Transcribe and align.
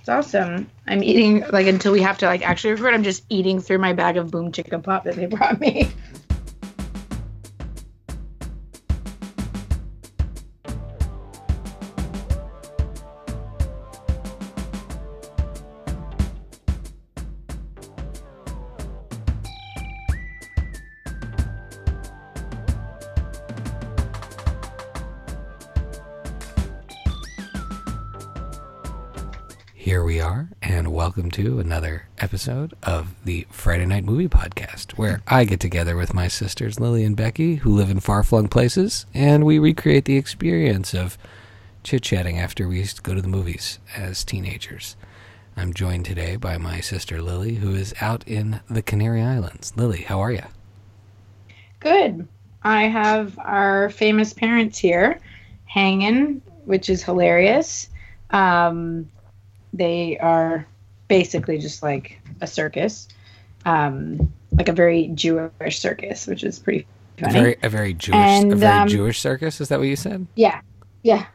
It's 0.00 0.08
awesome. 0.08 0.70
I'm 0.86 1.02
eating 1.02 1.44
like 1.50 1.66
until 1.66 1.92
we 1.92 2.00
have 2.02 2.18
to 2.18 2.26
like 2.26 2.42
actually 2.42 2.72
record. 2.72 2.94
I'm 2.94 3.02
just 3.02 3.24
eating 3.28 3.60
through 3.60 3.78
my 3.78 3.92
bag 3.92 4.16
of 4.16 4.30
Boom 4.30 4.50
Chicka 4.50 4.82
Pop 4.82 5.04
that 5.04 5.14
they 5.14 5.26
brought 5.26 5.60
me. 5.60 5.90
welcome 31.30 31.44
to 31.44 31.60
another 31.60 32.08
episode 32.18 32.74
of 32.82 33.14
the 33.24 33.46
Friday 33.50 33.86
Night 33.86 34.02
Movie 34.04 34.26
Podcast, 34.26 34.92
where 34.92 35.22
I 35.28 35.44
get 35.44 35.60
together 35.60 35.94
with 35.94 36.12
my 36.12 36.26
sisters 36.26 36.80
Lily 36.80 37.04
and 37.04 37.16
Becky, 37.16 37.56
who 37.56 37.76
live 37.76 37.88
in 37.88 38.00
far 38.00 38.24
flung 38.24 38.48
places, 38.48 39.06
and 39.14 39.44
we 39.44 39.60
recreate 39.60 40.06
the 40.06 40.16
experience 40.16 40.92
of 40.92 41.16
chit 41.84 42.02
chatting 42.02 42.40
after 42.40 42.66
we 42.66 42.78
used 42.78 42.96
to 42.96 43.02
go 43.02 43.14
to 43.14 43.22
the 43.22 43.28
movies 43.28 43.78
as 43.94 44.24
teenagers. 44.24 44.96
I'm 45.56 45.72
joined 45.72 46.04
today 46.04 46.34
by 46.34 46.58
my 46.58 46.80
sister 46.80 47.22
Lily, 47.22 47.56
who 47.56 47.74
is 47.74 47.94
out 48.00 48.26
in 48.26 48.60
the 48.68 48.82
Canary 48.82 49.22
Islands. 49.22 49.72
Lily, 49.76 50.02
how 50.02 50.18
are 50.18 50.32
you? 50.32 50.44
Good. 51.78 52.26
I 52.64 52.84
have 52.84 53.38
our 53.38 53.90
famous 53.90 54.32
parents 54.32 54.78
here 54.78 55.20
hanging, 55.66 56.42
which 56.64 56.90
is 56.90 57.04
hilarious. 57.04 57.88
Um, 58.30 59.08
they 59.72 60.18
are 60.18 60.66
basically 61.10 61.58
just 61.58 61.82
like 61.82 62.18
a 62.40 62.46
circus, 62.46 63.08
um, 63.66 64.32
like 64.52 64.68
a 64.68 64.72
very 64.72 65.08
Jewish 65.08 65.78
circus, 65.78 66.26
which 66.26 66.42
is 66.44 66.58
pretty 66.58 66.86
A 67.18 67.22
funny. 67.22 67.32
very, 67.34 67.56
a 67.62 67.68
very 67.68 67.92
Jewish, 67.92 68.44
a 68.44 68.56
very 68.56 68.78
um, 68.78 68.88
Jewish 68.88 69.20
circus. 69.20 69.60
Is 69.60 69.68
that 69.68 69.78
what 69.78 69.88
you 69.88 69.96
said? 69.96 70.26
yeah, 70.36 70.62
yeah. 71.02 71.26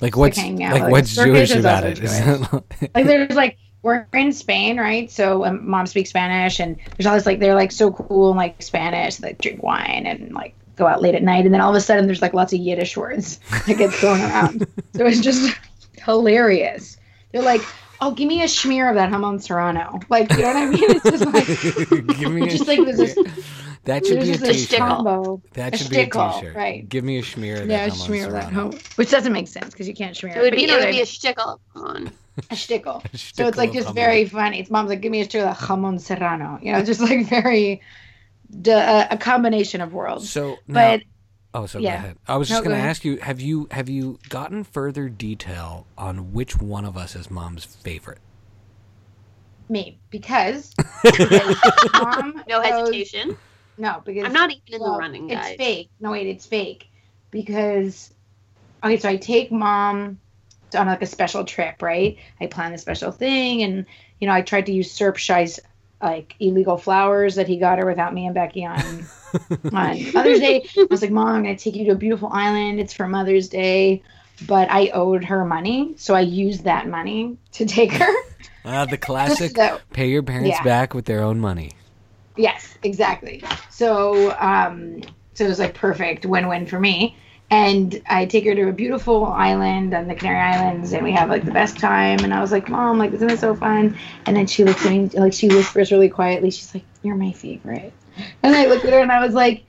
Like 0.00 0.16
what's 0.16 0.36
like 0.36 0.58
like, 0.58 0.90
what's 0.90 1.14
Jewish 1.14 1.54
about 1.54 1.84
it? 1.84 2.00
Is 2.00 2.18
it 2.18 2.40
Like 2.94 3.06
there's 3.06 3.36
like 3.36 3.56
we're 3.82 4.06
in 4.14 4.32
Spain, 4.32 4.78
right? 4.78 5.08
So 5.10 5.44
um, 5.44 5.68
mom 5.68 5.86
speaks 5.86 6.10
Spanish, 6.10 6.58
and 6.58 6.76
there's 6.96 7.06
all 7.06 7.14
this 7.14 7.26
like 7.26 7.38
they're 7.38 7.54
like 7.54 7.70
so 7.70 7.92
cool 7.92 8.30
and 8.30 8.36
like 8.36 8.60
Spanish, 8.62 9.20
like 9.20 9.38
drink 9.38 9.62
wine 9.62 10.06
and 10.06 10.32
like 10.32 10.54
go 10.74 10.86
out 10.88 11.02
late 11.02 11.14
at 11.14 11.22
night, 11.22 11.44
and 11.44 11.54
then 11.54 11.60
all 11.60 11.70
of 11.70 11.76
a 11.76 11.80
sudden 11.80 12.06
there's 12.06 12.22
like 12.22 12.32
lots 12.34 12.52
of 12.52 12.58
Yiddish 12.58 12.96
words 12.96 13.38
that 13.66 13.76
get 13.78 13.92
thrown 13.92 14.20
around. 14.20 14.66
So 14.94 15.06
it's 15.06 15.20
just 15.20 15.56
hilarious. 16.04 16.96
They're 17.30 17.42
like, 17.42 17.62
"Oh, 18.02 18.10
give 18.12 18.28
me 18.28 18.42
a 18.42 18.46
schmear 18.46 18.88
of 18.90 18.96
that 18.96 19.10
jamon 19.10 19.40
serrano." 19.40 20.00
Like, 20.08 20.30
you 20.36 20.42
know 20.42 20.48
what 20.48 20.56
I 20.56 20.66
mean? 20.66 20.84
It's 20.90 21.04
just 21.04 21.26
like 21.26 21.46
Give 22.18 22.32
me 22.32 22.42
a 22.48 22.50
just 22.50 22.66
like 22.66 22.84
there's 22.84 22.98
this, 22.98 23.14
that 23.84 24.06
should 24.06 24.16
there's 24.18 24.26
be 24.26 24.30
a 24.30 24.32
just 24.34 24.42
this 24.44 24.68
t-shirt. 24.68 24.78
combo. 24.78 25.42
That 25.54 25.74
A 25.74 25.76
should 25.78 25.90
be 25.90 26.00
a 26.00 26.06
shtickle, 26.06 26.34
t-shirt. 26.34 26.54
right. 26.56 26.88
Give 26.88 27.04
me 27.04 27.18
a 27.18 27.22
schmear 27.22 27.62
of 27.62 27.68
Yeah, 27.68 27.86
a 27.86 27.90
that 27.90 27.96
jamon 27.96 28.06
schmear 28.08 28.26
of 28.26 28.32
that 28.32 28.52
home, 28.52 28.78
which 28.96 29.10
doesn't 29.10 29.32
make 29.32 29.48
sense 29.48 29.72
because 29.72 29.88
you 29.88 29.94
can't 29.94 30.16
schmear. 30.16 30.36
It 30.36 30.40
would 30.40 30.54
be 30.54 30.64
it 30.64 30.78
would 30.78 30.90
be 30.90 31.00
a 31.00 31.04
shtickle 31.06 31.58
on. 31.74 32.12
a 32.50 32.54
shtickle. 32.54 33.04
A 33.04 33.18
So 33.18 33.46
it's 33.48 33.58
like 33.58 33.72
just 33.72 33.88
of 33.88 33.94
very 33.94 34.24
funny. 34.26 34.60
It's 34.60 34.70
mom's 34.70 34.88
like, 34.90 35.00
give 35.00 35.12
me 35.12 35.20
a 35.20 35.26
shtickle 35.26 35.48
of 35.50 35.58
that 35.58 35.66
jamon 35.68 36.00
serrano. 36.00 36.58
You 36.62 36.72
know, 36.72 36.82
just 36.92 37.00
like 37.00 37.26
very, 37.28 37.82
d- 38.60 38.72
uh, 38.72 39.06
a 39.10 39.16
combination 39.18 39.80
of 39.80 39.92
worlds. 39.92 40.30
So 40.30 40.56
now, 40.66 40.96
But 40.96 41.02
oh, 41.54 41.66
so 41.66 41.78
yeah. 41.78 41.90
go 41.92 41.96
ahead. 41.96 42.18
I 42.28 42.36
was 42.36 42.48
just 42.48 42.62
No, 42.62 42.68
going 42.68 42.78
to 42.80 42.82
ask 42.88 43.04
you: 43.04 43.16
Have 43.18 43.40
you 43.40 43.68
have 43.70 43.88
you 43.88 44.18
gotten 44.28 44.64
further 44.64 45.08
detail 45.08 45.86
on 45.98 46.32
which 46.32 46.58
one 46.58 46.84
of 46.84 46.96
us 46.96 47.14
is 47.16 47.30
mom's 47.30 47.64
favorite? 47.64 48.18
me, 49.68 50.00
because, 50.10 50.74
because 51.02 51.56
mom 51.94 52.42
No 52.48 52.60
goes- 52.60 52.66
hesitation. 52.70 53.36
No, 53.78 54.02
because 54.04 54.24
I'm 54.26 54.32
not 54.34 54.50
even 54.50 54.62
in 54.66 54.78
the 54.78 54.84
well, 54.84 54.98
running, 54.98 55.30
It's 55.30 55.48
fake. 55.56 55.90
No, 55.98 56.10
wait, 56.10 56.26
it's 56.26 56.46
fake 56.46 56.88
because 57.30 58.12
okay, 58.84 58.98
so 58.98 59.08
I 59.08 59.16
take 59.16 59.50
mom 59.50 60.18
on 60.76 60.86
like 60.86 61.02
a 61.02 61.06
special 61.06 61.44
trip, 61.44 61.80
right? 61.80 62.18
I 62.40 62.46
plan 62.48 62.74
a 62.74 62.78
special 62.78 63.12
thing, 63.12 63.62
and 63.62 63.86
you 64.20 64.26
know, 64.26 64.34
I 64.34 64.42
tried 64.42 64.66
to 64.66 64.72
usurp 64.72 65.16
Shy's 65.16 65.58
like 66.02 66.34
illegal 66.40 66.76
flowers 66.76 67.36
that 67.36 67.46
he 67.46 67.58
got 67.58 67.78
her 67.78 67.86
without 67.86 68.12
me 68.12 68.26
and 68.26 68.34
Becky 68.34 68.64
on 68.64 68.78
on 69.72 70.12
Mother's 70.12 70.40
Day. 70.40 70.66
I 70.76 70.86
was 70.90 71.02
like, 71.02 71.10
Mom, 71.10 71.28
I'm 71.28 71.42
gonna 71.42 71.56
take 71.56 71.76
you 71.76 71.84
to 71.86 71.92
a 71.92 71.96
beautiful 71.96 72.28
island. 72.32 72.80
It's 72.80 72.92
for 72.92 73.06
Mother's 73.06 73.48
Day. 73.48 74.02
But 74.46 74.70
I 74.70 74.88
owed 74.88 75.24
her 75.24 75.44
money, 75.44 75.94
so 75.96 76.14
I 76.14 76.20
used 76.20 76.64
that 76.64 76.88
money 76.88 77.36
to 77.52 77.66
take 77.66 77.92
her. 77.92 78.14
Uh, 78.64 78.84
the 78.90 78.98
classic: 78.98 79.56
So- 79.56 79.80
pay 79.92 80.08
your 80.08 80.22
parents 80.22 80.50
yeah. 80.50 80.62
back 80.64 80.94
with 80.94 81.04
their 81.04 81.22
own 81.22 81.38
money. 81.38 81.72
Yes, 82.36 82.76
exactly. 82.82 83.44
So, 83.70 84.34
um, 84.40 85.02
so 85.34 85.44
it 85.44 85.48
was 85.48 85.58
like 85.58 85.74
perfect 85.74 86.24
win-win 86.24 86.66
for 86.66 86.80
me. 86.80 87.16
And 87.52 88.00
I 88.08 88.24
take 88.24 88.46
her 88.46 88.54
to 88.54 88.70
a 88.70 88.72
beautiful 88.72 89.26
island 89.26 89.92
on 89.92 90.08
the 90.08 90.14
Canary 90.14 90.40
Islands, 90.40 90.94
and 90.94 91.04
we 91.04 91.12
have 91.12 91.28
like 91.28 91.44
the 91.44 91.50
best 91.50 91.78
time. 91.78 92.20
And 92.20 92.32
I 92.32 92.40
was 92.40 92.50
like, 92.50 92.70
"Mom, 92.70 92.96
like, 92.96 93.12
isn't 93.12 93.30
it 93.30 93.40
so 93.40 93.54
fun?" 93.54 93.94
And 94.24 94.34
then 94.34 94.46
she 94.46 94.64
looks 94.64 94.86
at 94.86 94.90
me, 94.90 95.10
like, 95.12 95.34
she 95.34 95.48
whispers 95.48 95.92
really 95.92 96.08
quietly. 96.08 96.50
She's 96.50 96.74
like, 96.74 96.84
"You're 97.02 97.14
my 97.14 97.32
favorite." 97.32 97.92
And 98.42 98.56
I 98.56 98.64
looked 98.68 98.86
at 98.86 98.94
her, 98.94 99.00
and 99.00 99.12
I 99.12 99.20
was 99.22 99.34
like, 99.34 99.64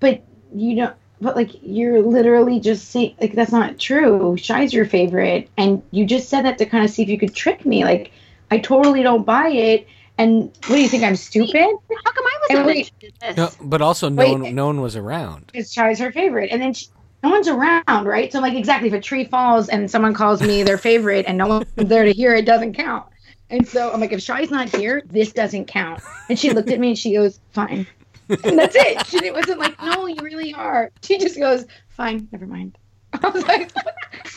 "But 0.00 0.24
you 0.52 0.74
don't." 0.74 0.96
But 1.20 1.36
like 1.36 1.50
you're 1.62 2.02
literally 2.02 2.58
just 2.58 2.90
saying 2.90 3.14
like 3.20 3.34
that's 3.34 3.52
not 3.52 3.78
true. 3.78 4.36
Shy's 4.36 4.74
your 4.74 4.86
favorite, 4.86 5.48
and 5.56 5.84
you 5.92 6.06
just 6.06 6.28
said 6.28 6.44
that 6.44 6.58
to 6.58 6.66
kind 6.66 6.84
of 6.84 6.90
see 6.90 7.02
if 7.04 7.08
you 7.08 7.18
could 7.18 7.34
trick 7.34 7.64
me. 7.64 7.84
Like 7.84 8.10
I 8.50 8.58
totally 8.58 9.04
don't 9.04 9.24
buy 9.24 9.50
it. 9.50 9.86
And 10.20 10.42
what 10.66 10.76
do 10.76 10.80
you 10.82 10.88
think? 10.88 11.02
I'm 11.02 11.16
stupid? 11.16 11.54
How 11.54 12.12
come 12.12 12.24
I 12.26 12.38
wasn't 12.42 12.58
And 12.58 12.66
wait- 12.66 12.92
this? 13.20 13.36
No, 13.36 13.48
but 13.62 13.80
also 13.80 14.08
no 14.10 14.22
Wait. 14.22 14.32
one 14.32 14.54
no 14.54 14.66
one 14.66 14.80
was 14.82 14.94
around. 14.96 15.46
Because 15.46 15.72
Shy's 15.72 15.98
her 15.98 16.12
favorite, 16.12 16.50
and 16.52 16.60
then 16.60 16.74
she, 16.74 16.88
no 17.22 17.30
one's 17.30 17.48
around, 17.48 18.04
right? 18.06 18.30
So 18.30 18.38
I'm 18.38 18.42
like, 18.42 18.54
exactly. 18.54 18.88
If 18.88 18.94
a 18.94 19.00
tree 19.00 19.24
falls 19.24 19.68
and 19.70 19.90
someone 19.90 20.12
calls 20.12 20.42
me 20.42 20.62
their 20.62 20.76
favorite, 20.78 21.24
and 21.26 21.38
no 21.38 21.46
one's 21.46 21.66
there 21.76 22.04
to 22.04 22.12
hear 22.12 22.34
it, 22.34 22.44
doesn't 22.44 22.74
count. 22.74 23.06
And 23.48 23.66
so 23.66 23.90
I'm 23.92 24.00
like, 24.00 24.12
if 24.12 24.20
Shy's 24.20 24.50
not 24.50 24.68
here, 24.68 25.02
this 25.06 25.32
doesn't 25.32 25.66
count. 25.66 26.02
And 26.28 26.38
she 26.38 26.50
looked 26.50 26.70
at 26.70 26.78
me 26.78 26.88
and 26.90 26.98
she 26.98 27.14
goes, 27.14 27.40
fine. 27.52 27.86
And 28.28 28.58
that's 28.58 28.76
it. 28.76 29.06
She 29.06 29.24
it 29.24 29.34
wasn't 29.34 29.58
like, 29.58 29.80
no, 29.82 30.06
you 30.06 30.16
really 30.22 30.54
are. 30.54 30.92
She 31.02 31.18
just 31.18 31.36
goes, 31.38 31.64
fine, 31.88 32.28
never 32.30 32.46
mind. 32.46 32.78
I 33.24 33.28
was 33.30 33.46
like, 33.46 33.72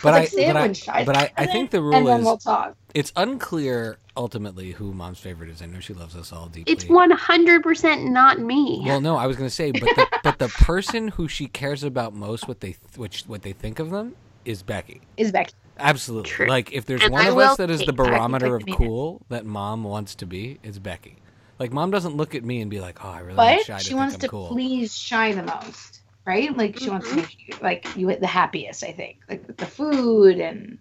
But 0.02 0.14
I 0.14 0.18
I, 0.18 0.20
was 0.20 0.34
like, 0.34 0.34
say 0.34 0.48
it 0.50 0.54
but 0.54 0.58
I, 0.58 0.62
when 0.62 0.74
but 1.06 1.16
I, 1.18 1.32
I 1.38 1.46
think 1.46 1.72
the 1.72 1.82
and 1.92 2.06
rule 2.06 2.06
then 2.06 2.22
is 2.22 2.26
we'll 2.26 2.38
talk. 2.38 2.76
it's 2.94 3.12
unclear 3.16 3.98
ultimately 4.16 4.72
who 4.72 4.94
mom's 4.94 5.20
favorite 5.20 5.50
is. 5.50 5.62
I 5.62 5.66
know 5.66 5.80
she 5.80 5.94
loves 5.94 6.16
us 6.16 6.32
all 6.32 6.48
deeply. 6.48 6.72
It's 6.74 6.86
100% 6.86 8.10
not 8.12 8.40
me. 8.40 8.84
Well, 8.86 9.02
no, 9.02 9.16
I 9.18 9.28
was 9.28 9.38
going 9.38 9.48
to 9.50 9.54
say, 9.56 9.72
but 9.72 9.82
the, 9.96 10.08
but 10.24 10.40
the 10.40 10.50
person 10.50 11.10
who 11.10 11.28
she 11.28 11.48
cares 11.48 11.84
about 11.84 12.14
most, 12.14 12.48
what 12.48 12.60
they 12.60 12.76
which 12.96 13.24
what 13.24 13.42
they 13.44 13.54
think 13.54 13.80
of 13.80 13.90
them, 13.92 14.16
is 14.46 14.64
Becky. 14.64 15.02
Is 15.18 15.32
Becky? 15.32 15.54
Absolutely. 15.78 16.30
True. 16.30 16.48
Like 16.48 16.72
if 16.74 16.86
there's 16.86 17.02
And 17.04 17.12
one 17.12 17.26
I 17.26 17.30
of 17.30 17.38
us 17.38 17.58
that 17.58 17.70
is 17.70 17.84
the 17.86 17.94
barometer 17.94 18.56
of 18.56 18.68
cool 18.70 19.26
that 19.30 19.46
mom 19.46 19.84
wants 19.84 20.16
to 20.16 20.26
be, 20.26 20.60
it's 20.64 20.80
Becky. 20.80 21.18
Like 21.60 21.72
mom 21.72 21.92
doesn't 21.92 22.16
look 22.16 22.36
at 22.36 22.44
me 22.44 22.62
and 22.62 22.70
be 22.70 22.80
like, 22.80 23.04
"Oh, 23.04 23.10
I 23.10 23.20
really 23.22 23.36
But 23.36 23.46
want 23.46 23.62
Shy 23.62 23.82
to 23.82 23.84
she 23.84 23.94
think 23.94 23.98
wants 24.00 24.16
I'm 24.16 24.20
to 24.22 24.28
cool." 24.28 24.48
please 24.50 24.96
Shy 24.98 25.32
the 25.34 25.44
most, 25.44 25.93
right? 26.26 26.56
Like 26.56 26.80
she 26.80 26.90
wants 26.90 27.10
to 27.10 27.16
make 27.16 27.48
you 27.48 27.56
like 27.62 27.88
you 27.96 28.16
the 28.16 28.28
happiest. 28.28 28.84
I 28.84 28.92
think, 28.92 29.18
like 29.30 29.46
with 29.48 29.58
the 29.58 29.66
food 29.66 30.40
and 30.40 30.78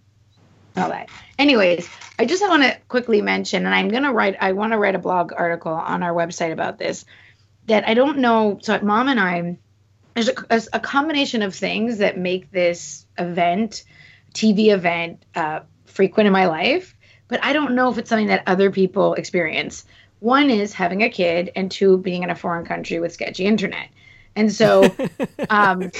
all 0.77 0.89
that. 0.89 1.09
Anyways, 1.37 1.89
I 2.19 2.25
just 2.25 2.41
want 2.41 2.63
to 2.63 2.77
quickly 2.87 3.21
mention, 3.21 3.65
and 3.65 3.75
I'm 3.75 3.89
gonna 3.89 4.13
write. 4.13 4.35
I 4.39 4.53
want 4.53 4.73
to 4.73 4.77
write 4.77 4.95
a 4.95 4.99
blog 4.99 5.33
article 5.35 5.73
on 5.73 6.03
our 6.03 6.13
website 6.13 6.51
about 6.51 6.77
this. 6.77 7.05
That 7.67 7.87
I 7.87 7.93
don't 7.93 8.19
know. 8.19 8.59
So 8.61 8.79
mom 8.81 9.07
and 9.07 9.19
I, 9.19 9.57
there's 10.13 10.29
a, 10.29 10.35
a, 10.49 10.61
a 10.73 10.79
combination 10.79 11.41
of 11.41 11.55
things 11.55 11.99
that 11.99 12.17
make 12.17 12.51
this 12.51 13.05
event, 13.17 13.83
TV 14.33 14.73
event, 14.73 15.25
uh, 15.35 15.61
frequent 15.85 16.27
in 16.27 16.33
my 16.33 16.47
life. 16.47 16.95
But 17.27 17.43
I 17.43 17.53
don't 17.53 17.73
know 17.73 17.89
if 17.89 17.97
it's 17.97 18.09
something 18.09 18.27
that 18.27 18.43
other 18.47 18.69
people 18.69 19.13
experience. 19.15 19.85
One 20.19 20.49
is 20.49 20.73
having 20.73 21.03
a 21.03 21.09
kid, 21.09 21.51
and 21.55 21.69
two, 21.69 21.97
being 21.97 22.23
in 22.23 22.29
a 22.29 22.35
foreign 22.35 22.65
country 22.65 22.99
with 22.99 23.13
sketchy 23.13 23.45
internet. 23.45 23.89
And 24.35 24.51
so, 24.51 24.93
um, 25.49 25.91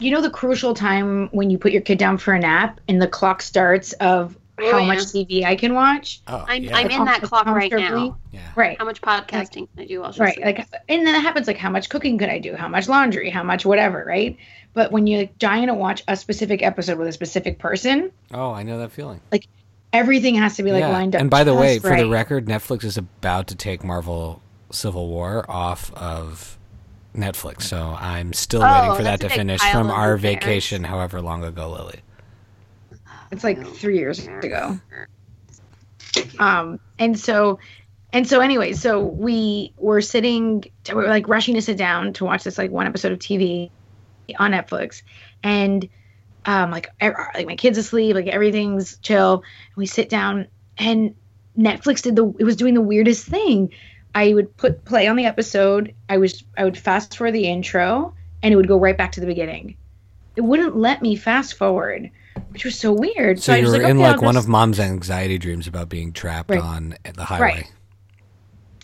you 0.00 0.10
know, 0.10 0.20
the 0.20 0.30
crucial 0.30 0.74
time 0.74 1.28
when 1.32 1.50
you 1.50 1.58
put 1.58 1.72
your 1.72 1.82
kid 1.82 1.98
down 1.98 2.18
for 2.18 2.34
a 2.34 2.38
nap 2.38 2.80
and 2.88 3.00
the 3.00 3.06
clock 3.08 3.42
starts 3.42 3.92
of 3.94 4.36
Oh, 4.56 4.70
how 4.70 4.78
yeah. 4.78 4.86
much 4.86 4.98
TV 4.98 5.44
I 5.44 5.56
can 5.56 5.74
watch. 5.74 6.20
oh, 6.28 6.44
I'm, 6.46 6.62
yeah. 6.62 6.76
I'm 6.76 6.88
in 6.88 7.04
that 7.06 7.22
clock 7.22 7.46
right 7.46 7.72
now. 7.72 8.16
yeah. 8.30 8.38
Right. 8.54 8.78
How 8.78 8.84
much 8.84 9.00
podcasting 9.00 9.66
can 9.74 9.78
I 9.78 9.84
do 9.84 10.00
while 10.00 10.12
she's 10.12 10.20
Right. 10.20 10.34
sleeping? 10.34 10.54
Like, 10.54 10.68
and 10.88 11.04
then 11.04 11.12
it 11.16 11.22
happens 11.22 11.48
like 11.48 11.56
how 11.56 11.70
much 11.70 11.88
cooking 11.88 12.18
could 12.18 12.28
I 12.28 12.38
do? 12.38 12.54
How 12.54 12.68
much 12.68 12.88
laundry? 12.88 13.30
How 13.30 13.42
much 13.42 13.66
whatever, 13.66 14.04
right? 14.06 14.36
But 14.72 14.92
when 14.92 15.08
you're 15.08 15.26
dying 15.40 15.66
to 15.66 15.74
watch 15.74 16.04
a 16.06 16.14
specific 16.16 16.62
episode 16.62 16.98
with 16.98 17.08
a 17.08 17.12
specific 17.12 17.58
person, 17.58 18.12
Oh, 18.32 18.52
I 18.52 18.62
know 18.62 18.78
that 18.78 18.92
feeling. 18.92 19.20
Like 19.32 19.48
everything 19.92 20.36
has 20.36 20.54
to 20.58 20.62
be 20.62 20.70
like 20.70 20.82
yeah. 20.82 20.88
lined 20.92 21.16
up. 21.16 21.20
And 21.20 21.30
by 21.30 21.42
the 21.42 21.52
way, 21.54 21.74
just 21.80 21.86
for 21.88 21.96
the 21.96 22.08
record, 22.08 22.46
Netflix 22.46 22.84
is 22.84 22.96
about 22.96 23.48
to 23.48 23.56
take 23.56 23.82
Marvel 23.82 24.40
Civil 24.70 25.08
War 25.08 25.44
off 25.50 25.92
of 25.94 26.58
Netflix, 27.14 27.62
so 27.62 27.96
I'm 27.98 28.32
still 28.32 28.62
Oh, 28.62 28.80
waiting 28.80 28.96
for 28.96 29.02
that 29.04 29.20
to 29.20 29.28
finish 29.28 29.60
from 29.60 29.90
our 29.90 30.12
repairs. 30.12 30.34
vacation, 30.34 30.84
however 30.84 31.20
long 31.22 31.44
ago, 31.44 31.70
Lily. 31.70 32.00
It's 33.30 33.44
like 33.44 33.64
three 33.66 33.98
years 33.98 34.26
ago. 34.42 34.78
Um, 36.38 36.78
and 36.98 37.18
so, 37.18 37.58
and 38.12 38.26
so 38.28 38.40
anyway, 38.40 38.72
so 38.72 39.00
we 39.00 39.72
were 39.76 40.00
sitting, 40.00 40.64
we 40.88 40.94
were 40.94 41.08
like 41.08 41.28
rushing 41.28 41.54
to 41.54 41.62
sit 41.62 41.76
down 41.76 42.12
to 42.14 42.24
watch 42.24 42.44
this 42.44 42.58
like 42.58 42.70
one 42.70 42.86
episode 42.86 43.12
of 43.12 43.18
TV 43.18 43.70
on 44.38 44.52
Netflix, 44.52 45.02
and 45.42 45.88
um, 46.46 46.70
like 46.70 46.88
like 47.00 47.46
my 47.46 47.56
kids 47.56 47.78
asleep, 47.78 48.14
like 48.14 48.26
everything's 48.26 48.98
chill, 48.98 49.34
and 49.34 49.76
we 49.76 49.86
sit 49.86 50.08
down, 50.08 50.46
and 50.78 51.14
Netflix 51.58 52.02
did 52.02 52.16
the 52.16 52.32
it 52.38 52.44
was 52.44 52.56
doing 52.56 52.74
the 52.74 52.80
weirdest 52.80 53.26
thing. 53.26 53.70
I 54.14 54.32
would 54.34 54.56
put 54.56 54.84
play 54.84 55.06
on 55.06 55.16
the 55.16 55.26
episode. 55.26 55.94
I 56.08 56.18
was 56.18 56.44
I 56.56 56.64
would 56.64 56.78
fast 56.78 57.16
forward 57.16 57.32
the 57.32 57.46
intro, 57.46 58.14
and 58.42 58.52
it 58.52 58.56
would 58.56 58.68
go 58.68 58.78
right 58.78 58.96
back 58.96 59.12
to 59.12 59.20
the 59.20 59.26
beginning. 59.26 59.76
It 60.36 60.42
wouldn't 60.42 60.76
let 60.76 61.02
me 61.02 61.16
fast 61.16 61.54
forward, 61.54 62.10
which 62.50 62.64
was 62.64 62.78
so 62.78 62.92
weird. 62.92 63.40
So, 63.40 63.52
I 63.52 63.56
you 63.58 63.62
was 63.64 63.72
were 63.72 63.78
like, 63.82 63.90
in 63.90 63.96
okay, 63.98 64.06
like 64.08 64.16
I'll 64.16 64.22
one 64.22 64.34
just- 64.34 64.46
of 64.46 64.50
mom's 64.50 64.80
anxiety 64.80 65.38
dreams 65.38 65.66
about 65.66 65.88
being 65.88 66.12
trapped 66.12 66.50
Right. 66.50 66.60
on 66.60 66.94
the 67.14 67.24
highway. 67.24 67.66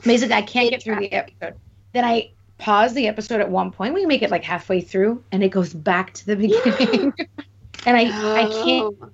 Basically, 0.04 0.34
I 0.34 0.42
can't 0.42 0.70
get 0.70 0.82
through 0.82 0.96
the 1.00 1.12
episode. 1.12 1.54
Then 1.92 2.04
I 2.04 2.30
pause 2.58 2.94
the 2.94 3.06
episode 3.06 3.40
at 3.40 3.50
one 3.50 3.70
point. 3.70 3.94
We 3.94 4.06
make 4.06 4.22
it 4.22 4.30
like 4.30 4.44
halfway 4.44 4.80
through, 4.80 5.22
and 5.32 5.42
it 5.42 5.50
goes 5.50 5.74
back 5.74 6.14
to 6.14 6.26
the 6.26 6.36
beginning. 6.36 7.12
and 7.86 7.96
I 7.96 8.02
I 8.04 8.48
can't 8.64 8.94
Oh. 9.02 9.10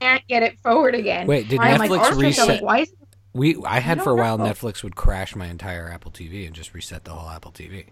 can't 0.00 0.26
get 0.28 0.42
it 0.42 0.58
forward 0.60 0.94
again. 0.94 1.26
Wait, 1.26 1.48
did 1.48 1.60
I'm 1.60 1.78
like, 1.78 1.90
Netflix 1.90 1.98
also, 1.98 2.20
reset? 2.20 2.48
Like, 2.48 2.62
why 2.62 2.78
is 2.80 2.92
We 3.34 3.56
I 3.64 3.80
had 3.80 4.02
for 4.02 4.10
a 4.10 4.14
while 4.14 4.38
know. 4.38 4.44
Netflix 4.44 4.82
would 4.82 4.96
crash 4.96 5.34
my 5.34 5.46
entire 5.46 5.90
Apple 5.90 6.10
TV 6.10 6.46
and 6.46 6.54
just 6.54 6.74
reset 6.74 7.04
the 7.04 7.12
whole 7.12 7.30
Apple 7.30 7.52
TV. 7.52 7.86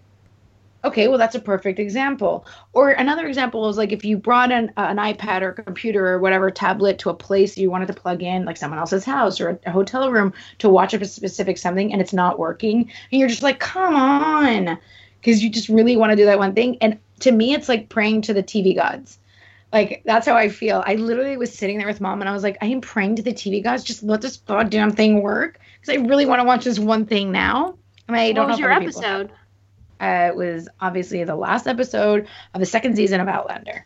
okay? 0.83 1.07
Well, 1.07 1.17
that's 1.17 1.35
a 1.35 1.39
perfect 1.39 1.79
example. 1.79 2.45
Or 2.73 2.91
another 2.91 3.27
example 3.27 3.67
is 3.69 3.77
like 3.77 3.91
if 3.91 4.05
you 4.05 4.17
brought 4.17 4.51
an 4.51 4.71
uh, 4.77 4.87
an 4.89 4.97
iPad 4.97 5.41
or 5.41 5.53
computer 5.53 6.07
or 6.07 6.19
whatever 6.19 6.51
tablet 6.51 6.99
to 6.99 7.09
a 7.09 7.13
place 7.15 7.57
you 7.57 7.71
wanted 7.71 7.87
to 7.87 7.93
plug 7.93 8.21
in, 8.21 8.45
like 8.45 8.57
someone 8.57 8.79
else's 8.79 9.03
house 9.03 9.41
or 9.41 9.49
a, 9.49 9.59
a 9.65 9.71
hotel 9.71 10.11
room 10.11 10.33
to 10.59 10.69
watch 10.69 10.93
a 10.93 11.05
specific 11.05 11.57
something, 11.57 11.91
and 11.91 12.01
it's 12.01 12.13
not 12.13 12.37
working, 12.37 12.91
and 13.11 13.19
you're 13.19 13.29
just 13.29 13.43
like, 13.43 13.59
come 13.59 13.95
on, 13.95 14.77
because 15.19 15.43
you 15.43 15.49
just 15.49 15.69
really 15.69 15.97
want 15.97 16.11
to 16.11 16.15
do 16.15 16.25
that 16.25 16.39
one 16.39 16.53
thing. 16.53 16.77
And 16.81 16.99
to 17.21 17.31
me, 17.31 17.53
it's 17.53 17.69
like 17.69 17.89
praying 17.89 18.23
to 18.23 18.33
the 18.33 18.43
TV 18.43 18.75
gods. 18.75 19.17
Like 19.71 20.01
that's 20.05 20.27
how 20.27 20.35
I 20.35 20.49
feel. 20.49 20.83
I 20.85 20.95
literally 20.95 21.37
was 21.37 21.53
sitting 21.53 21.77
there 21.77 21.87
with 21.87 22.01
mom, 22.01 22.21
and 22.21 22.29
I 22.29 22.33
was 22.33 22.43
like, 22.43 22.57
I 22.61 22.65
am 22.67 22.81
praying 22.81 23.17
to 23.17 23.21
the 23.21 23.33
TV 23.33 23.63
gods. 23.63 23.83
Just 23.83 24.03
let 24.03 24.21
this 24.21 24.37
goddamn 24.37 24.91
thing 24.91 25.21
work, 25.21 25.59
because 25.79 25.97
I 25.97 26.05
really 26.05 26.25
want 26.25 26.39
to 26.41 26.45
watch 26.45 26.65
this 26.65 26.79
one 26.79 27.05
thing 27.05 27.31
now. 27.31 27.77
And 28.07 28.17
I 28.17 28.33
don't 28.33 28.45
what 28.45 28.51
was 28.51 28.59
know 28.59 28.65
your 28.65 28.71
if 28.71 28.77
other 28.77 28.85
people 28.85 29.01
have. 29.01 29.19
episode? 29.21 29.37
Uh, 30.01 30.29
it 30.29 30.35
was 30.35 30.67
obviously 30.79 31.23
the 31.23 31.35
last 31.35 31.67
episode 31.67 32.27
of 32.53 32.59
the 32.59 32.65
second 32.65 32.95
season 32.95 33.21
of 33.21 33.27
Outlander. 33.27 33.85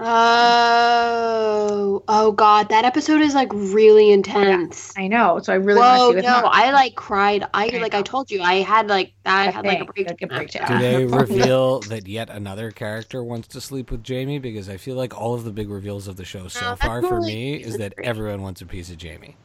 Oh, 0.00 1.64
oh 2.08 2.32
God, 2.32 2.68
that 2.70 2.84
episode 2.84 3.20
is 3.20 3.34
like 3.34 3.52
really 3.52 4.10
intense. 4.12 4.96
I 4.96 5.08
know, 5.08 5.38
so 5.40 5.52
I 5.52 5.56
really 5.56 5.80
Whoa, 5.80 5.82
want 5.82 6.18
to 6.18 6.22
see 6.22 6.22
no, 6.22 6.30
mom. 6.30 6.44
I 6.46 6.70
like 6.72 6.94
cried. 6.96 7.44
I 7.54 7.70
I 7.72 7.78
like 7.78 7.94
I 7.94 8.02
told 8.02 8.30
you, 8.30 8.42
I 8.42 8.56
had 8.62 8.88
like 8.88 9.14
I 9.24 9.46
A 9.46 9.50
had 9.50 9.66
like 9.66 9.80
a 9.80 9.84
thing, 9.84 9.86
break. 9.86 10.06
like 10.06 10.22
a 10.22 10.26
breakdown. 10.28 10.64
Do 10.64 10.78
Yeah. 10.78 10.78
they 10.78 11.04
reveal 11.06 11.82
that 11.84 12.06
yet 12.06 12.30
another 12.30 12.70
character 12.70 13.24
wants 13.24 13.48
to 13.48 13.60
sleep 13.60 13.90
with 13.90 14.04
Jamie? 14.04 14.38
Because 14.38 14.68
I 14.68 14.76
feel 14.76 14.96
like 14.96 15.18
all 15.18 15.34
of 15.34 15.44
the 15.44 15.52
big 15.52 15.68
reveals 15.70 16.06
of 16.08 16.16
the 16.16 16.24
show 16.24 16.48
so 16.48 16.74
No, 16.74 16.76
far 16.76 17.02
for 17.02 17.20
only 17.20 17.22
me 17.22 17.56
is 17.56 17.76
that 17.78 17.94
everyone 18.02 18.42
wants 18.42 18.60
a 18.60 18.66
piece 18.66 18.90
of 18.90 18.98
Jamie. 18.98 19.36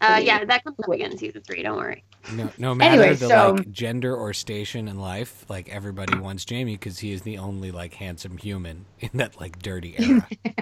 Uh, 0.00 0.20
yeah, 0.22 0.44
that 0.44 0.64
comes 0.64 0.76
up 0.82 0.90
again 0.90 1.12
in 1.12 1.18
season 1.18 1.42
three. 1.46 1.62
Don't 1.62 1.76
worry. 1.76 2.04
No, 2.32 2.50
no 2.58 2.74
matter 2.76 3.00
Anyway, 3.02 3.14
the 3.16 3.28
so- 3.28 3.52
like 3.52 3.70
gender 3.70 4.14
or 4.14 4.32
station 4.32 4.88
in 4.88 4.98
life, 4.98 5.44
like 5.48 5.68
everybody 5.68 6.18
wants 6.18 6.44
Jamie 6.44 6.74
because 6.74 6.98
he 6.98 7.12
is 7.12 7.22
the 7.22 7.38
only 7.38 7.70
like 7.70 7.94
handsome 7.94 8.36
human 8.38 8.84
in 9.00 9.10
that 9.14 9.40
like 9.40 9.58
dirty 9.60 9.94
era. 9.98 10.26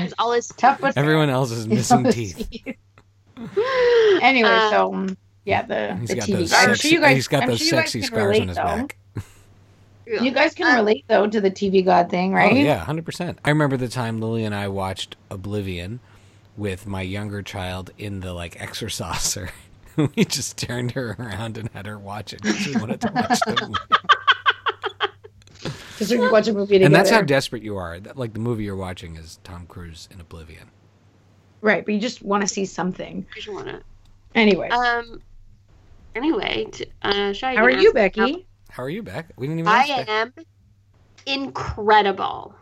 It's 0.00 0.14
all 0.18 0.30
his 0.32 0.46
tough, 0.48 0.80
but 0.80 0.96
Everyone 0.96 1.28
else 1.28 1.50
is 1.50 1.66
missing 1.66 2.04
teeth. 2.04 2.48
anyway, 4.22 4.48
Uh, 4.48 4.70
so 4.70 4.94
um, 4.94 5.16
yeah, 5.44 5.62
the, 5.62 5.96
He's 5.96 6.08
the 6.10 6.14
got 6.16 6.28
TV. 6.28 6.32
those 6.34 6.52
I'm 6.52 6.74
sure 6.74 6.90
you 6.92 7.00
guys. 7.00 7.16
he's 7.16 7.28
got 7.28 7.42
I'm 7.42 7.48
those 7.48 7.58
sure 7.58 7.78
sexy 7.80 8.02
scars 8.02 8.22
relate, 8.38 8.42
on 8.42 8.48
his 8.48 8.56
though. 8.56 8.62
back. 8.62 8.96
You 10.22 10.30
guys 10.30 10.54
can 10.54 10.74
relate 10.76 11.04
though 11.08 11.26
to 11.26 11.40
the 11.40 11.50
TV 11.50 11.84
god 11.84 12.10
thing, 12.10 12.32
right? 12.32 12.52
Oh 12.52 12.56
yeah, 12.56 12.78
hundred 12.78 13.04
percent. 13.04 13.38
I 13.44 13.50
remember 13.50 13.76
the 13.76 13.88
time 13.88 14.20
Lily 14.20 14.44
and 14.44 14.54
I 14.54 14.68
watched 14.68 15.16
Oblivion 15.30 16.00
with 16.56 16.86
my 16.86 17.02
younger 17.02 17.42
child 17.42 17.90
in 17.98 18.20
the 18.20 18.32
like 18.32 18.60
exerciser. 18.60 19.50
we 20.16 20.24
just 20.24 20.56
turned 20.56 20.92
her 20.92 21.16
around 21.18 21.58
and 21.58 21.68
had 21.70 21.86
her 21.86 21.98
watch 21.98 22.32
it 22.32 22.42
because 22.42 22.66
we 22.66 22.76
wanted 22.76 23.00
to 23.02 23.12
watch 23.14 23.40
the 23.46 23.66
movie. 23.66 23.80
Because 25.98 26.12
we 26.12 26.18
can 26.18 26.30
watch 26.30 26.46
a 26.46 26.52
movie 26.52 26.74
together. 26.74 26.86
And 26.86 26.94
that's 26.94 27.10
how 27.10 27.22
desperate 27.22 27.64
you 27.64 27.76
are. 27.76 27.98
That, 27.98 28.16
like 28.16 28.32
the 28.32 28.38
movie 28.38 28.62
you're 28.62 28.76
watching 28.76 29.16
is 29.16 29.40
Tom 29.42 29.66
Cruise 29.66 30.08
in 30.12 30.20
Oblivion. 30.20 30.70
right, 31.60 31.84
but 31.84 31.92
you 31.92 31.98
just 31.98 32.22
want 32.22 32.42
to 32.42 32.46
see 32.46 32.64
something. 32.64 33.26
I 33.32 33.34
just 33.34 33.52
wanna. 33.52 33.82
Anyway, 34.36 34.68
Um. 34.68 35.20
Anyway, 36.14 36.68
t- 36.70 36.86
uh, 37.02 37.32
should 37.32 37.46
I 37.46 37.56
how 37.56 37.64
are 37.64 37.70
you, 37.70 37.88
ask- 37.88 37.94
Becky? 37.94 38.46
How 38.70 38.84
are 38.84 38.88
you, 38.88 39.02
Beck? 39.02 39.26
We 39.36 39.48
didn't 39.48 39.58
even. 39.58 39.72
I 39.72 39.78
ask 39.78 39.88
Beck. 39.88 40.08
am 40.08 40.32
incredible. 41.26 42.54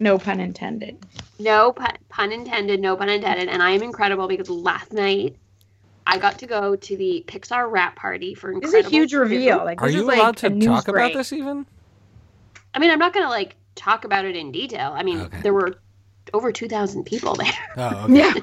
No 0.00 0.18
pun 0.18 0.40
intended. 0.40 1.04
No 1.38 1.70
pun, 1.72 1.92
pun 2.08 2.32
intended, 2.32 2.80
no 2.80 2.96
pun 2.96 3.10
intended. 3.10 3.48
And 3.50 3.62
I 3.62 3.70
am 3.72 3.82
incredible 3.82 4.26
because 4.26 4.48
last 4.48 4.90
night 4.94 5.36
I 6.06 6.18
got 6.18 6.38
to 6.40 6.46
go 6.46 6.76
to 6.76 6.96
the 6.96 7.24
Pixar 7.26 7.70
wrap 7.70 7.96
party 7.96 8.34
for 8.34 8.52
This 8.60 8.72
Incredibles 8.72 8.78
is 8.80 8.86
a 8.86 8.90
huge 8.90 9.14
reveal. 9.14 9.64
Like, 9.64 9.80
Are 9.82 9.86
this 9.86 9.94
you 9.96 10.02
is 10.02 10.06
like 10.06 10.18
allowed 10.18 10.44
a 10.44 10.50
to 10.50 10.60
talk 10.60 10.84
break. 10.86 11.12
about 11.12 11.18
this 11.18 11.32
even? 11.32 11.66
I 12.74 12.78
mean, 12.78 12.90
I'm 12.90 12.98
not 12.98 13.12
going 13.12 13.24
to 13.24 13.30
like 13.30 13.56
talk 13.74 14.04
about 14.04 14.24
it 14.24 14.36
in 14.36 14.52
detail. 14.52 14.92
I 14.94 15.02
mean, 15.02 15.20
Okay. 15.20 15.40
there 15.42 15.54
were 15.54 15.78
over 16.32 16.50
2,000 16.52 17.04
people 17.04 17.34
there. 17.34 17.52
Oh, 17.76 18.04
okay. 18.04 18.12
Yeah, 18.14 18.34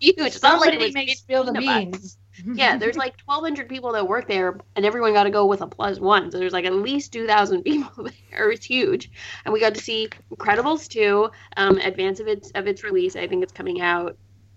Huge. 0.00 0.16
It's 0.18 0.42
not 0.42 0.60
like 0.60 0.74
it 0.74 0.80
was 0.80 0.94
makes 0.94 1.18
spill 1.18 1.44
the 1.44 1.52
15 1.52 1.90
beans. 1.90 2.16
Yeah, 2.54 2.78
there's 2.78 2.96
like 2.96 3.14
1,200 3.26 3.68
people 3.68 3.92
that 3.92 4.08
work 4.08 4.26
there, 4.26 4.58
and 4.74 4.86
everyone 4.86 5.12
got 5.12 5.24
to 5.24 5.30
go 5.30 5.44
with 5.44 5.60
a 5.60 5.66
plus 5.66 5.98
one. 6.00 6.30
So 6.30 6.38
there's 6.38 6.54
like 6.54 6.64
at 6.64 6.72
least 6.74 7.12
2,000 7.12 7.62
people 7.64 8.08
there. 8.30 8.50
It's 8.50 8.64
huge, 8.64 9.10
and 9.44 9.52
we 9.52 9.60
got 9.60 9.74
to 9.74 9.80
see 9.80 10.08
Incredibles 10.34 10.88
2, 10.88 11.30
um, 11.58 11.76
advance 11.78 12.18
of 12.18 12.28
its 12.28 12.50
of 12.54 12.66
its 12.66 12.82
release. 12.82 13.14
I 13.14 13.26
think 13.26 13.42
it's 13.42 13.52
coming 13.52 13.82
out 13.82 14.16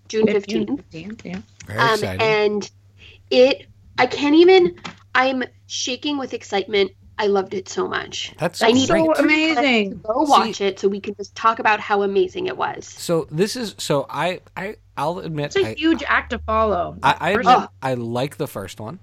June 0.10 0.28
15th. 0.28 0.84
15th, 0.92 1.26
yeah. 1.26 1.40
Very 1.66 1.80
Um, 1.80 1.94
exciting. 1.94 2.22
and 2.22 2.72
it, 3.32 3.68
I 3.98 4.06
can't 4.08 4.36
even. 4.36 4.76
I'm 5.16 5.44
shaking 5.68 6.18
with 6.18 6.34
excitement. 6.34 6.92
I 7.20 7.28
loved 7.28 7.54
it 7.54 7.70
so 7.70 7.88
much. 7.88 8.34
That's 8.40 8.64
I 8.64 8.72
need 8.72 8.90
great. 8.90 9.06
So 9.06 9.24
amazing. 9.24 10.00
Go 10.04 10.22
watch 10.24 10.60
it 10.62 10.80
so 10.80 10.88
we 10.88 11.00
can 11.00 11.14
just 11.16 11.36
talk 11.36 11.60
about 11.60 11.80
how 11.80 12.02
amazing 12.02 12.48
it 12.48 12.58
was. 12.58 12.88
So 12.88 13.28
this 13.30 13.56
is 13.56 13.76
so 13.78 14.08
I 14.10 14.40
I 14.58 14.78
I'll 14.98 15.20
admit 15.20 15.56
It's 15.56 15.58
a 15.58 15.70
I, 15.70 15.74
huge 15.76 16.04
act 16.08 16.32
to 16.32 16.40
follow. 16.40 16.98
I 17.04 17.16
I, 17.20 17.34
First- 17.36 17.50
admit 17.50 17.70
I 17.84 17.94
like 17.94 18.38
the 18.38 18.48
first 18.48 18.80
one. 18.80 18.98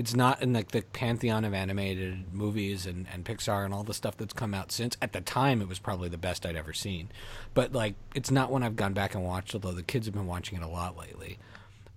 It's 0.00 0.14
not 0.14 0.40
in 0.40 0.54
like 0.54 0.70
the 0.70 0.80
pantheon 0.80 1.44
of 1.44 1.52
animated 1.52 2.32
movies 2.32 2.86
and, 2.86 3.06
and 3.12 3.22
Pixar 3.22 3.66
and 3.66 3.74
all 3.74 3.82
the 3.82 3.92
stuff 3.92 4.16
that's 4.16 4.32
come 4.32 4.54
out 4.54 4.72
since. 4.72 4.96
At 5.02 5.12
the 5.12 5.20
time, 5.20 5.60
it 5.60 5.68
was 5.68 5.78
probably 5.78 6.08
the 6.08 6.16
best 6.16 6.46
I'd 6.46 6.56
ever 6.56 6.72
seen, 6.72 7.10
but 7.52 7.74
like 7.74 7.96
it's 8.14 8.30
not 8.30 8.50
one 8.50 8.62
I've 8.62 8.76
gone 8.76 8.94
back 8.94 9.14
and 9.14 9.22
watched. 9.22 9.54
Although 9.54 9.72
the 9.72 9.82
kids 9.82 10.06
have 10.06 10.14
been 10.14 10.26
watching 10.26 10.56
it 10.56 10.64
a 10.64 10.68
lot 10.68 10.96
lately. 10.96 11.36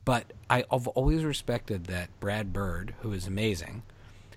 But 0.04 0.34
I, 0.50 0.66
I've 0.70 0.90
always 0.90 1.24
respected 1.24 1.86
that 1.86 2.10
Brad 2.20 2.52
Bird, 2.52 2.94
who 3.00 3.14
is 3.14 3.26
amazing, 3.26 3.84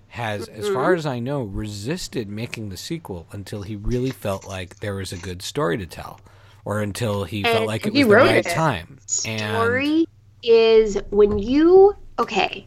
has, 0.07 0.47
as 0.47 0.63
mm-hmm. 0.63 0.73
far 0.73 0.93
as 0.93 1.05
I 1.05 1.19
know, 1.19 1.43
resisted 1.43 2.29
making 2.29 2.69
the 2.69 2.77
sequel 2.77 3.27
until 3.33 3.63
he 3.63 3.75
really 3.75 4.11
felt 4.11 4.47
like 4.47 4.79
there 4.79 4.95
was 4.95 5.11
a 5.11 5.17
good 5.17 5.41
story 5.41 5.77
to 5.77 5.85
tell, 5.85 6.21
or 6.63 6.79
until 6.79 7.25
he 7.25 7.43
felt 7.43 7.67
like 7.67 7.85
it 7.85 7.91
was 7.91 8.07
the 8.07 8.15
right 8.15 8.45
it. 8.45 8.49
time. 8.49 8.97
story 9.07 10.07
is 10.41 10.97
when 11.09 11.37
you 11.37 11.97
okay 12.17 12.65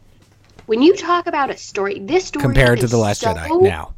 when 0.71 0.81
you 0.81 0.95
talk 0.95 1.27
about 1.27 1.49
a 1.49 1.57
story 1.57 1.99
this 1.99 2.23
story 2.25 2.41
compared 2.43 2.79
to 2.79 2.87
the 2.87 2.95
Last 2.97 3.19
so- 3.19 3.33
Jedi 3.33 3.61
now. 3.61 3.93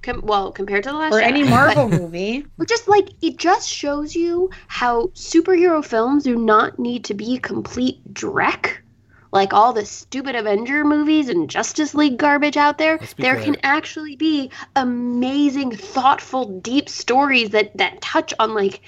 com- 0.00 0.22
well 0.22 0.50
compared 0.50 0.82
to 0.84 0.88
the 0.90 0.96
last 0.96 1.12
or 1.12 1.20
Jedi, 1.20 1.24
any 1.24 1.44
Marvel 1.44 1.88
movie. 2.00 2.46
but 2.56 2.66
just 2.68 2.88
like 2.88 3.10
it 3.20 3.36
just 3.36 3.68
shows 3.68 4.14
you 4.14 4.48
how 4.66 5.08
superhero 5.08 5.84
films 5.84 6.24
do 6.24 6.36
not 6.36 6.78
need 6.78 7.04
to 7.04 7.12
be 7.14 7.36
complete 7.38 8.00
dreck 8.14 8.78
like 9.30 9.52
all 9.52 9.74
the 9.74 9.84
stupid 9.84 10.34
Avenger 10.36 10.84
movies 10.84 11.28
and 11.28 11.50
Justice 11.50 11.92
League 11.94 12.16
garbage 12.18 12.56
out 12.56 12.78
there, 12.78 12.98
there 13.18 13.34
clear. 13.34 13.44
can 13.44 13.56
actually 13.64 14.14
be 14.14 14.48
amazing, 14.76 15.72
thoughtful, 15.72 16.60
deep 16.60 16.88
stories 16.88 17.50
that 17.50 17.76
that 17.76 18.00
touch 18.00 18.32
on 18.38 18.54
like, 18.54 18.80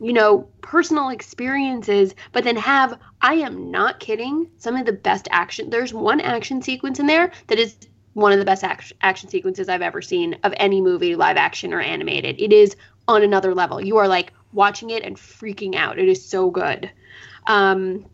you 0.00 0.14
know, 0.14 0.48
personal 0.62 1.10
experiences, 1.10 2.14
but 2.32 2.44
then 2.44 2.56
have 2.56 2.98
I 3.22 3.34
am 3.34 3.70
not 3.70 4.00
kidding, 4.00 4.50
some 4.56 4.76
of 4.76 4.86
the 4.86 4.92
best 4.92 5.28
action. 5.30 5.70
There's 5.70 5.92
one 5.92 6.20
action 6.20 6.62
sequence 6.62 6.98
in 6.98 7.06
there 7.06 7.32
that 7.48 7.58
is 7.58 7.76
one 8.14 8.32
of 8.32 8.38
the 8.38 8.44
best 8.44 8.64
action, 8.64 8.96
action 9.02 9.28
sequences 9.28 9.68
I've 9.68 9.82
ever 9.82 10.02
seen 10.02 10.38
of 10.42 10.54
any 10.56 10.80
movie, 10.80 11.16
live 11.16 11.36
action 11.36 11.72
or 11.72 11.80
animated. 11.80 12.40
It 12.40 12.52
is 12.52 12.76
on 13.06 13.22
another 13.22 13.54
level. 13.54 13.80
You 13.80 13.98
are 13.98 14.08
like 14.08 14.32
watching 14.52 14.90
it 14.90 15.02
and 15.02 15.16
freaking 15.16 15.74
out. 15.74 15.98
It 15.98 16.08
is 16.08 16.24
so 16.24 16.50
good. 16.50 16.90
Um, 17.46 18.06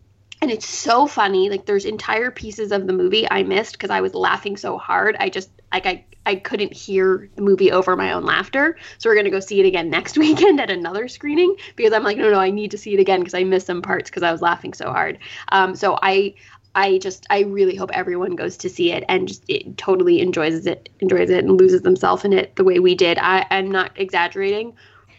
and 0.42 0.50
it's 0.50 0.68
so 0.68 1.06
funny. 1.06 1.50
Like 1.50 1.66
there's 1.66 1.84
entire 1.84 2.30
pieces 2.30 2.72
of 2.72 2.86
the 2.86 2.92
movie 2.92 3.30
I 3.30 3.42
missed 3.42 3.72
because 3.72 3.90
I 3.90 4.00
was 4.00 4.14
laughing 4.14 4.56
so 4.56 4.76
hard. 4.76 5.16
I 5.18 5.30
just 5.30 5.50
like 5.72 5.86
I 5.86 6.04
I 6.26 6.35
couldn't 6.35 6.75
hear 6.75 7.30
the 7.37 7.42
movie 7.42 7.73
over 7.73 7.97
my 7.97 8.12
own 8.12 8.25
laughter. 8.25 8.76
So 8.99 9.09
we're 9.09 9.16
gonna 9.16 9.30
go 9.30 9.40
see 9.40 9.61
it 9.61 9.66
again 9.66 9.88
next 9.97 10.18
weekend 10.18 10.61
at 10.61 10.71
another 10.71 11.09
screening 11.09 11.56
because 11.76 11.92
I'm 11.92 12.04
like, 12.04 12.18
no, 12.18 12.30
no, 12.30 12.38
I 12.38 12.50
need 12.50 12.73
to 12.73 12.78
see 12.78 12.92
it 12.92 13.00
again 13.00 13.21
because 13.21 13.35
I 13.35 13.45
missed 13.45 13.66
some 13.66 13.80
parts 13.80 14.11
because 14.11 14.23
I 14.23 14.33
was 14.33 14.42
laughing 14.42 14.75
so 14.75 14.90
hard. 14.90 15.18
Um, 15.50 15.75
so 15.75 15.99
I 16.02 16.35
I 16.75 16.99
just 16.99 17.26
I 17.30 17.40
really 17.40 17.75
hope 17.75 17.90
everyone 17.95 18.37
goes 18.37 18.59
to 18.59 18.68
see 18.68 18.92
it 18.92 19.04
and 19.09 19.28
just 19.28 19.45
it 19.49 19.78
totally 19.78 20.21
enjoys 20.21 20.66
it 20.66 20.90
enjoys 21.00 21.30
it 21.30 21.45
and 21.45 21.59
loses 21.59 21.80
themselves 21.80 22.25
in 22.25 22.35
it 22.35 22.54
the 22.56 22.64
way 22.64 22.80
we 22.80 22.95
did. 22.95 23.16
I, 23.18 23.47
I'm 23.50 23.71
not 23.71 23.92
exaggerating. 23.97 24.75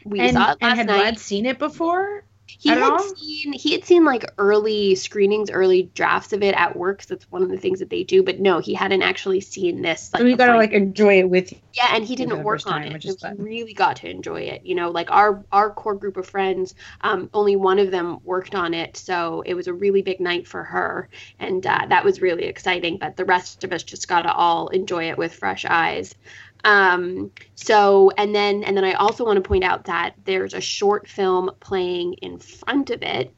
We 0.05 0.19
and, 0.19 0.33
saw 0.33 0.51
it 0.51 0.61
last 0.61 0.61
and 0.61 0.77
had 0.77 0.87
night. 0.87 1.15
Vlad 1.15 1.17
seen 1.17 1.45
it 1.47 1.57
before? 1.57 2.23
He 2.47 2.69
had 2.69 2.81
all? 2.81 2.99
seen 2.99 3.53
he 3.53 3.73
had 3.73 3.83
seen 3.83 4.05
like 4.05 4.25
early 4.37 4.95
screenings, 4.95 5.49
early 5.49 5.83
drafts 5.93 6.33
of 6.33 6.41
it 6.41 6.55
at 6.55 6.75
work. 6.75 7.03
So 7.03 7.15
that's 7.15 7.29
one 7.29 7.43
of 7.43 7.49
the 7.49 7.57
things 7.57 7.79
that 7.79 7.89
they 7.89 8.03
do. 8.03 8.23
But 8.23 8.39
no, 8.39 8.59
he 8.59 8.73
hadn't 8.73 9.01
actually 9.01 9.41
seen 9.41 9.81
this. 9.81 10.11
So 10.15 10.23
you 10.23 10.37
gotta 10.37 10.57
like 10.57 10.71
enjoy 10.71 11.19
it 11.19 11.29
with 11.29 11.53
yeah, 11.73 11.89
and 11.91 12.03
he 12.05 12.15
didn't 12.15 12.43
work 12.43 12.65
on 12.65 12.81
time, 12.81 12.87
it. 12.87 12.93
which 12.93 13.05
So 13.05 13.29
he 13.29 13.35
really 13.37 13.73
got 13.73 13.97
to 13.97 14.09
enjoy 14.09 14.41
it. 14.41 14.65
You 14.65 14.75
know, 14.75 14.89
like 14.89 15.11
our 15.11 15.45
our 15.51 15.69
core 15.69 15.95
group 15.95 16.17
of 16.17 16.27
friends, 16.27 16.73
um, 17.01 17.29
only 17.33 17.55
one 17.55 17.79
of 17.79 17.91
them 17.91 18.19
worked 18.23 18.55
on 18.55 18.73
it, 18.73 18.97
so 18.97 19.43
it 19.45 19.53
was 19.53 19.67
a 19.67 19.73
really 19.73 20.01
big 20.01 20.19
night 20.19 20.47
for 20.47 20.63
her, 20.63 21.09
and 21.39 21.65
uh, 21.65 21.85
that 21.89 22.03
was 22.03 22.21
really 22.21 22.45
exciting. 22.45 22.97
But 22.97 23.17
the 23.17 23.25
rest 23.25 23.63
of 23.63 23.73
us 23.73 23.83
just 23.83 24.07
got 24.07 24.23
to 24.23 24.33
all 24.33 24.69
enjoy 24.69 25.09
it 25.09 25.17
with 25.17 25.35
fresh 25.35 25.65
eyes. 25.65 26.15
Um, 26.63 27.31
so 27.55 28.11
and 28.17 28.33
then 28.33 28.63
and 28.63 28.75
then 28.75 28.83
I 28.83 28.93
also 28.93 29.23
want 29.25 29.37
to 29.41 29.47
point 29.47 29.63
out 29.63 29.85
that 29.85 30.15
there's 30.25 30.53
a 30.53 30.61
short 30.61 31.07
film 31.07 31.51
playing 31.59 32.13
in 32.15 32.39
front 32.39 32.89
of 32.89 33.01
it 33.03 33.33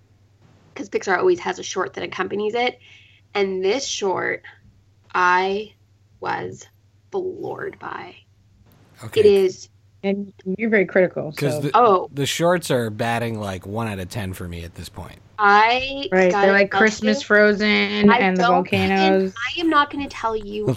because 0.73 0.89
Pixar 0.89 1.17
always 1.17 1.39
has 1.39 1.59
a 1.59 1.63
short 1.63 1.93
that 1.93 2.03
accompanies 2.03 2.53
it, 2.55 2.79
and 3.33 3.63
this 3.63 3.85
short 3.85 4.43
I 5.13 5.73
was 6.19 6.65
floored 7.11 7.77
by. 7.79 8.15
Okay. 9.03 9.21
It 9.21 9.25
is 9.25 9.69
And 10.03 10.33
you're 10.57 10.69
very 10.69 10.85
critical. 10.85 11.31
Because 11.31 11.55
So. 11.55 11.61
the, 11.61 11.71
oh 11.73 12.09
the 12.13 12.25
shorts 12.25 12.71
are 12.71 12.89
batting 12.89 13.39
like 13.39 13.65
one 13.65 13.87
out 13.87 13.99
of 13.99 14.09
ten 14.09 14.33
for 14.33 14.47
me 14.47 14.63
at 14.63 14.75
this 14.75 14.89
point. 14.89 15.19
I 15.41 16.09
right. 16.11 16.31
gotta 16.31 16.47
They're 16.47 16.53
like 16.53 16.69
Christmas 16.69 17.21
you, 17.21 17.25
Frozen 17.25 18.09
I 18.09 18.17
and 18.17 18.35
the 18.35 18.43
volcanoes. 18.43 19.23
even- 19.23 19.33
I 19.57 19.59
am 19.61 19.69
not 19.69 19.89
going 19.89 20.03
to 20.07 20.13
tell 20.13 20.35
you 20.35 20.75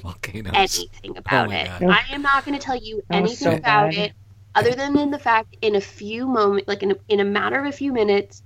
anything 0.55 1.17
about 1.17 1.47
oh 1.49 1.51
my 1.51 1.57
it. 1.57 1.81
God. 1.81 1.83
I 1.91 2.15
am 2.15 2.23
not 2.23 2.45
going 2.45 2.57
to 2.57 2.65
tell 2.65 2.77
you 2.77 3.03
That 3.09 3.17
anything 3.17 3.37
so 3.37 3.53
about 3.57 3.91
bad. 3.91 3.95
it, 3.99 4.13
other 4.55 4.71
than 4.71 4.97
in 4.99 5.11
the 5.11 5.19
fact, 5.19 5.57
in 5.63 5.75
a 5.75 5.81
few 5.81 6.27
moments, 6.29 6.69
like 6.69 6.85
in 6.85 6.93
a, 6.93 6.95
in 7.09 7.19
a 7.19 7.25
matter 7.25 7.59
of 7.59 7.67
a 7.67 7.73
few 7.73 7.93
minutes, 7.93 8.43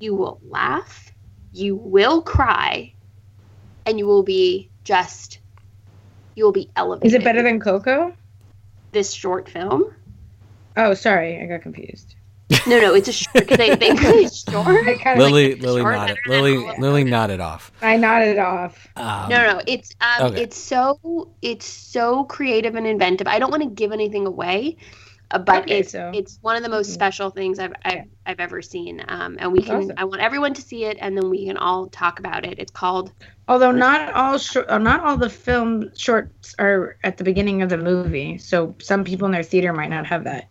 you 0.00 0.16
will 0.16 0.40
laugh, 0.48 1.12
you 1.52 1.76
will 1.76 2.22
cry, 2.22 2.92
and 3.86 4.00
you 4.00 4.06
will 4.06 4.24
be 4.24 4.68
just, 4.82 5.38
you 6.34 6.44
will 6.44 6.50
be 6.52 6.70
elevated. 6.74 7.06
Is 7.06 7.14
it 7.14 7.22
better 7.22 7.42
than 7.42 7.60
Coco? 7.60 8.12
this 8.90 9.12
short 9.12 9.48
film? 9.48 9.84
Oh, 10.76 10.94
sorry, 10.94 11.40
I 11.40 11.46
got 11.46 11.62
confused. 11.62 12.16
No, 12.66 12.80
no, 12.80 12.94
it's 12.94 13.08
a 13.08 13.12
short. 13.12 13.48
Cause 13.48 13.56
they 13.58 13.74
they 13.76 13.88
it's 13.90 14.50
short. 14.50 14.66
I 15.06 15.16
Lily, 15.18 15.54
like, 15.54 15.62
Lily 15.62 15.80
short 15.82 15.94
nodded. 15.94 16.18
better 16.26 16.42
Lily, 16.42 16.66
all 16.68 16.74
Lily 16.78 17.04
nodded 17.04 17.40
off. 17.40 17.72
I 17.82 17.96
nodded 17.96 18.38
off. 18.38 18.88
Um, 18.96 19.28
No, 19.28 19.52
no, 19.52 19.60
it's 19.66 19.94
um, 20.00 20.26
okay. 20.32 20.42
it's 20.42 20.56
so 20.56 21.30
it's 21.42 21.66
so 21.66 22.24
creative 22.24 22.74
and 22.74 22.86
inventive. 22.86 23.26
I 23.26 23.38
don't 23.38 23.50
want 23.50 23.62
to 23.62 23.68
give 23.70 23.92
anything 23.92 24.26
away, 24.26 24.76
uh, 25.30 25.38
but 25.38 25.62
Okay, 25.62 25.80
it's 25.80 25.92
so- 25.92 26.10
it's 26.14 26.38
one 26.42 26.56
of 26.56 26.62
the 26.62 26.68
most 26.68 26.90
Mhm. 26.90 26.94
special 26.94 27.30
things 27.30 27.58
I've 27.58 27.72
I've, 27.84 28.04
I've 28.26 28.40
ever 28.40 28.62
seen. 28.62 29.02
Um, 29.08 29.36
and 29.40 29.52
we 29.52 29.58
That's 29.60 29.70
can 29.70 29.76
awesome. 29.84 29.94
I 29.98 30.04
want 30.04 30.20
everyone 30.22 30.54
to 30.54 30.62
see 30.62 30.84
it, 30.84 30.96
and 31.00 31.16
then 31.16 31.30
we 31.30 31.46
can 31.46 31.56
all 31.56 31.86
talk 31.88 32.18
about 32.18 32.44
it. 32.46 32.58
It's 32.58 32.72
called 32.72 33.12
Although 33.48 33.72
not 33.72 34.12
all 34.14 34.38
short, 34.38 34.68
uh, 34.70 34.78
not 34.78 35.00
all 35.04 35.16
the 35.16 35.28
film 35.28 35.90
shorts 35.96 36.54
are 36.58 36.96
at 37.02 37.16
the 37.16 37.24
beginning 37.24 37.60
of 37.62 37.68
the 37.70 37.76
movie, 37.76 38.38
so 38.38 38.74
some 38.80 39.02
people 39.04 39.26
in 39.26 39.32
their 39.32 39.42
theater 39.42 39.72
might 39.72 39.90
not 39.90 40.06
have 40.06 40.24
that. 40.24 40.48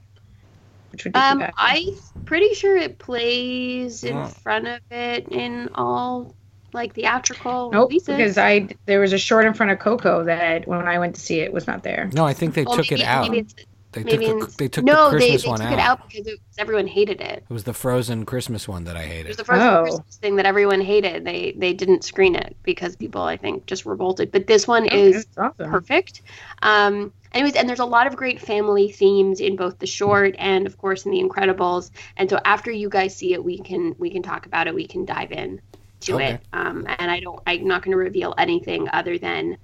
Which 0.91 1.03
would 1.05 1.13
be 1.13 1.19
um. 1.19 1.43
I'm 1.57 1.87
pretty 2.25 2.53
sure 2.53 2.75
it 2.77 2.99
plays 2.99 4.03
in 4.03 4.17
Oh. 4.17 4.25
front 4.25 4.67
of 4.67 4.79
it 4.91 5.27
in 5.29 5.69
all 5.75 6.35
like 6.73 6.93
theatrical 6.93 7.69
Nope, 7.71 7.89
releases. 7.89 8.07
because 8.07 8.37
I 8.37 8.67
there 8.85 8.99
was 8.99 9.13
a 9.13 9.17
short 9.17 9.45
in 9.45 9.53
front 9.53 9.71
of 9.71 9.79
Coco 9.79 10.23
that 10.25 10.67
when 10.67 10.87
I 10.87 10.99
went 10.99 11.15
to 11.15 11.21
see 11.21 11.39
it 11.39 11.51
was 11.53 11.67
not 11.67 11.83
there. 11.83 12.09
No, 12.13 12.25
I 12.25 12.33
think 12.33 12.53
they 12.53 12.63
Well, 12.63 12.77
took 12.77 12.91
maybe, 12.91 13.01
it 13.01 13.05
out. 13.07 13.23
Maybe 13.23 13.39
it's, 13.39 13.55
They 13.93 14.03
maybe 14.05 14.25
took 14.25 14.37
the, 14.39 14.43
it's- 14.43 14.55
they 14.55 14.67
took 14.69 14.85
no, 14.85 15.11
the 15.11 15.17
they, 15.17 15.31
Christmas 15.31 15.43
they 15.43 15.49
one 15.49 15.59
took 15.59 15.67
out. 15.67 15.73
it 15.73 15.79
out 15.79 16.09
because 16.09 16.27
it, 16.27 16.39
everyone 16.57 16.87
hated 16.87 17.19
it. 17.19 17.43
It 17.49 17.53
was 17.53 17.65
the 17.65 17.73
Frozen 17.73 18.25
Christmas 18.25 18.65
one 18.67 18.85
that 18.85 18.95
I 18.95 19.03
hated. 19.03 19.25
It 19.25 19.27
was 19.29 19.37
the 19.37 19.43
Frozen 19.45 19.67
Oh. 19.67 19.81
Christmas 19.83 20.15
thing 20.17 20.35
that 20.37 20.45
everyone 20.45 20.79
hated. 20.79 21.25
They 21.25 21.53
they 21.57 21.73
didn't 21.73 22.05
screen 22.05 22.35
it 22.35 22.55
because 22.63 22.95
people 22.95 23.21
I 23.23 23.35
think 23.35 23.65
just 23.65 23.85
revolted. 23.85 24.31
But 24.31 24.47
this 24.47 24.65
one 24.67 24.85
Okay, 24.85 25.09
is 25.11 25.25
awesome. 25.37 25.69
perfect. 25.69 26.21
Um, 26.61 27.11
anyways, 27.33 27.55
and 27.55 27.67
there's 27.69 27.79
a 27.79 27.85
lot 27.85 28.07
of 28.07 28.15
great 28.15 28.41
family 28.41 28.91
themes 28.91 29.39
in 29.39 29.55
both 29.55 29.79
the 29.79 29.87
short 29.87 30.35
and 30.39 30.67
of 30.67 30.77
course 30.77 31.05
in 31.05 31.11
the 31.11 31.21
Incredibles. 31.23 31.91
And 32.17 32.29
so 32.29 32.39
after 32.45 32.71
you 32.71 32.89
guys 32.89 33.15
see 33.15 33.33
it, 33.33 33.43
we 33.43 33.59
can 33.59 33.95
we 33.99 34.11
can 34.11 34.23
talk 34.23 34.45
about 34.45 34.67
it. 34.67 34.75
We 34.75 34.87
can 34.87 35.05
dive 35.05 35.31
in 35.31 35.61
to 36.01 36.15
Okay. 36.15 36.29
it. 36.29 36.45
Um, 36.53 36.85
and 36.99 37.11
I 37.11 37.19
don't 37.19 37.39
I'm 37.47 37.67
not 37.67 37.83
going 37.83 37.91
to 37.91 37.97
reveal 37.97 38.33
anything 38.37 38.89
other 38.91 39.17
than 39.17 39.57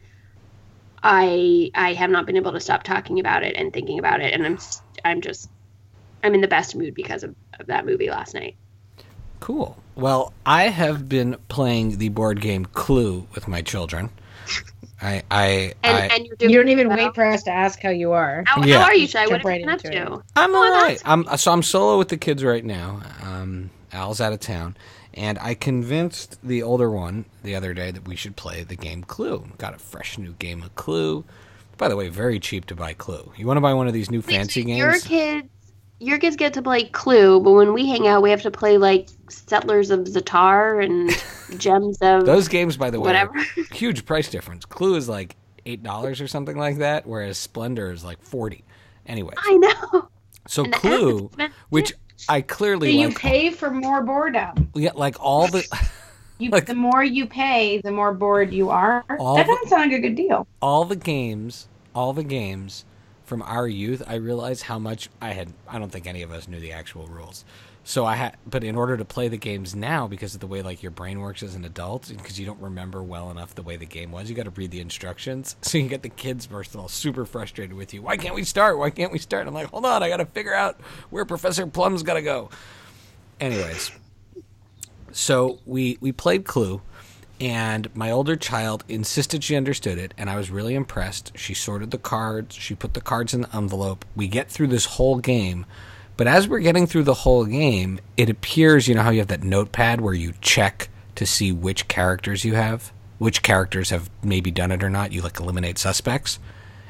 I 1.04 1.72
I 1.76 1.94
have 1.94 2.10
not 2.10 2.26
been 2.26 2.38
able 2.38 2.54
to 2.54 2.60
stop 2.60 2.84
talking 2.84 3.20
about 3.20 3.44
it 3.44 3.56
and 3.56 3.74
thinking 3.74 4.00
about 4.00 4.22
it, 4.22 4.34
and 4.34 4.46
I'm 4.46 4.58
I'm 5.06 5.22
just 5.22 5.50
I'm 6.24 6.34
in 6.34 6.42
the 6.42 6.48
best 6.48 6.76
mood 6.76 6.94
because 6.96 7.24
of, 7.24 7.36
of 7.60 7.68
that 7.68 7.86
movie 7.86 8.10
last 8.10 8.34
night. 8.34 8.58
Cool. 9.40 9.78
Well, 9.96 10.34
I 10.46 10.64
have 10.70 11.08
been 11.10 11.38
playing 11.48 11.98
the 12.00 12.10
board 12.10 12.42
game 12.42 12.66
Clue 12.66 13.28
with 13.34 13.48
my 13.48 13.62
children. 13.62 14.10
I, 15.02 15.24
I, 15.30 15.74
And 15.84 15.98
I 15.98 16.06
and 16.16 16.26
you're 16.26 16.36
doing 16.38 16.52
You 16.52 16.58
don't 16.60 16.70
even 16.70 16.88
well. 16.90 16.98
wait 16.98 17.16
for 17.16 17.26
us 17.26 17.44
to 17.44 17.52
ask 17.52 17.80
how 17.82 17.90
you 17.90 18.14
are. 18.14 18.44
How, 18.46 18.64
Yeah. 18.64 18.80
how 18.80 18.86
are 18.86 18.96
you, 18.96 19.08
Shai? 19.08 19.28
What 19.28 19.42
Jump 19.42 19.44
have 19.44 19.50
you 19.50 19.50
right 19.50 19.62
been 19.62 19.70
up 19.70 19.86
into 19.86 19.92
to? 19.92 20.24
I'm 20.36 20.56
all 20.56 20.72
right. 20.72 21.02
I'm 21.06 21.26
so 21.38 21.52
I'm 21.52 21.64
solo 21.64 21.98
with 21.98 22.10
the 22.10 22.18
kids 22.18 22.44
right 22.44 22.66
now. 22.66 23.02
Um, 23.24 23.70
Al's 23.94 24.20
out 24.22 24.34
of 24.34 24.40
town, 24.40 24.76
and 25.14 25.38
I 25.40 25.54
convinced 25.54 26.38
the 26.44 26.64
older 26.64 26.90
one 26.90 27.26
the 27.44 27.56
other 27.56 27.74
day 27.74 27.92
that 27.92 28.08
we 28.08 28.16
should 28.16 28.36
play 28.36 28.64
the 28.64 28.76
game 28.76 29.04
Clue. 29.04 29.48
Got 29.58 29.76
a 29.76 29.80
fresh 29.80 30.18
new 30.18 30.34
game 30.34 30.64
of 30.64 30.76
Clue. 30.76 31.26
By 31.78 31.90
the 31.90 31.96
way, 31.96 32.10
very 32.10 32.40
cheap 32.40 32.66
to 32.68 32.76
buy 32.76 32.94
Clue. 32.94 33.32
You 33.38 33.46
want 33.48 33.58
to 33.58 33.62
buy 33.62 33.74
one 33.74 33.88
of 33.88 33.94
these 33.94 34.10
new 34.12 34.22
fancy 34.24 34.64
Wait, 34.64 34.66
so 34.66 34.70
Your 34.74 34.92
games? 34.94 35.04
kids, 35.04 35.50
your 36.00 36.18
kids 36.20 36.36
get 36.36 36.54
to 36.54 36.62
play 36.62 36.84
Clue, 36.86 37.40
but 37.40 37.52
when 37.52 37.74
we 37.74 37.88
hang 37.88 38.08
out, 38.08 38.22
we 38.22 38.30
have 38.30 38.42
to 38.44 38.52
play 38.52 38.78
like 38.78 39.08
Settlers 39.30 39.90
of 39.90 40.02
Zatar 40.02 40.84
and 40.84 41.10
Gems 41.60 41.98
of 42.02 42.26
Those 42.26 42.48
games, 42.48 42.78
by 42.78 42.90
the 42.90 43.00
way, 43.00 43.08
whatever. 43.08 43.34
huge 43.72 44.06
price 44.06 44.30
difference. 44.30 44.66
Clue 44.66 44.96
is 44.96 45.10
like 45.10 45.36
eight 45.66 45.84
dollars 45.84 46.22
or 46.22 46.28
something 46.28 46.58
like 46.58 46.78
that, 46.78 47.06
whereas 47.08 47.38
Splendor 47.38 47.92
is 47.92 48.04
like 48.04 48.22
forty. 48.22 48.64
Anyway, 49.06 49.34
I 49.38 49.54
know. 49.58 50.10
so 50.48 50.64
And 50.66 50.74
Clue, 50.74 51.32
which 51.70 51.94
I 52.30 52.42
So 52.42 52.46
clearly 52.48 52.92
you 52.92 53.08
like, 53.08 53.18
pay 53.20 53.50
for 53.52 53.70
more 53.72 54.02
boredom. 54.04 54.70
yeah, 54.76 54.92
like 54.96 55.16
all 55.20 55.48
the 55.48 55.64
You, 56.40 56.52
Like- 56.52 56.68
the 56.68 56.76
more 56.76 57.04
you 57.04 57.26
pay, 57.26 57.80
the 57.82 57.92
more 57.92 58.14
bored 58.14 58.54
you 58.54 58.70
are. 58.70 59.04
That 59.10 59.48
doesn't 59.48 59.70
sound 59.70 59.92
like 59.92 60.00
a 60.00 60.02
good 60.02 60.14
deal. 60.16 60.46
all 60.62 60.86
the 60.86 60.96
games, 60.96 61.68
all 61.96 62.14
the 62.14 62.24
games 62.24 62.86
from 63.28 63.42
our 63.42 63.68
youth, 63.68 64.02
I 64.08 64.16
realized 64.16 64.64
how 64.64 64.80
much 64.80 65.10
I 65.22 65.34
had. 65.34 65.54
I 65.68 65.78
don't 65.80 65.92
think 65.92 66.08
any 66.08 66.24
of 66.24 66.32
us 66.32 66.48
knew 66.48 66.60
the 66.62 66.72
actual 66.72 67.08
rules. 67.08 67.44
So 67.84 68.06
I 68.06 68.16
had, 68.16 68.38
but 68.46 68.64
in 68.64 68.76
order 68.76 68.98
to 68.98 69.06
play 69.06 69.28
the 69.28 69.38
games 69.38 69.76
now, 69.76 70.08
because 70.08 70.34
of 70.34 70.42
the 70.42 70.48
way 70.48 70.62
like 70.62 70.82
your 70.82 70.92
brain 70.92 71.20
works 71.20 71.44
as 71.44 71.56
an 71.56 71.64
adult, 71.64 72.08
because 72.10 72.40
you 72.40 72.46
don't 72.46 72.62
remember 72.62 73.04
well 73.04 73.30
enough 73.30 73.56
the 73.56 73.62
way 73.62 73.78
the 73.78 73.86
game 73.86 74.12
was, 74.12 74.30
you 74.30 74.36
got 74.36 74.44
to 74.44 74.50
read 74.52 74.72
the 74.72 74.80
instructions. 74.80 75.56
So 75.62 75.78
you 75.78 75.88
get 75.90 76.04
the 76.04 76.10
kids 76.10 76.46
first 76.46 76.74
of 76.74 76.80
all 76.80 76.88
super 76.88 77.26
frustrated 77.26 77.76
with 77.76 77.94
you. 77.94 78.02
Why 78.02 78.16
can't 78.16 78.36
we 78.36 78.44
start? 78.44 78.78
Why 78.78 78.90
can't 78.90 79.12
we 79.12 79.20
start? 79.20 79.42
And 79.42 79.50
I'm 79.50 79.54
like, 79.54 79.68
hold 79.68 79.86
on, 79.86 80.02
I 80.04 80.10
got 80.10 80.18
to 80.18 80.26
figure 80.26 80.54
out 80.54 80.80
where 81.10 81.26
Professor 81.26 81.68
Plum's 81.68 82.04
got 82.04 82.14
to 82.14 82.22
go. 82.22 82.50
Anyways, 83.40 83.92
so 85.12 85.60
we 85.66 85.98
we 86.00 86.12
played 86.12 86.46
Clue, 86.46 86.82
and 87.40 87.94
my 87.96 88.10
older 88.12 88.36
child 88.36 88.84
insisted 88.88 89.44
she 89.44 89.56
understood 89.56 89.98
it, 89.98 90.14
and 90.18 90.30
I 90.30 90.36
was 90.38 90.50
really 90.52 90.76
impressed. 90.76 91.38
She 91.38 91.54
sorted 91.54 91.92
the 91.92 91.98
cards, 91.98 92.56
she 92.56 92.76
put 92.76 92.94
the 92.94 93.02
cards 93.02 93.34
in 93.34 93.42
the 93.42 93.56
envelope. 93.56 94.06
We 94.16 94.28
get 94.28 94.50
through 94.50 94.68
this 94.68 94.86
whole 94.86 95.18
game, 95.20 95.66
but 96.18 96.28
as 96.28 96.48
we're 96.48 96.60
getting 96.60 96.88
through 96.88 97.04
the 97.04 97.14
whole 97.14 97.46
game, 97.46 98.00
it 98.18 98.30
appears 98.30 98.88
you 98.88 98.96
know 98.96 99.04
how 99.04 99.12
you 99.12 99.20
have 99.20 99.28
that 99.28 99.44
notepad 99.44 100.02
where 100.02 100.14
you 100.14 100.34
check 100.42 100.90
to 101.16 101.26
see 101.26 101.52
which 101.52 101.88
characters 101.88 102.44
you 102.46 102.56
have, 102.56 102.92
which 103.20 103.44
characters 103.44 103.90
have 103.92 104.10
maybe 104.24 104.52
done 104.52 104.72
it 104.72 104.84
or 104.84 104.90
not. 104.90 105.12
You 105.12 105.22
like 105.22 105.40
eliminate 105.40 105.78
suspects. 105.78 106.40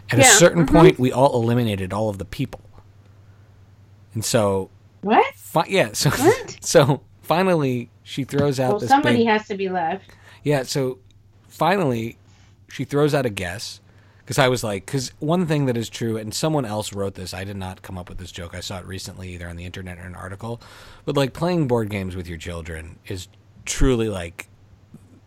At 0.10 0.20
a 0.20 0.22
Yeah, 0.22 0.30
certain 0.30 0.66
mhm. 0.66 0.72
point, 0.72 1.00
we 1.00 1.12
all 1.12 1.36
eliminated 1.42 1.92
all 1.94 2.10
of 2.10 2.18
the 2.18 2.26
people, 2.26 2.62
and 4.14 4.24
so 4.24 4.70
What? 5.02 5.26
fi- 5.36 5.66
yeah, 5.68 5.94
so 5.94 6.12
What? 6.12 6.58
so 6.62 7.02
finally 7.22 7.92
she 8.04 8.24
throws 8.24 8.60
out 8.60 8.70
Well, 8.70 8.80
somebody 8.80 9.20
big 9.20 9.28
has 9.28 9.48
to 9.48 9.56
be 9.56 9.70
left. 9.70 10.16
Yeah, 10.44 10.64
so 10.64 11.00
finally 11.48 12.18
she 12.70 12.84
throws 12.84 13.14
out 13.14 13.26
a 13.26 13.30
guess 13.30 13.80
because 14.28 14.40
I 14.40 14.50
was 14.50 14.62
like, 14.62 14.86
because 14.86 15.14
one 15.20 15.46
thing 15.48 15.68
that 15.68 15.78
is 15.78 15.88
true, 15.90 16.18
and 16.18 16.34
someone 16.34 16.66
else 16.66 16.92
wrote 16.92 17.16
this. 17.16 17.34
I 17.34 17.46
did 17.46 17.56
not 17.56 17.82
come 17.82 17.98
up 17.98 18.10
with 18.10 18.18
this 18.18 18.32
joke. 18.32 18.54
I 18.54 18.60
saw 18.60 18.80
it 18.80 18.86
recently, 18.86 19.30
either 19.30 19.48
on 19.48 19.56
the 19.56 19.64
internet 19.64 20.00
or 20.00 20.02
an 20.02 20.16
article. 20.16 20.62
But 21.06 21.16
like 21.16 21.32
playing 21.32 21.70
board 21.70 21.90
games 21.90 22.14
with 22.14 22.28
your 22.28 22.38
children 22.38 23.00
is 23.08 23.30
truly 23.64 24.10
like, 24.10 24.50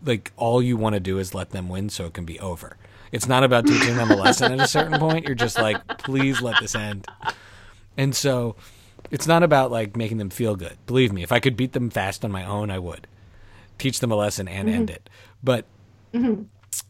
like 0.05 0.31
all 0.37 0.61
you 0.61 0.77
want 0.77 0.93
to 0.93 0.99
do 0.99 1.17
is 1.17 1.33
let 1.33 1.49
them 1.49 1.67
win, 1.67 1.89
so 1.89 2.05
it 2.05 2.13
can 2.13 2.25
be 2.25 2.39
over. 2.39 2.77
It's 3.11 3.27
not 3.27 3.43
about 3.43 3.65
teaching 3.65 3.95
them 3.97 4.11
a 4.11 4.15
lesson 4.15 4.51
at 4.51 4.59
a 4.59 4.67
certain 4.67 4.99
point. 4.99 5.25
You're 5.25 5.35
just 5.35 5.57
like, 5.57 5.85
please 5.97 6.39
let 6.41 6.61
this 6.61 6.75
end. 6.75 7.07
And 7.97 8.15
so 8.15 8.55
it's 9.09 9.27
not 9.27 9.41
about 9.41 9.71
like 9.71 9.97
making 9.97 10.17
them 10.17 10.29
feel 10.29 10.55
good. 10.55 10.77
Believe 10.85 11.11
me, 11.11 11.23
if 11.23 11.31
I 11.31 11.39
could 11.39 11.57
beat 11.57 11.73
them 11.73 11.89
fast 11.89 12.23
on 12.23 12.31
my 12.31 12.45
own, 12.45 12.69
I 12.69 12.77
would 12.77 13.07
teach 13.81 13.99
them 13.99 14.11
a 14.11 14.15
lesson 14.15 14.47
and 14.47 14.69
end 14.69 14.89
it. 14.89 15.09
But 15.43 15.65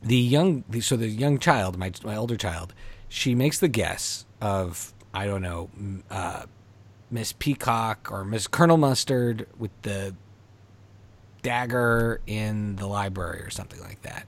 the 0.02 0.18
young, 0.18 0.64
so 0.82 0.98
the 0.98 1.08
young 1.08 1.40
child, 1.40 1.78
my 1.78 1.92
my 2.04 2.16
older 2.16 2.36
child, 2.36 2.74
she 3.08 3.34
makes 3.34 3.60
the 3.60 3.68
guess 3.68 4.26
of 4.42 4.94
I 5.14 5.26
don't 5.26 5.42
know, 5.42 5.70
uh, 6.10 6.44
Miss 7.10 7.34
Peacock 7.34 8.12
or 8.12 8.26
Miss 8.26 8.48
Colonel 8.48 8.78
Mustard 8.78 9.48
with 9.58 9.72
the 9.84 10.16
dagger 11.42 12.22
in 12.28 12.76
the 12.76 12.88
library 12.88 13.42
or 13.42 13.50
something 13.50 13.80
like 13.82 14.02
that. 14.04 14.26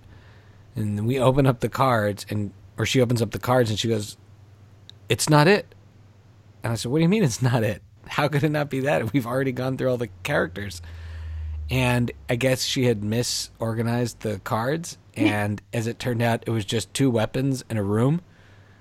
And 0.76 0.98
then 0.98 1.06
we 1.06 1.20
open 1.20 1.46
up 1.46 1.60
the 1.60 1.70
cards, 1.70 2.26
and 2.30 2.52
or 2.78 2.86
she 2.86 3.02
opens 3.02 3.22
up 3.22 3.32
the 3.32 3.40
cards 3.40 3.70
and 3.70 3.78
she 3.78 3.90
goes, 3.90 4.18
"It's 5.10 5.30
not 5.30 5.48
it." 5.48 5.76
And 6.64 6.72
I 6.72 6.76
said, 6.76 6.92
"What 6.92 7.00
do 7.00 7.04
you 7.04 7.10
mean 7.10 7.24
it's 7.24 7.42
not 7.42 7.64
it? 7.64 7.82
How 8.08 8.28
could 8.28 8.44
it 8.44 8.50
not 8.50 8.70
be 8.70 8.80
that? 8.82 9.12
We've 9.14 9.28
already 9.28 9.52
gone 9.52 9.78
through 9.78 9.90
all 9.92 9.98
the 9.98 10.10
characters." 10.24 10.82
And 11.70 12.12
I 12.30 12.36
guess 12.36 12.64
she 12.64 12.86
had 12.86 13.02
misorganized 13.02 14.20
the 14.20 14.40
cards, 14.44 14.98
and 15.16 15.62
as 15.74 15.88
it 15.88 16.00
turned 16.00 16.22
out, 16.22 16.44
it 16.46 16.52
was 16.52 16.66
just 16.66 16.94
two 16.94 17.10
weapons 17.10 17.64
in 17.70 17.78
a 17.78 17.84
room. 17.84 18.22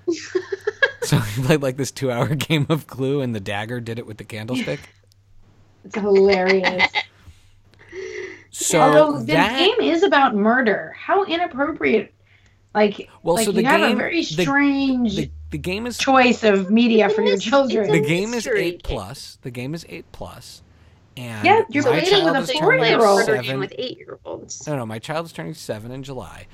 so 1.01 1.17
we 1.37 1.43
played 1.43 1.61
like 1.61 1.77
this 1.77 1.91
two-hour 1.91 2.27
game 2.35 2.65
of 2.69 2.87
Clue, 2.87 3.21
and 3.21 3.33
the 3.33 3.39
dagger 3.39 3.79
did 3.79 3.99
it 3.99 4.05
with 4.05 4.17
the 4.17 4.23
candlestick. 4.25 4.79
It's 5.85 5.95
hilarious. 5.95 6.83
So 8.51 8.79
Although 8.81 9.19
the 9.19 9.33
that 9.33 9.57
game 9.57 9.79
is 9.81 10.03
about 10.03 10.35
murder. 10.35 10.93
How 10.97 11.23
inappropriate. 11.25 12.13
Like, 12.75 13.09
Well, 13.21 13.35
like 13.35 13.45
so 13.45 13.51
you 13.51 13.61
the 13.61 13.67
have 13.67 13.81
game- 13.81 13.93
a 13.93 13.95
very 13.95 14.21
the- 14.23 14.43
strange 14.43 15.15
the, 15.15 15.31
the 15.51 15.57
game 15.59 15.85
is 15.85 15.97
choice 15.97 16.43
of 16.43 16.71
media 16.71 17.09
for 17.09 17.21
your 17.21 17.37
children. 17.37 17.91
the 17.91 17.99
game 17.99 18.33
is 18.33 18.47
eight 18.47 18.81
plus. 18.83 19.37
The 19.43 19.51
game 19.51 19.75
is 19.75 19.85
eight 19.89 20.05
plus, 20.11 20.62
and 21.17 21.45
Yeah, 21.45 21.61
you're 21.69 21.83
my 21.83 21.99
playing 22.01 22.25
with 22.25 22.35
a 22.35 22.39
is 22.39 22.47
They 22.47 22.53
turning 22.55 22.79
play 22.79 22.93
a 22.93 22.97
four-year-old. 22.97 23.19
murder 23.19 23.35
game 23.35 23.43
seven. 23.45 23.59
with 23.59 23.73
eight 23.77 23.97
year 23.97 24.19
olds. 24.25 24.67
No, 24.67 24.75
no, 24.77 24.85
my 24.85 24.99
child 24.99 25.25
is 25.27 25.31
turning 25.31 25.53
seven 25.53 25.91
in 25.91 26.03
July, 26.03 26.47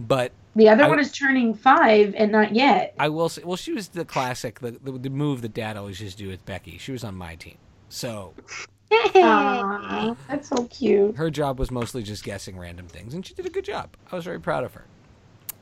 but 0.00 0.32
the 0.56 0.68
other 0.68 0.84
I- 0.84 0.88
one 0.88 0.98
is 0.98 1.12
turning 1.12 1.54
five 1.54 2.14
and 2.16 2.32
not 2.32 2.54
yet. 2.54 2.94
I 2.98 3.08
will 3.08 3.28
say, 3.28 3.42
well, 3.44 3.56
she 3.56 3.72
was 3.72 3.88
the 3.88 4.04
classic, 4.04 4.60
the, 4.60 4.72
the, 4.72 4.92
the 4.92 5.10
move 5.10 5.42
that 5.42 5.54
Dad 5.54 5.76
always 5.76 6.00
used 6.00 6.18
to 6.18 6.24
do 6.24 6.30
with 6.30 6.44
Becky. 6.44 6.78
She 6.78 6.92
was 6.92 7.04
on 7.04 7.14
my 7.16 7.34
team, 7.36 7.58
so 7.88 8.34
Aw, 9.14 10.14
that's 10.28 10.48
so 10.48 10.64
cute. 10.64 11.16
her 11.16 11.30
job 11.30 11.58
was 11.58 11.70
mostly 11.70 12.02
just 12.02 12.24
guessing 12.24 12.58
random 12.58 12.86
things, 12.88 13.14
and 13.14 13.24
she 13.24 13.34
did 13.34 13.46
a 13.46 13.50
good 13.50 13.64
job. 13.64 13.90
I 14.10 14.16
was 14.16 14.24
very 14.24 14.40
proud 14.40 14.64
of 14.64 14.74
her, 14.74 14.84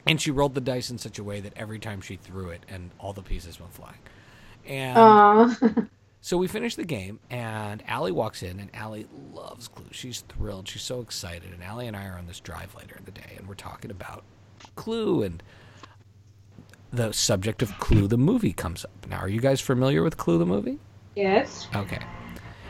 and 0.06 0.20
she 0.20 0.30
rolled 0.30 0.54
the 0.54 0.60
dice 0.60 0.90
in 0.90 0.98
such 0.98 1.18
a 1.18 1.24
way 1.24 1.40
that 1.40 1.52
every 1.56 1.78
time 1.78 2.00
she 2.00 2.16
threw 2.16 2.48
it, 2.48 2.64
and 2.68 2.90
all 2.98 3.12
the 3.12 3.22
pieces 3.22 3.60
went 3.60 3.72
flying, 3.74 3.98
and. 4.66 4.98
Aw. 4.98 5.56
So 6.22 6.36
we 6.36 6.48
finish 6.48 6.74
the 6.74 6.84
game, 6.84 7.18
and 7.30 7.82
Allie 7.88 8.12
walks 8.12 8.42
in, 8.42 8.60
and 8.60 8.68
Allie 8.74 9.06
loves 9.32 9.68
Clue. 9.68 9.86
She's 9.90 10.20
thrilled. 10.28 10.68
She's 10.68 10.82
so 10.82 11.00
excited. 11.00 11.50
And 11.52 11.62
Allie 11.64 11.86
and 11.86 11.96
I 11.96 12.06
are 12.06 12.18
on 12.18 12.26
this 12.26 12.40
drive 12.40 12.74
later 12.74 12.94
in 12.98 13.04
the 13.06 13.10
day, 13.10 13.36
and 13.38 13.48
we're 13.48 13.54
talking 13.54 13.90
about 13.90 14.22
Clue, 14.76 15.22
and 15.22 15.42
the 16.92 17.12
subject 17.12 17.62
of 17.62 17.76
Clue 17.78 18.06
the 18.06 18.18
movie 18.18 18.52
comes 18.52 18.84
up. 18.84 19.06
Now, 19.08 19.18
are 19.18 19.28
you 19.28 19.40
guys 19.40 19.60
familiar 19.60 20.02
with 20.02 20.16
Clue 20.16 20.38
the 20.38 20.46
movie? 20.46 20.78
yes. 21.16 21.68
Okay. 21.74 21.98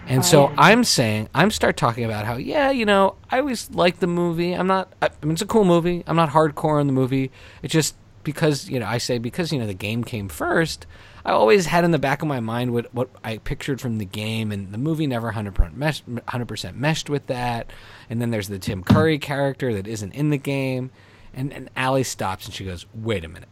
And 0.07 0.25
so. 0.25 0.53
I'm 0.57 0.83
saying, 0.83 1.29
I'm 1.35 1.51
start 1.51 1.77
talking 1.77 2.05
about 2.05 2.25
how, 2.25 2.37
yeah, 2.37 2.71
you 2.71 2.85
know, 2.85 3.17
I 3.31 3.39
always 3.39 3.71
like 3.71 4.01
the 4.01 4.07
movie. 4.09 4.55
I'm 4.55 4.67
not, 4.67 4.93
I 5.03 5.11
mean, 5.23 5.33
it's 5.33 5.43
a 5.43 5.47
cool 5.47 5.65
movie. 5.65 6.03
I'm 6.07 6.17
not 6.17 6.31
hardcore 6.31 6.81
on 6.81 6.87
the 6.87 6.93
movie. 6.93 7.31
It's 7.63 7.73
just 7.73 7.95
because, 8.25 8.69
you 8.69 8.79
know, 8.81 8.87
I 8.87 8.99
say 8.99 9.19
because, 9.19 9.53
you 9.53 9.59
know, 9.59 9.67
the 9.67 9.75
game 9.75 10.05
came 10.05 10.29
first, 10.29 10.87
I 11.25 11.33
always 11.33 11.67
had 11.67 11.85
in 11.85 11.91
the 11.91 11.99
back 11.99 12.23
of 12.23 12.29
my 12.29 12.41
mind 12.41 12.73
what, 12.73 12.93
what 12.95 13.09
I 13.23 13.39
pictured 13.39 13.81
from 13.81 13.99
the 13.99 14.05
game, 14.05 14.53
and 14.53 14.73
the 14.73 14.79
movie 14.79 15.07
never 15.07 15.33
100% 15.33 15.75
meshed, 15.75 16.09
100% 16.09 16.75
meshed 16.77 17.11
with 17.11 17.27
that. 17.27 17.71
And 18.09 18.21
then 18.23 18.31
there's 18.31 18.49
the 18.49 18.59
Tim 18.59 18.83
Curry 18.83 19.19
character 19.19 19.73
that 19.75 19.87
isn't 19.87 20.13
in 20.15 20.31
the 20.31 20.39
game. 20.39 20.91
And, 21.35 21.53
and 21.53 21.71
Allie 21.77 22.03
stops 22.05 22.47
and 22.47 22.55
she 22.55 22.65
goes, 22.65 22.87
wait 22.95 23.25
a 23.25 23.29
minute. 23.29 23.49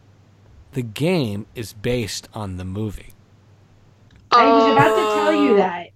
The 0.73 0.81
game 0.81 1.45
is 1.55 1.73
based 1.73 2.27
on 2.33 2.57
the 2.57 2.65
movie. 2.65 3.13
I 4.31 4.45
was 4.51 4.71
about 4.73 4.89
to 4.89 4.95
tell 4.95 5.27
Oh. 5.29 5.43
you 5.45 5.55
that. 5.57 5.87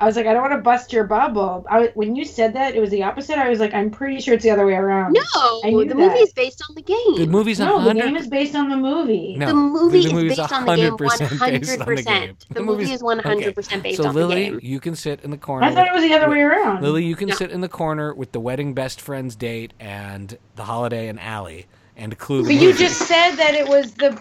I 0.00 0.06
was 0.06 0.16
like, 0.16 0.26
I 0.26 0.32
don't 0.32 0.40
want 0.40 0.54
to 0.54 0.62
bust 0.62 0.94
your 0.94 1.04
bubble. 1.04 1.66
I, 1.68 1.88
when 1.94 2.16
you 2.16 2.24
said 2.24 2.54
that, 2.54 2.74
it 2.74 2.80
was 2.80 2.88
the 2.88 3.02
opposite. 3.02 3.36
I 3.36 3.50
was 3.50 3.60
like, 3.60 3.74
I'm 3.74 3.90
pretty 3.90 4.18
sure 4.20 4.32
it's 4.32 4.42
the 4.42 4.50
other 4.50 4.64
way 4.64 4.72
around. 4.72 5.12
No, 5.12 5.20
the 5.62 5.84
that. 5.88 5.94
movie 5.96 6.18
is 6.20 6.32
based 6.32 6.62
on 6.66 6.74
the 6.74 6.80
game. 6.80 7.16
The 7.18 7.26
movie's 7.26 7.60
No, 7.60 7.76
100 7.76 7.94
the 7.94 8.00
game 8.06 8.16
is 8.16 8.26
based 8.26 8.54
on 8.54 8.70
the 8.70 8.78
movie. 8.78 9.36
No, 9.36 9.46
the 9.48 9.54
movie 9.54 10.00
the 10.00 10.06
is 10.06 10.12
movie's 10.14 10.36
based 10.38 10.52
on 10.52 10.64
the 10.64 10.76
game 10.76 10.92
100% 10.96 11.86
the 11.96 12.02
game. 12.02 12.36
The, 12.48 12.54
The 12.54 12.62
movie 12.62 12.90
is 12.92 13.02
100% 13.02 13.82
based 13.82 13.98
so 14.02 14.08
on 14.08 14.14
Lily, 14.14 14.34
the 14.34 14.40
game. 14.40 14.52
So 14.52 14.54
Lily, 14.54 14.66
you 14.66 14.80
can 14.80 14.96
sit 14.96 15.20
in 15.20 15.30
the 15.30 15.36
corner. 15.36 15.66
I 15.66 15.74
thought 15.74 15.86
it 15.86 15.92
was 15.92 16.02
the 16.02 16.14
other 16.14 16.28
with- 16.28 16.38
way 16.38 16.42
around. 16.44 16.82
Lily, 16.82 17.04
you 17.04 17.14
can 17.14 17.28
No. 17.28 17.34
sit 17.34 17.50
in 17.50 17.60
the 17.60 17.68
corner 17.68 18.14
with 18.14 18.32
the 18.32 18.40
wedding 18.40 18.72
best 18.72 19.02
friends 19.02 19.36
date 19.36 19.74
and 19.78 20.38
the 20.56 20.64
holiday 20.64 21.08
and 21.08 21.20
Allie 21.20 21.66
and 21.94 22.16
Clue. 22.16 22.42
The 22.44 22.54
but 22.54 22.62
you 22.62 22.72
just 22.72 23.00
said 23.02 23.36
that 23.36 23.54
it 23.54 23.68
was 23.68 23.92
the 23.92 24.18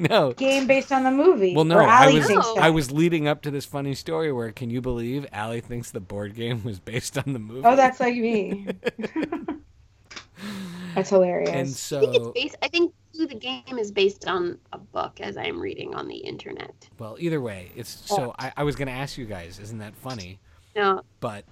no. 0.10 0.32
game 0.32 0.66
based 0.66 0.92
on 0.92 1.04
the 1.04 1.10
movie. 1.10 1.54
Well, 1.54 1.64
no, 1.64 1.78
I 1.78 2.12
was 2.12 2.28
No. 2.28 2.56
I 2.56 2.70
was 2.70 2.90
leading 2.90 3.28
up 3.28 3.42
to 3.42 3.50
this 3.50 3.64
funny 3.64 3.94
story 3.94 4.32
where 4.32 4.50
can 4.52 4.70
you 4.70 4.80
believe 4.80 5.26
Allie 5.32 5.60
thinks 5.60 5.90
the 5.90 6.00
board 6.00 6.34
game 6.34 6.64
was 6.64 6.80
based 6.80 7.18
on 7.18 7.32
the 7.32 7.38
movie? 7.38 7.62
Oh, 7.64 7.76
that's 7.76 8.00
like 8.00 8.14
me. 8.14 8.66
that's 10.94 11.10
hilarious. 11.10 11.50
and 11.50 11.68
so 11.68 11.98
I 11.98 12.00
think 12.00 12.14
it's 12.16 12.28
based. 12.34 12.56
I 12.62 12.68
think 12.68 12.94
the 13.14 13.34
game 13.34 13.78
is 13.78 13.90
based 13.90 14.26
on 14.26 14.58
a 14.72 14.78
book, 14.78 15.20
as 15.20 15.36
I'm 15.36 15.60
reading 15.60 15.94
on 15.94 16.08
the 16.08 16.16
internet. 16.16 16.88
well, 16.98 17.16
either 17.18 17.40
way, 17.40 17.70
it's 17.76 18.02
so 18.06 18.34
I, 18.38 18.52
I 18.56 18.64
was 18.64 18.76
going 18.76 18.88
to 18.88 18.94
ask 18.94 19.18
you 19.18 19.26
guys, 19.26 19.58
isn't 19.58 19.78
that 19.78 19.94
funny? 19.94 20.38
No, 20.76 21.02
But 21.18 21.44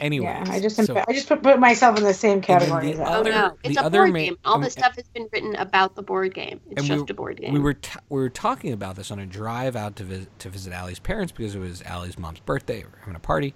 Anyway, 0.00 0.24
yeah, 0.24 0.44
I 0.48 0.60
just 0.60 0.76
so, 0.82 1.04
I 1.06 1.12
just 1.12 1.28
put, 1.28 1.42
put 1.42 1.60
myself 1.60 1.98
in 1.98 2.04
the 2.04 2.14
same 2.14 2.40
category 2.40 2.86
the 2.86 2.92
as 2.92 2.98
that. 2.98 3.08
oh 3.08 3.22
no, 3.22 3.58
it's 3.62 3.76
a 3.78 3.90
board 3.90 4.12
ma- 4.12 4.18
game. 4.18 4.38
All 4.44 4.54
um, 4.54 4.62
the 4.62 4.70
stuff 4.70 4.96
has 4.96 5.06
been 5.08 5.28
written 5.32 5.54
about 5.56 5.94
the 5.94 6.02
board 6.02 6.32
game. 6.34 6.60
It's 6.70 6.80
And 6.80 6.88
we- 6.88 6.96
just 6.96 7.10
a 7.10 7.14
board 7.14 7.38
game. 7.40 7.52
we 7.52 7.60
were 7.60 7.74
t- 7.74 7.98
we 8.08 8.18
were 8.20 8.30
talking 8.30 8.72
about 8.72 8.96
this 8.96 9.10
on 9.10 9.18
a 9.18 9.26
drive 9.26 9.76
out 9.76 9.96
to 9.96 10.04
visit 10.04 10.38
to 10.38 10.48
visit 10.48 10.72
Allie's 10.72 10.98
parents 10.98 11.32
because 11.32 11.54
it 11.54 11.58
was 11.58 11.82
Allie's 11.82 12.18
mom's 12.18 12.40
birthday. 12.40 12.78
We 12.78 12.84
were 12.84 12.98
having 13.00 13.16
a 13.16 13.20
party, 13.20 13.52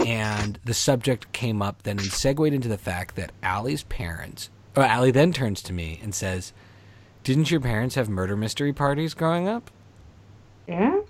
and 0.00 0.58
the 0.64 0.74
subject 0.74 1.32
came 1.32 1.60
up 1.60 1.82
then 1.82 1.98
and 1.98 2.08
segued 2.10 2.52
into 2.54 2.68
the 2.68 2.78
fact 2.78 3.16
that 3.16 3.32
Allie's 3.42 3.82
parents. 3.84 4.48
Oh, 4.74 4.80
Allie 4.82 5.10
then 5.10 5.32
turns 5.34 5.60
to 5.64 5.74
me 5.74 6.00
and 6.02 6.14
says, 6.14 6.54
"Didn't 7.24 7.50
your 7.50 7.60
parents 7.60 7.94
have 7.96 8.08
murder 8.08 8.36
mystery 8.38 8.72
parties 8.72 9.12
growing 9.12 9.48
up?" 9.48 9.70
yeah, 10.66 11.00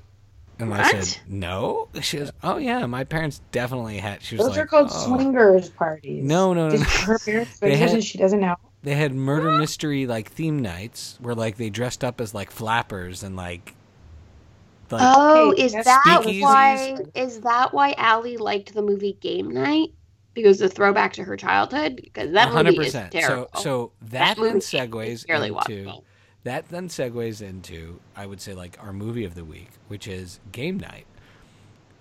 And 0.59 0.73
I 0.73 0.79
What? 0.83 1.05
said, 1.05 1.19
"No." 1.29 1.89
She 2.01 2.19
goes, 2.19 2.31
"Oh 2.43 2.57
yeah, 2.59 2.87
my 2.87 3.05
parents 3.05 3.41
definitely 3.51 3.99
had." 3.99 4.23
She 4.23 4.37
was 4.37 4.47
those 4.47 4.57
like, 4.57 4.65
are 4.65 4.67
called 4.67 4.91
"Oh." 4.93 5.07
swingers 5.07 5.71
parties. 5.71 6.23
No, 6.25 6.53
no, 6.55 6.67
no, 6.69 6.71
Did 6.71 6.81
no. 6.81 6.87
her 6.87 7.19
parents? 7.19 7.59
They 7.61 7.71
But 7.71 7.79
had- 7.79 8.05
she 8.05 8.19
doesn't 8.19 8.41
know. 8.41 8.57
They 8.85 8.95
had 8.95 9.15
murder 9.15 9.51
mystery 9.59 10.07
like 10.07 10.31
theme 10.31 10.59
nights 10.61 11.17
where 11.21 11.35
like 11.35 11.57
they 11.57 11.71
dressed 11.71 12.03
up 12.05 12.21
as 12.21 12.35
like 12.35 12.51
flappers 12.51 13.23
and 13.23 13.37
like. 13.37 13.75
like 14.91 15.03
oh, 15.05 15.51
Okay, 15.53 15.63
is 15.65 15.73
that 15.73 16.03
Speakeasies. 16.07 16.41
why? 16.43 16.97
Is 17.15 17.41
that 17.41 17.73
why 17.73 17.95
Allie 17.97 18.37
liked 18.37 18.75
the 18.75 18.83
movie 18.83 19.17
Game 19.21 19.51
Night? 19.51 19.91
Because 20.35 20.59
the 20.59 20.69
throwback 20.69 21.13
to 21.15 21.25
her 21.25 21.37
childhood. 21.37 21.97
Because 22.03 22.33
that 22.33 22.53
movie 22.53 22.77
is 22.87 22.95
100%. 22.95 23.11
terrible. 23.11 23.49
So, 23.55 23.63
so 23.63 23.93
that, 24.03 24.37
then 24.37 24.47
movie 24.47 24.59
segues 24.61 25.07
is 25.09 25.25
barely 25.25 25.49
into 25.49 25.61
watchable. 25.61 26.03
That 26.45 26.69
then 26.69 26.89
segues 26.89 27.41
into 27.41 28.01
I 28.17 28.27
would 28.27 28.41
say 28.41 28.55
like 28.55 28.77
our 28.83 28.93
movie 28.93 29.25
of 29.25 29.35
the 29.35 29.45
week, 29.45 29.71
which 29.89 30.07
is 30.09 30.41
Game 30.51 30.79
Night. 30.79 31.07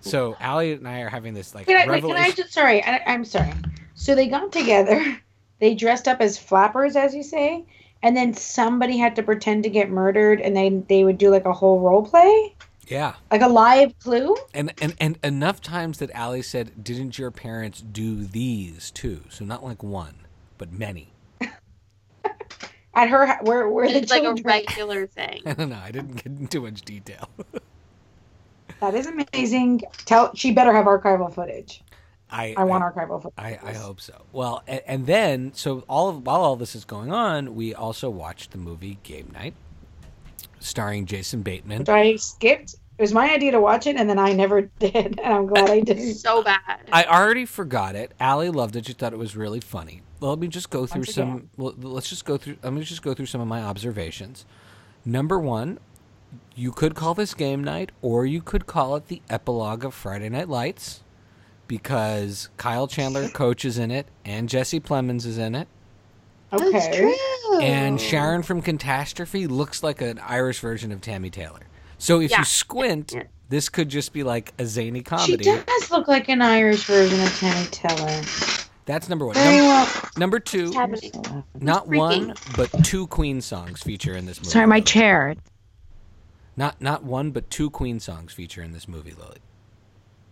So 0.00 0.36
Allie 0.40 0.72
and 0.72 0.86
I 0.88 1.00
are 1.00 1.08
having 1.08 1.32
this 1.34 1.54
like 1.54 1.66
Can 1.66 1.76
I, 1.76 1.86
revelation. 1.86 2.16
can 2.16 2.24
I 2.24 2.34
just 2.34 2.52
sorry, 2.52 2.82
I, 2.82 3.00
I'm 3.06 3.24
sorry. 3.24 3.52
So 3.94 4.14
they 4.14 4.26
got 4.26 4.50
together, 4.52 5.20
they 5.60 5.74
dressed 5.74 6.08
up 6.08 6.20
as 6.20 6.36
flappers, 6.38 6.96
as 6.96 7.14
you 7.14 7.22
say, 7.22 7.64
and 8.02 8.16
then 8.16 8.34
somebody 8.34 8.98
had 8.98 9.14
to 9.16 9.22
pretend 9.22 9.62
to 9.62 9.70
get 9.70 9.90
murdered, 9.90 10.40
and 10.40 10.56
they 10.56 10.70
they 10.88 11.04
would 11.04 11.18
do 11.18 11.30
like 11.30 11.44
a 11.44 11.52
whole 11.52 11.78
role 11.80 12.04
play, 12.04 12.56
yeah, 12.88 13.14
like 13.30 13.42
a 13.42 13.48
live 13.48 13.96
clue. 14.00 14.34
and, 14.52 14.72
and 14.82 14.96
and 14.98 15.18
enough 15.22 15.60
times 15.60 15.98
that 15.98 16.10
Allie 16.10 16.42
said, 16.42 16.82
"Didn't 16.82 17.16
your 17.16 17.30
parents 17.30 17.80
do 17.80 18.24
these 18.24 18.90
too?" 18.90 19.22
So 19.30 19.44
not 19.44 19.62
like 19.62 19.84
one, 19.84 20.16
but 20.58 20.72
many. 20.72 21.12
At 22.94 23.08
her, 23.08 23.26
ha- 23.26 23.38
where 23.42 23.68
where 23.68 23.88
the 23.88 23.98
It's 23.98 24.10
like 24.10 24.24
a 24.24 24.34
regular 24.44 25.06
thing. 25.06 25.42
I 25.46 25.54
don't 25.54 25.70
know. 25.70 25.80
I 25.82 25.90
didn't 25.90 26.16
get 26.16 26.26
into 26.26 26.60
much 26.60 26.82
detail. 26.82 27.28
that 28.80 28.94
is 28.94 29.06
amazing. 29.06 29.82
Tell 30.04 30.34
she 30.34 30.52
better 30.52 30.72
have 30.72 30.86
archival 30.86 31.32
footage. 31.32 31.82
I 32.30 32.54
I 32.56 32.64
want 32.64 32.84
archival 32.84 33.22
footage. 33.22 33.38
I, 33.38 33.58
I 33.62 33.72
hope 33.72 34.00
so. 34.00 34.22
Well, 34.32 34.62
and, 34.66 34.82
and 34.86 35.06
then 35.06 35.52
so 35.54 35.84
all 35.88 36.10
of, 36.10 36.26
while 36.26 36.42
all 36.42 36.56
this 36.56 36.74
is 36.74 36.84
going 36.84 37.12
on, 37.12 37.54
we 37.54 37.74
also 37.74 38.10
watched 38.10 38.50
the 38.50 38.58
movie 38.58 38.98
Game 39.02 39.30
Night, 39.32 39.54
starring 40.60 41.06
Jason 41.06 41.42
Bateman. 41.42 41.80
Which 41.80 41.88
I 41.88 42.16
skipped 42.16 42.76
It 42.98 43.02
was 43.02 43.12
my 43.12 43.32
idea 43.32 43.52
to 43.52 43.60
watch 43.60 43.86
it, 43.86 43.96
and 43.96 44.08
then 44.08 44.18
I 44.18 44.32
never 44.32 44.60
did, 44.78 45.18
and 45.18 45.20
I'm 45.20 45.46
glad 45.46 45.70
I 45.70 45.80
didn't. 45.80 46.14
So 46.14 46.42
bad. 46.42 46.60
I 46.92 47.04
already 47.04 47.46
forgot 47.46 47.94
it. 47.96 48.12
Allie 48.20 48.50
loved 48.50 48.76
it. 48.76 48.86
She 48.86 48.92
thought 48.92 49.12
it 49.12 49.18
was 49.18 49.36
really 49.36 49.60
funny. 49.60 50.02
Well, 50.20 50.30
let 50.30 50.38
me 50.38 50.48
just 50.48 50.70
go 50.70 50.86
through 50.86 51.00
Once 51.00 51.14
some. 51.14 51.48
Well, 51.56 51.74
let's 51.80 52.08
just 52.08 52.24
go 52.24 52.36
through. 52.36 52.56
Let 52.62 52.72
me 52.72 52.82
just 52.84 53.02
go 53.02 53.14
through 53.14 53.26
some 53.26 53.40
of 53.40 53.48
my 53.48 53.62
observations. 53.62 54.44
Number 55.04 55.38
one, 55.38 55.78
you 56.54 56.70
could 56.70 56.94
call 56.94 57.14
this 57.14 57.34
game 57.34 57.64
night, 57.64 57.90
or 58.02 58.24
you 58.24 58.40
could 58.40 58.66
call 58.66 58.94
it 58.96 59.08
the 59.08 59.20
epilogue 59.28 59.84
of 59.84 59.94
Friday 59.94 60.28
Night 60.28 60.48
Lights, 60.48 61.02
because 61.66 62.50
Kyle 62.56 62.86
Chandler 62.86 63.28
coaches 63.32 63.78
in 63.78 63.90
it, 63.90 64.06
and 64.24 64.48
Jesse 64.48 64.80
Plemons 64.80 65.26
is 65.26 65.38
in 65.38 65.54
it, 65.56 65.66
That's 66.52 66.62
Okay. 66.62 66.96
true. 66.96 67.60
and 67.62 68.00
Sharon 68.00 68.42
from 68.44 68.62
Catastrophe 68.62 69.46
looks 69.48 69.82
like 69.82 70.00
an 70.00 70.20
Irish 70.20 70.60
version 70.60 70.92
of 70.92 71.00
Tammy 71.00 71.30
Taylor. 71.30 71.60
So 72.02 72.20
if 72.20 72.32
Yeah. 72.32 72.38
you 72.40 72.44
squint, 72.44 73.12
Yeah. 73.14 73.22
this 73.48 73.68
could 73.68 73.88
just 73.88 74.12
be 74.12 74.24
like 74.24 74.52
a 74.58 74.66
zany 74.66 75.02
comedy. 75.02 75.44
She 75.44 75.50
comedy. 75.50 75.64
does 75.66 75.90
look 75.92 76.08
like 76.08 76.28
an 76.28 76.42
Irish 76.42 76.84
version 76.84 77.20
of 77.22 77.32
Tammy 77.38 77.66
Teller. 77.70 78.22
That's 78.86 79.08
number 79.08 79.24
one. 79.24 79.34
Very 79.36 79.58
Num- 79.58 79.66
well. 79.66 79.88
number 80.16 80.40
two, 80.40 80.72
What's? 80.72 81.00
Not 81.60 81.86
one, 81.86 82.34
but 82.56 82.70
two 82.84 83.06
Queen 83.06 83.40
songs 83.40 83.82
feature 83.84 84.16
in 84.16 84.26
this 84.26 84.40
movie. 84.40 84.50
Sorry, 84.50 84.66
my 84.66 84.76
Lily. 84.76 84.84
chair. 84.84 85.34
Not 86.56 86.80
not 86.82 87.04
one, 87.04 87.30
but 87.30 87.48
two 87.50 87.70
Queen 87.70 88.00
songs 88.00 88.32
feature 88.32 88.62
in 88.62 88.72
this 88.72 88.88
movie, 88.88 89.12
Lily. 89.16 89.38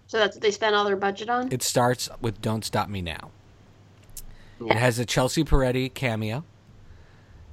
So 0.08 0.18
that's 0.18 0.34
what 0.34 0.42
they 0.42 0.50
spent 0.50 0.74
all 0.74 0.84
their 0.84 0.96
budget 0.96 1.30
on. 1.30 1.52
It 1.52 1.62
starts 1.62 2.08
with 2.20 2.42
"Don't 2.42 2.64
Stop 2.64 2.88
Me 2.88 3.00
Now." 3.00 3.30
Yeah. 4.60 4.72
It 4.72 4.78
has 4.78 4.98
a 4.98 5.06
Chelsea 5.06 5.44
Peretti 5.44 5.94
cameo. 5.94 6.42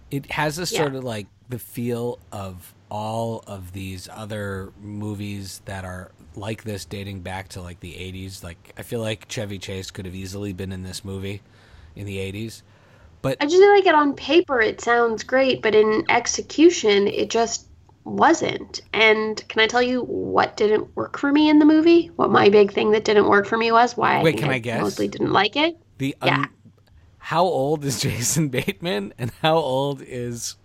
It 0.09 0.31
has 0.31 0.57
a 0.57 0.65
sort 0.65 0.95
of 0.95 1.03
like 1.03 1.27
the 1.47 1.59
feel 1.59 2.17
of 2.31 2.73
all 2.89 3.43
of 3.47 3.73
these 3.73 4.07
other 4.11 4.71
movies 4.81 5.61
that 5.65 5.83
are 5.85 6.11
like 6.35 6.63
this, 6.63 6.85
dating 6.85 7.21
back 7.21 7.49
to 7.49 7.61
like 7.61 7.79
the 7.79 7.93
'80s. 7.93 8.43
Like 8.43 8.73
I 8.77 8.83
feel 8.83 9.01
like 9.01 9.27
Chevy 9.27 9.59
Chase 9.59 9.91
could 9.91 10.05
have 10.05 10.15
easily 10.15 10.53
been 10.53 10.71
in 10.71 10.83
this 10.83 11.03
movie 11.03 11.41
in 11.95 12.05
the 12.05 12.17
'80s. 12.17 12.61
But 13.21 13.37
I 13.41 13.45
just 13.45 13.57
feel 13.57 13.71
like 13.73 13.85
it 13.85 13.95
on 13.95 14.13
paper 14.13 14.61
it 14.61 14.79
sounds 14.81 15.23
great, 15.23 15.61
but 15.61 15.75
in 15.75 16.05
execution 16.09 17.07
it 17.07 17.29
just 17.29 17.67
wasn't. 18.03 18.81
And 18.93 19.45
can 19.49 19.61
I 19.61 19.67
tell 19.67 19.81
you 19.81 20.03
what 20.03 20.55
didn't 20.55 20.95
work 20.95 21.17
for 21.17 21.31
me 21.31 21.49
in 21.49 21.59
the 21.59 21.65
movie? 21.65 22.07
What 22.15 22.29
my 22.31 22.49
big 22.49 22.71
thing 22.71 22.91
that 22.91 23.03
didn't 23.03 23.27
work 23.27 23.45
for 23.47 23.57
me 23.57 23.71
was 23.71 23.97
why 23.97 24.23
Wait, 24.23 24.31
think 24.33 24.43
can 24.43 24.49
I 24.51 24.59
guess? 24.59 24.81
mostly 24.81 25.07
didn't 25.07 25.33
like 25.33 25.55
it. 25.55 25.77
The 25.97 26.15
Yeah. 26.23 26.45
how 27.17 27.43
old 27.43 27.83
is 27.83 27.99
Jason 28.01 28.49
Bateman 28.49 29.13
and 29.17 29.31
how 29.41 29.57
old 29.57 30.01
is 30.01 30.55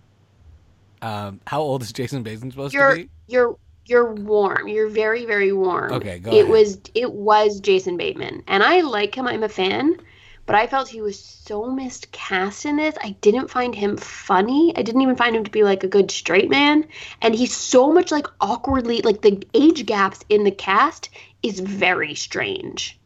um 1.03 1.39
how 1.45 1.61
old 1.61 1.81
is 1.83 1.91
Jason 1.91 2.23
Bateman 2.23 2.51
supposed 2.51 2.73
You're 2.73 2.95
to 2.95 3.03
be? 3.03 3.09
you're 3.27 3.57
you're 3.85 4.13
warm. 4.13 4.67
You're 4.67 4.87
very 4.87 5.25
very 5.25 5.51
warm. 5.51 5.91
Okay, 5.93 6.19
go 6.19 6.31
It 6.31 6.41
ahead. 6.43 6.49
was 6.49 6.79
it 6.95 7.11
was 7.11 7.59
Jason 7.59 7.97
Bateman, 7.97 8.43
and 8.47 8.63
I 8.63 8.81
like 8.81 9.13
him. 9.15 9.27
I'm 9.27 9.43
a 9.43 9.49
fan, 9.49 9.97
but 10.45 10.55
I 10.55 10.67
felt 10.67 10.87
he 10.87 11.01
was 11.01 11.19
so 11.19 11.69
miscast 11.69 12.65
in 12.65 12.77
this. 12.77 12.95
I 13.03 13.11
didn't 13.21 13.49
find 13.49 13.75
him 13.75 13.97
funny. 13.97 14.73
I 14.77 14.81
didn't 14.83 15.01
even 15.01 15.17
find 15.17 15.35
him 15.35 15.43
to 15.43 15.51
be 15.51 15.63
like 15.63 15.83
a 15.83 15.89
good 15.89 16.11
straight 16.11 16.49
man, 16.49 16.85
and 17.21 17.35
he's 17.35 17.55
so 17.55 17.91
much 17.91 18.09
like 18.11 18.27
awkwardly 18.39 19.01
like 19.01 19.21
the 19.21 19.43
age 19.53 19.85
gaps 19.85 20.21
in 20.29 20.45
the 20.45 20.51
cast 20.51 21.09
is 21.41 21.59
very 21.59 22.15
strange. 22.15 22.97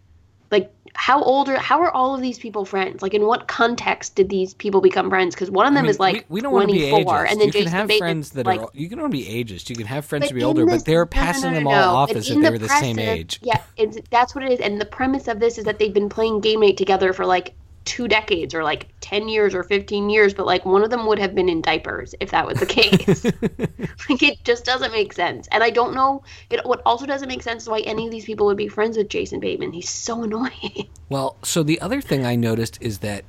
How 0.99 1.21
old 1.21 1.47
are 1.47 1.57
how 1.57 1.79
are 1.81 1.91
all 1.91 2.15
of 2.15 2.21
these 2.21 2.39
people 2.39 2.65
friends? 2.65 3.03
Like 3.03 3.13
in 3.13 3.25
what 3.25 3.47
context 3.47 4.15
did 4.15 4.29
these 4.29 4.55
people 4.55 4.81
become 4.81 5.09
friends? 5.09 5.35
Because 5.35 5.51
one 5.51 5.67
of 5.67 5.73
them 5.73 5.79
I 5.79 5.81
mean, 5.83 5.89
is 5.91 5.99
like 5.99 6.15
we, 6.27 6.37
we 6.37 6.41
don't 6.41 6.51
want 6.51 6.69
to 6.69 6.73
be 6.73 6.89
24, 6.89 7.13
ageist. 7.13 7.31
and 7.31 7.39
then 7.39 7.47
you 7.47 7.53
can 7.53 7.61
Jason 7.61 7.77
have 7.77 7.87
Bateman's 7.87 7.99
friends 7.99 8.29
that 8.31 8.45
like 8.47 8.61
are 8.61 8.69
you 8.73 8.89
can 8.89 8.97
to 8.97 9.07
be 9.07 9.23
ageist. 9.23 9.69
You 9.69 9.75
can 9.75 9.85
have 9.85 10.05
friends 10.05 10.27
to 10.27 10.33
be 10.33 10.43
older, 10.43 10.65
this- 10.65 10.77
but 10.77 10.85
they're 10.85 10.97
no, 10.99 11.03
no, 11.03 11.25
passing 11.25 11.51
no, 11.51 11.57
them 11.57 11.67
all 11.67 11.73
no. 11.73 11.95
off 11.95 12.11
as 12.11 12.29
if 12.29 12.35
in 12.35 12.41
they 12.41 12.49
were 12.49 12.57
the 12.57 12.67
same 12.67 12.97
age. 12.97 13.39
Yeah, 13.43 13.61
it's, 13.77 13.99
that's 14.09 14.33
what 14.33 14.43
it 14.43 14.51
is. 14.51 14.59
And 14.59 14.81
the 14.81 14.85
premise 14.85 15.27
of 15.27 15.39
this 15.39 15.59
is 15.59 15.65
that 15.65 15.77
they've 15.77 15.93
been 15.93 16.09
playing 16.09 16.41
Game 16.41 16.61
Night 16.61 16.77
together 16.77 17.13
for 17.13 17.27
like 17.27 17.53
two 17.87 18.07
decades 18.07 18.53
or 18.53 18.63
like 18.63 18.89
10 18.99 19.29
years 19.29 19.55
or 19.55 19.63
15 19.63 20.09
years, 20.09 20.33
but 20.33 20.45
like 20.45 20.65
one 20.65 20.83
of 20.83 20.89
them 20.89 21.07
would 21.07 21.17
have 21.17 21.33
been 21.33 21.47
in 21.47 21.61
diapers 21.61 22.13
if 22.19 22.31
that 22.31 22.45
was 22.45 22.59
the 22.59 22.65
case. 22.65 23.23
like 24.09 24.21
it 24.21 24.43
just 24.43 24.65
doesn't 24.65 24.91
make 24.91 25.13
sense. 25.13 25.47
And 25.51 25.63
I 25.63 25.69
don't 25.69 25.95
know, 25.95 26.21
it, 26.49 26.63
what 26.65 26.81
also 26.85 27.05
doesn't 27.05 27.29
make 27.29 27.41
sense 27.41 27.63
is 27.63 27.69
why 27.69 27.79
any 27.79 28.05
of 28.05 28.11
these 28.11 28.25
people 28.25 28.45
would 28.47 28.57
be 28.57 28.67
friends 28.67 28.97
with 28.97 29.07
Jason 29.07 29.39
Bateman. 29.39 29.71
He's 29.71 29.89
so 29.89 30.23
annoying. 30.23 30.89
Well, 31.09 31.37
so 31.41 31.63
the 31.63 31.79
other 31.79 32.01
thing 32.01 32.25
I 32.25 32.35
noticed 32.35 32.77
is 32.81 32.99
that 32.99 33.23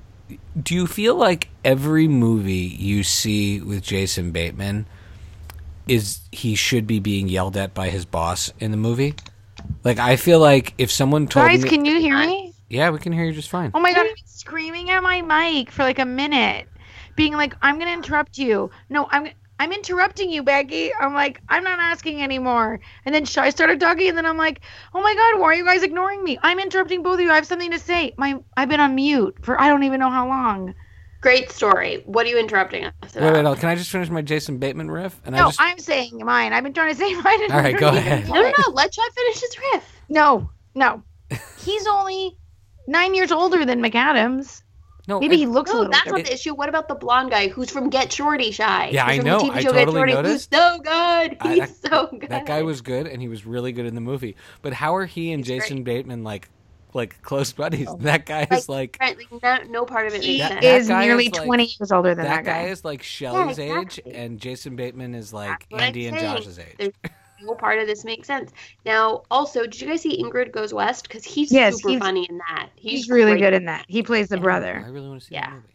do 0.60 0.74
you 0.74 0.88
feel 0.88 1.14
like 1.14 1.48
every 1.64 2.08
movie 2.08 2.52
you 2.54 3.04
see 3.04 3.60
with 3.60 3.84
Jason 3.84 4.32
Bateman 4.32 4.86
is 5.86 6.18
he 6.32 6.56
should 6.56 6.88
be 6.88 6.98
being 6.98 7.28
yelled 7.28 7.56
at 7.56 7.74
by 7.74 7.90
his 7.90 8.04
boss 8.04 8.52
in 8.58 8.72
the 8.72 8.76
movie? 8.76 9.14
Like 9.84 10.00
I 10.00 10.16
feel 10.16 10.40
like 10.40 10.74
if 10.76 10.90
someone 10.90 11.28
told 11.28 11.46
Guys, 11.46 11.62
me 11.62 11.68
can 11.68 11.84
you 11.84 12.00
hear 12.00 12.18
me? 12.18 12.47
Yeah, 12.68 12.90
we 12.90 12.98
can 12.98 13.12
hear 13.12 13.24
you 13.24 13.32
just 13.32 13.48
fine. 13.48 13.70
Oh 13.74 13.80
my 13.80 13.92
god, 13.92 14.06
I'm 14.06 14.14
screaming 14.24 14.90
at 14.90 15.02
my 15.02 15.22
mic 15.22 15.70
for 15.70 15.82
like 15.82 15.98
a 15.98 16.04
minute, 16.04 16.68
being 17.16 17.32
like, 17.32 17.54
"I'm 17.62 17.78
gonna 17.78 17.92
interrupt 17.92 18.38
you." 18.38 18.70
No, 18.90 19.08
I'm 19.10 19.28
I'm 19.60 19.72
interrupting 19.72 20.30
you, 20.30 20.42
Becky. 20.42 20.92
I'm 21.00 21.14
like, 21.14 21.40
I'm 21.48 21.64
not 21.64 21.78
asking 21.80 22.22
anymore. 22.22 22.78
And 23.04 23.14
then 23.14 23.24
I 23.38 23.50
started 23.50 23.80
talking, 23.80 24.08
and 24.08 24.16
then 24.18 24.26
I'm 24.26 24.36
like, 24.36 24.60
"Oh 24.94 25.00
my 25.02 25.14
god, 25.14 25.40
why 25.40 25.46
are 25.48 25.54
you 25.54 25.64
guys 25.64 25.82
ignoring 25.82 26.22
me? 26.22 26.38
I'm 26.42 26.58
interrupting 26.60 27.02
both 27.02 27.14
of 27.14 27.20
you. 27.20 27.30
I 27.30 27.36
have 27.36 27.46
something 27.46 27.70
to 27.70 27.78
say. 27.78 28.12
My 28.16 28.38
I've 28.56 28.68
been 28.68 28.80
on 28.80 28.94
mute 28.94 29.36
for 29.42 29.60
I 29.60 29.68
don't 29.68 29.82
even 29.84 29.98
know 30.00 30.10
how 30.10 30.28
long. 30.28 30.74
Great 31.20 31.50
story. 31.50 32.02
What 32.06 32.26
are 32.26 32.28
you 32.28 32.38
interrupting 32.38 32.84
us 32.84 32.92
Wait, 33.16 33.32
wait, 33.32 33.42
no, 33.42 33.56
can 33.56 33.68
I 33.70 33.74
just 33.74 33.90
finish 33.90 34.08
my 34.08 34.22
Jason 34.22 34.58
Bateman 34.58 34.88
riff? 34.88 35.20
And 35.24 35.34
I 35.34 35.40
No, 35.40 35.46
just 35.46 35.60
I'm 35.60 35.78
saying 35.80 36.20
mine. 36.24 36.52
I've 36.52 36.62
been 36.62 36.72
trying 36.72 36.92
to 36.92 36.96
say 36.96 37.12
mine. 37.22 37.42
and 37.42 37.52
All 37.52 37.58
right, 37.58 37.74
I 37.74 37.78
go 37.78 37.78
don't 37.88 37.96
ahead. 37.96 38.28
No, 38.28 38.34
no, 38.34 38.46
it. 38.46 38.54
no. 38.56 38.72
Let 38.72 38.92
Chad 38.92 39.10
finish 39.12 39.40
his 39.40 39.56
riff. 39.72 40.00
No, 40.08 40.48
no. 40.76 41.02
He's 41.58 41.86
only 41.88 42.36
nine 42.88 43.14
years 43.14 43.30
older 43.30 43.64
than 43.64 43.80
McAdams. 43.82 44.62
no, 45.06 45.20
Maybe 45.20 45.36
it- 45.36 45.38
he 45.38 45.46
looks 45.46 45.70
a 45.70 45.74
No, 45.74 45.78
little 45.80 45.92
that's 45.92 46.04
different. 46.04 46.24
not 46.24 46.28
the 46.28 46.34
issue. 46.34 46.54
What 46.54 46.68
about 46.68 46.88
the 46.88 46.94
blonde 46.94 47.30
guy 47.30 47.48
who's 47.48 47.70
from 47.70 47.88
Get 47.90 48.12
Shorty 48.12 48.50
Shy? 48.50 48.88
Yeah, 48.92 49.04
Who's 49.04 49.12
I 49.12 49.16
from 49.18 49.26
know. 49.26 49.38
The 49.38 49.44
TV 49.44 49.50
I 49.54 49.60
show 49.60 49.72
Get 49.72 49.78
totally 49.78 49.96
Shorty, 49.98 50.12
noticed. 50.14 50.54
Who's 50.54 50.60
so 50.60 50.78
good. 50.80 51.36
I- 51.40 51.54
He's 51.54 51.80
that- 51.80 51.90
so 51.90 52.06
good. 52.18 52.28
that 52.30 52.46
guy 52.46 52.62
was 52.62 52.80
good 52.82 53.06
and 53.06 53.22
he 53.22 53.28
was 53.28 53.46
really 53.46 53.72
good 53.72 53.86
in 53.86 53.94
the 53.94 54.00
movie. 54.00 54.36
But 54.62 54.72
how 54.74 54.96
are 54.96 55.06
he 55.06 55.32
and 55.32 55.40
He's 55.46 55.48
Jason 55.62 55.82
Bateman 55.84 56.24
like 56.24 56.48
like 56.94 57.20
close 57.22 57.52
buddies? 57.52 57.86
Oh. 57.88 57.96
That 58.00 58.24
guy 58.26 58.40
Like, 58.50 58.52
is 58.52 58.68
like 58.68 58.96
Right, 59.00 59.16
like 59.16 59.42
no, 59.42 59.70
no 59.80 59.84
part 59.84 60.06
of 60.06 60.14
it 60.14 60.22
He 60.24 60.38
makes 60.38 60.48
That- 60.48 60.62
sense. 60.62 60.82
is 60.84 60.88
guy 60.88 61.04
nearly 61.06 61.26
is 61.26 61.32
like- 61.32 61.44
20 61.44 61.64
years 61.78 61.92
older 61.92 62.14
than 62.14 62.24
that 62.24 62.44
that, 62.44 62.44
guy 62.44 62.64
guy. 62.64 62.70
is 62.70 62.84
like 62.84 63.02
Shelley's 63.02 63.58
age 63.58 63.98
exactly. 63.98 64.14
and 64.14 64.38
Jason 64.40 64.74
Bateman 64.76 65.14
is 65.14 65.32
like 65.32 65.66
That's 65.70 65.82
Andy 65.84 66.06
and. 66.06 66.18
Josh's 66.18 66.58
age. 66.58 66.92
There's 67.38 67.48
no 67.48 67.54
part 67.54 67.78
of 67.78 67.86
this 67.86 68.04
makes 68.04 68.26
sense. 68.26 68.52
Now, 68.84 69.22
also, 69.30 69.62
did 69.62 69.80
you 69.80 69.88
guys 69.88 70.02
see 70.02 70.22
Ingrid 70.22 70.52
Goes 70.52 70.74
West? 70.74 71.04
Because 71.08 71.24
he's 71.24 71.52
Yes, 71.52 71.76
super 71.76 71.90
he's- 71.90 72.02
funny 72.02 72.26
in 72.28 72.38
that. 72.38 72.70
He's, 72.76 72.92
He's 73.04 73.10
really 73.10 73.38
good 73.38 73.54
in 73.54 73.64
that. 73.66 73.84
He 73.88 74.02
plays 74.02 74.28
the 74.28 74.36
I 74.38 74.40
brother. 74.40 74.82
I 74.84 74.88
really 74.90 75.08
want 75.08 75.20
to 75.20 75.26
see 75.26 75.34
Yeah. 75.34 75.46
that 75.50 75.54
movie. 75.56 75.74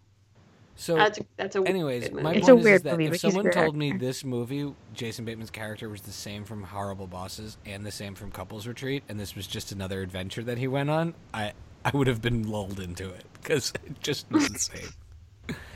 So 0.76 0.95
That's 0.95 1.19
a, 1.19 1.26
that's 1.38 1.56
a 1.56 1.62
anyways, 1.63 2.10
good 2.10 2.23
my. 2.23 2.34
It's 2.34 2.47
point 2.47 2.58
a 2.58 2.60
is, 2.60 2.63
weird 2.65 2.76
is 2.78 2.82
that 2.84 2.91
movie, 2.93 3.04
if 3.06 3.10
but 3.12 3.13
he's 3.21 3.23
a 3.23 3.28
someone 3.30 3.43
great 3.43 3.54
told 3.54 3.76
me 3.76 3.91
this 3.93 4.23
movie, 4.26 4.73
Jason 4.95 5.23
Bateman's 5.23 5.52
character 5.52 5.88
was 5.88 6.02
the 6.02 6.12
same 6.12 6.43
from 6.45 6.63
Horrible 6.63 7.06
Bosses 7.06 7.58
and 7.65 7.86
the 7.86 7.91
same 7.91 8.15
from 8.15 8.32
Couples 8.32 8.65
Retreat, 8.65 9.04
and 9.08 9.19
this 9.19 9.36
was 9.36 9.45
just 9.45 9.71
another 9.71 10.02
adventure 10.02 10.41
that 10.43 10.58
he 10.58 10.67
went 10.67 10.89
on, 10.89 11.13
I 11.34 11.54
I 11.86 11.91
would 11.95 12.08
have 12.08 12.21
been 12.23 12.47
lulled 12.49 12.80
into 12.80 13.08
it 13.08 13.23
because 13.34 13.71
it 13.86 14.02
just 14.02 14.30
was 14.32 14.47
insane. 14.49 14.89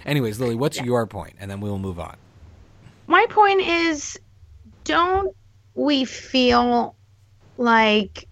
Anyways, 0.06 0.40
Lily, 0.40 0.56
what's 0.56 0.78
Yeah. 0.78 0.86
your 0.86 1.06
point? 1.06 1.34
And 1.40 1.50
then 1.52 1.62
we 1.62 1.70
will 1.70 1.78
move 1.80 2.00
on. 2.00 2.16
My 3.06 3.26
point 3.30 3.62
is 3.62 4.18
don't 4.84 5.36
we 5.78 6.04
feel 6.06 6.96
like 7.58 8.28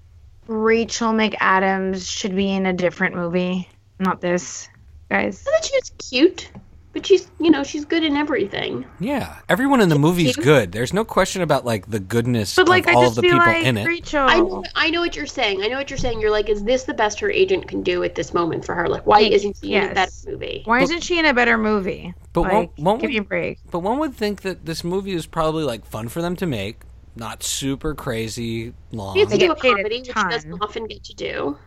Rachel 0.47 1.13
McAdams 1.13 2.09
should 2.09 2.35
be 2.35 2.51
in 2.51 2.65
a 2.65 2.73
different 2.73 3.15
movie? 3.15 3.69
Not 3.99 4.19
this, 4.21 4.67
guys. 5.09 5.45
I 5.47 5.51
thought 5.51 5.65
she 5.65 5.77
was 5.77 5.91
cute, 6.09 6.51
but 6.91 7.05
she's 7.05 7.29
you 7.39 7.49
know 7.49 7.63
she's 7.63 7.85
good 7.85 8.03
in 8.03 8.15
everything. 8.17 8.85
Yeah, 8.99 9.37
everyone 9.47 9.79
in 9.79 9.89
the 9.89 9.97
movie's 9.97 10.35
cute. 10.35 10.43
good. 10.43 10.71
There's 10.71 10.91
no 10.93 11.05
question 11.05 11.41
about 11.41 11.65
like 11.65 11.89
the 11.89 11.99
goodness 11.99 12.55
But 12.55 12.67
like 12.67 12.83
of 12.85 12.89
I 12.89 12.93
all 12.95 13.01
just 13.03 13.17
of 13.17 13.23
the 13.23 13.29
feel 13.29 13.39
people 13.39 13.53
like 13.53 13.65
in 13.65 13.77
it. 13.77 13.85
Rachel 13.87 14.25
I 14.27 14.37
know 14.39 14.63
I 14.75 14.89
know 14.89 14.99
what 15.01 15.15
you're 15.15 15.25
saying. 15.25 15.61
I 15.63 15.67
know 15.67 15.77
what 15.77 15.89
you're 15.89 15.97
saying. 15.97 16.19
You're 16.19 16.31
like, 16.31 16.49
is 16.49 16.63
this 16.63 16.83
the 16.83 16.93
best 16.93 17.19
her 17.21 17.31
agent 17.31 17.67
can 17.67 17.81
do 17.83 18.03
at 18.03 18.15
this 18.15 18.33
moment 18.33 18.65
for 18.65 18.75
her? 18.75 18.89
Like, 18.89 19.05
why 19.05 19.21
isn't 19.21 19.57
she 19.57 19.75
in 19.75 19.85
a 19.91 19.93
better 19.93 20.11
movie? 20.27 20.61
Why 20.65 20.79
But- 20.79 20.83
isn't 20.83 21.03
she 21.03 21.17
in 21.19 21.25
a 21.25 21.33
better 21.33 21.57
movie? 21.57 22.13
But 22.33 22.41
like, 22.41 22.51
won't- 22.53 22.79
won't 22.79 23.01
give 23.01 23.07
we- 23.09 23.13
me 23.13 23.19
a 23.19 23.23
break. 23.23 23.59
But 23.71 23.79
one 23.79 23.97
would 23.99 24.13
think 24.15 24.41
that 24.41 24.65
this 24.65 24.83
movie 24.83 25.13
is 25.13 25.25
probably 25.25 25.63
like 25.63 25.85
fun 25.85 26.09
for 26.09 26.21
them 26.21 26.35
to 26.37 26.45
make, 26.45 26.81
not 27.15 27.43
super 27.43 27.95
crazy 27.95 28.73
long. 28.91 29.15
She 29.15 29.21
gets 29.21 29.31
to 29.33 29.37
do 29.37 29.51
a 29.51 29.55
get 29.55 29.61
comedy, 29.75 29.99
which 29.99 30.07
she 30.07 30.13
doesn't 30.13 30.53
often 30.61 30.85
get 30.87 31.03
to 31.05 31.13
do. 31.15 31.57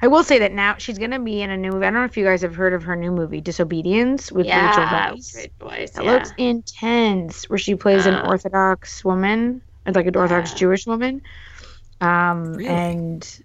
I 0.00 0.06
will 0.06 0.22
say 0.22 0.38
that 0.40 0.52
now 0.52 0.76
she's 0.78 0.98
gonna 0.98 1.18
be 1.18 1.40
in 1.42 1.50
a 1.50 1.56
new 1.56 1.70
movie. 1.70 1.86
I 1.86 1.90
don't 1.90 2.00
know 2.00 2.04
if 2.04 2.16
you 2.16 2.24
guys 2.24 2.42
have 2.42 2.54
heard 2.54 2.72
of 2.74 2.82
her 2.84 2.94
new 2.94 3.10
movie, 3.10 3.40
Disobedience, 3.40 4.30
with 4.30 4.46
Rachel 4.46 4.58
yeah, 4.58 5.12
Weisz. 5.12 5.32
great 5.34 5.52
voice. 5.58 5.90
That 5.92 6.04
yeah. 6.04 6.12
looks 6.12 6.32
intense. 6.38 7.48
Where 7.48 7.58
she 7.58 7.74
plays 7.74 8.06
an 8.06 8.14
Uh, 8.14 8.26
Orthodox 8.28 9.04
woman, 9.04 9.62
like 9.86 10.06
an 10.06 10.16
Orthodox 10.16 10.52
Yeah. 10.52 10.58
Jewish 10.58 10.86
woman. 10.86 11.22
Um, 12.00 12.52
Really? 12.54 12.68
and 12.68 13.40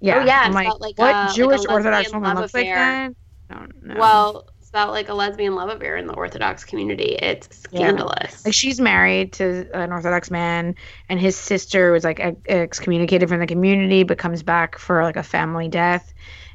yeah, 0.00 0.18
Oh, 0.20 0.24
yeah, 0.24 0.40
I'm 0.42 0.46
it's 0.48 0.54
like, 0.54 0.66
got, 0.68 0.80
like, 0.80 0.98
what 0.98 1.10
a- 1.14 1.18
like 1.18 1.30
a 1.30 1.34
Jewish 1.34 1.60
Orthodox 1.68 2.12
woman 2.12 2.28
love 2.34 2.38
looks 2.42 2.54
like 2.54 2.66
that? 2.66 3.12
I 3.50 3.54
don't 3.54 3.82
know. 3.84 3.94
Well, 3.98 4.46
about 4.72 4.90
like 4.90 5.10
a 5.10 5.14
lesbian 5.14 5.54
love 5.54 5.68
affair 5.68 5.98
in 5.98 6.06
the 6.06 6.14
Orthodox 6.14 6.64
community. 6.64 7.16
It's 7.20 7.58
scandalous. 7.58 8.42
Like 8.44 8.54
she's 8.54 8.80
married 8.80 9.34
to 9.34 9.68
an 9.74 9.92
Orthodox 9.92 10.30
man, 10.30 10.74
and 11.10 11.20
his 11.20 11.36
sister 11.36 11.92
was 11.92 12.04
like 12.04 12.20
excommunicated 12.48 13.28
from 13.28 13.40
the 13.40 13.46
community, 13.46 14.02
but 14.02 14.16
comes 14.16 14.42
back 14.42 14.78
for 14.78 15.02
like 15.02 15.16
a 15.16 15.22
family 15.22 15.68
death, 15.68 16.14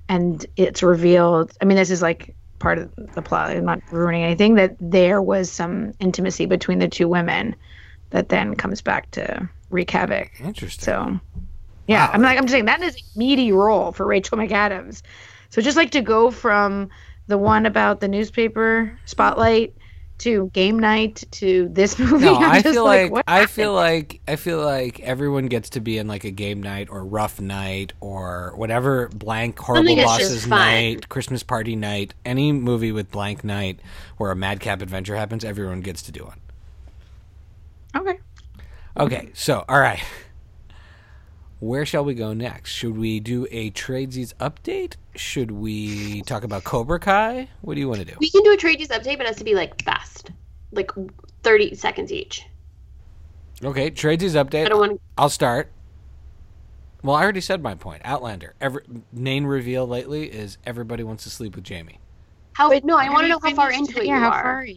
and 0.09 0.43
it's 0.55 0.81
revealed. 0.81 1.51
I 1.61 1.65
mean, 1.65 1.77
this 1.77 1.91
is 1.91 2.01
like 2.01 2.33
part 2.57 2.79
of 2.79 2.91
the 3.13 3.21
plot. 3.21 3.51
I'm 3.51 3.65
not 3.65 3.81
ruining 3.91 4.23
anything. 4.23 4.55
That 4.55 4.75
there 4.79 5.21
was 5.21 5.51
some 5.51 5.93
intimacy 5.99 6.47
between 6.47 6.79
the 6.79 6.87
two 6.87 7.07
women, 7.07 7.55
that 8.09 8.29
then 8.29 8.55
comes 8.55 8.81
back 8.81 9.11
to 9.11 9.47
wreak 9.69 9.91
havoc. 9.91 10.31
Interesting. 10.39 10.83
So, 10.83 11.19
yeah, 11.87 12.07
Wow. 12.07 12.13
I'm 12.13 12.21
like 12.23 12.39
I'm 12.39 12.45
just 12.45 12.53
saying 12.53 12.65
that 12.65 12.81
is 12.81 12.95
a 12.95 13.19
meaty 13.19 13.51
role 13.51 13.91
for 13.91 14.07
Rachel 14.07 14.39
McAdams. 14.39 15.03
So 15.49 15.61
just 15.61 15.77
like 15.77 15.91
to 15.91 16.01
go 16.01 16.31
from 16.31 16.89
the 17.27 17.37
one 17.37 17.65
about 17.65 17.99
the 18.01 18.07
newspaper 18.07 18.97
spotlight 19.05 19.75
to 20.19 20.49
game 20.53 20.79
night 20.79 21.23
to 21.31 21.69
this 21.71 21.99
movie. 21.99 22.25
No, 22.25 22.37
I'm 22.37 22.51
I 22.51 22.63
feel 22.63 22.85
like, 22.85 23.11
what 23.11 23.25
I 23.27 23.45
happened? 23.45 23.51
feel 23.51 23.73
like 23.73 24.21
I 24.27 24.35
feel 24.35 24.63
like 24.63 24.99
everyone 25.01 25.47
gets 25.47 25.69
to 25.71 25.79
be 25.81 25.97
in 25.97 26.07
like 26.07 26.23
a 26.23 26.31
game 26.31 26.61
night 26.63 26.89
or 26.89 27.05
rough 27.05 27.39
night 27.39 27.93
or 27.99 28.53
whatever 28.55 29.09
blank 29.09 29.59
horrible 29.59 29.95
think 29.95 30.01
bosses 30.01 30.47
night, 30.47 31.09
Christmas 31.09 31.43
party 31.43 31.75
night, 31.75 32.13
any 32.25 32.51
movie 32.51 32.91
with 32.91 33.11
blank 33.11 33.43
night 33.43 33.79
where 34.17 34.31
a 34.31 34.35
madcap 34.35 34.81
adventure 34.81 35.15
happens, 35.15 35.43
everyone 35.45 35.81
gets 35.81 36.01
to 36.03 36.11
do 36.11 36.25
one. 36.25 36.39
okay. 37.95 38.19
Okay, 38.97 39.29
so 39.33 39.63
all 39.69 39.79
right. 39.79 40.01
Where 41.59 41.85
shall 41.85 42.03
we 42.05 42.13
go 42.15 42.33
next? 42.33 42.71
Should 42.71 42.97
we 42.97 43.19
do 43.19 43.47
a 43.51 43.71
tradesies 43.71 44.33
update? 44.35 44.95
Should 45.17 45.51
we 45.51 46.21
talk 46.21 46.43
about 46.43 46.63
Cobra 46.63 46.99
Kai? 46.99 47.49
What 47.61 47.73
do 47.73 47.79
you 47.79 47.87
want 47.87 47.99
to 47.99 48.05
do? 48.05 48.13
we 48.19 48.29
can 48.29 48.43
do 48.43 48.53
a 48.53 48.57
tradesies 48.57 48.89
update, 48.89 49.17
but 49.17 49.21
it 49.21 49.27
has 49.27 49.37
to 49.37 49.43
be 49.43 49.55
like 49.55 49.83
fast, 49.83 50.31
like 50.71 50.91
thirty 51.43 51.75
seconds 51.75 52.11
each. 52.11 52.45
Okay, 53.63 53.89
tradesies 53.89 54.41
update. 54.41 54.65
I 54.65 54.69
don't 54.69 54.79
want. 54.79 55.01
I'll 55.17 55.29
start. 55.29 55.71
Well, 57.03 57.15
I 57.15 57.23
already 57.23 57.41
said 57.41 57.61
my 57.61 57.75
point. 57.75 58.01
Outlander. 58.05 58.53
Every 58.59 58.83
main 59.11 59.45
reveal 59.45 59.87
lately 59.87 60.25
is 60.31 60.57
everybody 60.65 61.03
wants 61.03 61.23
to 61.23 61.29
sleep 61.29 61.55
with 61.55 61.63
Jamie. 61.63 61.99
How? 62.53 62.69
Wait, 62.69 62.83
no, 62.83 62.97
I 62.97 63.09
want 63.09 63.23
to 63.23 63.29
know 63.29 63.39
how 63.41 63.53
far 63.53 63.71
into 63.71 63.99
it 63.99 64.05
yeah, 64.07 64.15
you 64.15 64.21
how 64.21 64.29
are. 64.29 64.43
far 64.43 64.59
are? 64.59 64.67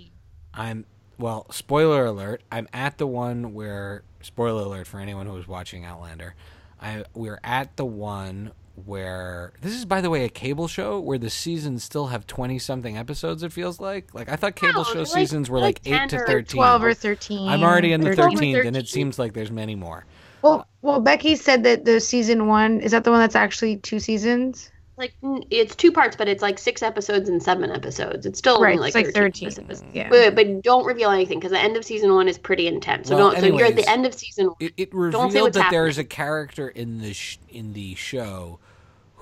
I'm 0.54 0.84
well. 1.18 1.46
Spoiler 1.50 2.06
alert. 2.06 2.42
I'm 2.50 2.68
at 2.72 2.98
the 2.98 3.06
one 3.06 3.52
where 3.54 4.02
spoiler 4.22 4.62
alert 4.62 4.86
for 4.86 5.00
anyone 5.00 5.26
who 5.26 5.32
was 5.32 5.48
watching 5.48 5.84
Outlander. 5.84 6.34
I 6.80 7.04
we're 7.14 7.40
at 7.44 7.76
the 7.76 7.84
one 7.84 8.52
where 8.86 9.52
this 9.60 9.72
is 9.72 9.84
by 9.84 10.00
the 10.00 10.10
way 10.10 10.24
a 10.24 10.28
cable 10.28 10.68
show 10.68 10.98
where 11.00 11.18
the 11.18 11.30
seasons 11.30 11.84
still 11.84 12.08
have 12.08 12.26
20 12.26 12.58
something 12.58 12.96
episodes 12.96 13.42
it 13.42 13.52
feels 13.52 13.80
like 13.80 14.12
like 14.14 14.28
i 14.28 14.36
thought 14.36 14.56
cable 14.56 14.82
No, 14.82 14.84
show 14.84 14.98
like- 15.00 15.08
seasons 15.08 15.48
were 15.50 15.58
like, 15.58 15.80
like 15.86 16.02
8 16.04 16.08
to 16.10 16.18
13 16.18 16.44
12 16.56 16.84
or 16.84 16.94
13. 16.94 17.48
i'm 17.48 17.62
already 17.62 17.92
in 17.92 18.00
the 18.00 18.14
13. 18.14 18.38
13th 18.56 18.66
and 18.66 18.76
it 18.76 18.88
seems 18.88 19.18
like 19.18 19.32
there's 19.32 19.50
many 19.50 19.74
more 19.74 20.04
Well, 20.42 20.66
well, 20.82 21.00
Becky 21.00 21.36
said 21.36 21.64
that 21.64 21.84
the 21.84 22.00
season 22.00 22.46
one 22.46 22.80
is 22.80 22.92
that 22.92 23.04
the 23.04 23.10
one 23.10 23.20
that's 23.20 23.36
actually 23.36 23.76
two 23.76 24.00
seasons. 24.00 24.70
Like 24.96 25.12
it's 25.50 25.74
two 25.76 25.92
parts, 25.92 26.16
but 26.16 26.28
it's 26.28 26.40
like 26.42 26.58
six 26.58 26.82
episodes 26.82 27.28
and 27.28 27.42
seven 27.42 27.70
episodes. 27.70 28.24
It's 28.26 28.38
still 28.38 28.60
Right, 28.62 28.74
only 28.76 28.88
it's 28.88 28.94
like, 28.94 29.06
like 29.06 29.14
13. 29.14 29.50
13. 29.50 29.64
episodes. 29.64 29.90
Yeah. 29.94 30.08
Wait, 30.10 30.34
wait, 30.34 30.34
but 30.34 30.62
don't 30.62 30.84
reveal 30.86 31.10
anything 31.10 31.38
because 31.38 31.52
the 31.52 31.58
end 31.60 31.76
of 31.76 31.84
season 31.84 32.14
one 32.14 32.26
is 32.28 32.38
pretty 32.38 32.66
intense. 32.66 33.08
So 33.08 33.16
Well, 33.16 33.30
don't. 33.32 33.40
So 33.40 33.46
you're 33.54 33.66
at 33.66 33.76
the 33.76 33.88
end 33.88 34.04
of 34.06 34.14
season. 34.14 34.46
one. 34.46 34.56
it, 34.60 34.72
it 34.78 34.90
say 34.92 34.96
revealed 34.98 35.22
what's 35.42 35.56
that 35.56 35.70
there 35.70 35.84
happening. 35.86 35.88
is 35.90 35.98
a 35.98 36.04
character 36.04 36.68
in 36.68 36.98
the 37.02 37.12
sh- 37.12 37.38
in 37.50 37.72
the 37.74 37.94
show 37.94 38.58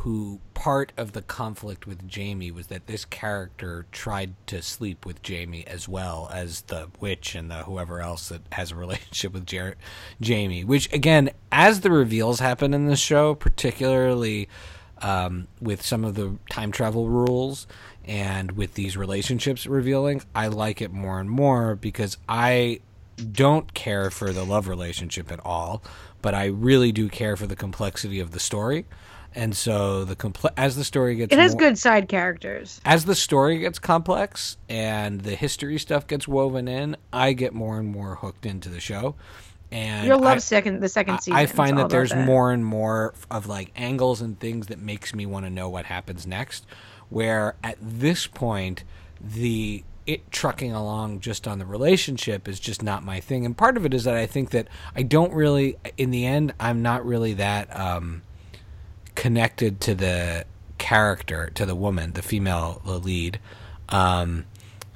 who 0.09 0.41
part 0.55 0.91
of 0.97 1.13
the 1.13 1.21
conflict 1.21 1.87
with 1.87 2.09
Jamie 2.09 2.51
was 2.51 2.69
that 2.69 2.87
this 2.87 3.05
character 3.05 3.85
tried 3.93 4.33
to 4.47 4.63
sleep 4.63 5.05
with 5.05 5.21
Jamie 5.21 5.67
as 5.67 5.87
well 5.87 6.31
as 6.33 6.63
the 6.63 6.89
witch 6.99 7.35
and 7.35 7.51
the 7.51 7.57
whoever 7.65 8.01
else 8.01 8.31
that 8.31 8.41
has 8.53 8.71
a 8.71 8.75
relationship 8.75 9.35
with 9.35 9.45
Jer- 9.45 9.77
Jamie. 10.19 10.65
Which 10.65 10.91
again, 10.95 11.29
as 11.53 11.83
the 11.83 11.91
reveals 11.91 12.41
happen 12.41 12.73
in 12.73 12.87
this 12.87 12.99
show, 12.99 13.35
particularly 13.35 14.49
um, 15.03 15.47
with 15.61 15.85
some 15.85 16.07
of 16.07 16.15
the 16.15 16.39
time 16.49 16.73
travel 16.73 17.07
rules 17.07 17.67
and 18.07 18.53
with 18.53 18.73
these 18.73 18.97
relationships 18.97 19.67
revealing, 19.67 20.23
I 20.35 20.47
like 20.47 20.81
it 20.81 20.91
more 20.91 21.21
and 21.21 21.29
more 21.29 21.77
because 21.77 22.17
I 22.27 22.81
don't 23.31 23.75
care 23.75 24.11
for 24.11 24.33
the 24.33 24.47
love 24.47 24.69
relationship 24.69 25.31
at 25.31 25.45
all, 25.45 25.83
but 26.23 26.35
I 26.35 26.47
really 26.47 26.93
do 26.93 27.11
care 27.11 27.37
for 27.37 27.47
the 27.47 27.57
complexity 27.57 28.21
of 28.21 28.31
the 28.31 28.41
story. 28.41 28.87
And 29.35 29.57
so 29.57 30.05
the 30.05 30.17
comple- 30.17 30.51
as 30.57 30.75
the 30.77 30.85
story 30.85 31.15
gets 31.17 31.33
It 31.33 31.39
has 31.39 31.53
more- 31.53 31.61
good 31.61 31.79
side 31.79 32.09
characters. 32.09 32.81
as 32.85 33.05
the 33.05 33.15
story 33.15 33.59
gets 33.59 33.79
complex 33.79 34.57
and 34.69 35.21
the 35.21 35.35
history 35.37 35.79
stuff 35.79 36.07
gets 36.07 36.27
woven 36.27 36.67
in, 36.67 36.97
I 37.13 37.35
get 37.35 37.55
more 37.55 37.79
and 37.79 37.89
more 37.89 38.17
hooked 38.17 38.47
into 38.47 38.69
the 38.69 38.81
show. 38.81 39.15
And 39.71 40.07
You'll 40.09 40.19
love 40.21 40.37
I- 40.37 40.41
second 40.41 40.81
the 40.81 40.89
second 40.89 41.19
season. 41.21 41.35
I 41.35 41.45
find 41.47 41.77
that 41.79 41.91
there's 41.91 42.15
more 42.15 42.53
and 42.53 42.65
more 42.65 43.13
of 43.31 43.47
like 43.47 43.71
angles 43.77 44.23
and 44.23 44.41
things 44.41 44.69
that 44.69 44.79
makes 44.81 45.15
me 45.15 45.27
want 45.27 45.45
to 45.45 45.51
know 45.51 45.69
what 45.69 45.85
happens 45.85 46.27
next. 46.27 46.65
Where 47.11 47.55
at 47.63 47.77
this 47.81 48.27
point, 48.27 48.83
the 49.21 49.85
it 50.07 50.31
trucking 50.33 50.73
along 50.73 51.21
just 51.21 51.47
on 51.47 51.59
the 51.59 51.67
relationship 51.67 52.49
is 52.49 52.59
just 52.59 52.83
not 52.83 53.05
my 53.05 53.21
thing. 53.21 53.45
And 53.45 53.55
part 53.55 53.77
of 53.77 53.85
it 53.85 53.93
is 53.93 54.05
that 54.05 54.15
I 54.15 54.25
think 54.25 54.51
that 54.51 54.67
I 54.97 55.03
don't 55.03 55.35
really, 55.35 55.77
in 55.99 56.11
the 56.13 56.25
end, 56.25 56.55
I'm 56.59 56.81
not 56.81 57.05
really 57.05 57.35
that 57.35 57.79
um, 57.79 58.23
connected 59.19 59.81
to 59.81 59.97
the 59.97 60.45
character, 60.79 61.51
to 61.57 61.67
the 61.67 61.75
woman, 61.75 62.13
the 62.13 62.23
female, 62.23 62.81
the 62.87 63.01
lead. 63.01 63.41
Um, 63.89 64.45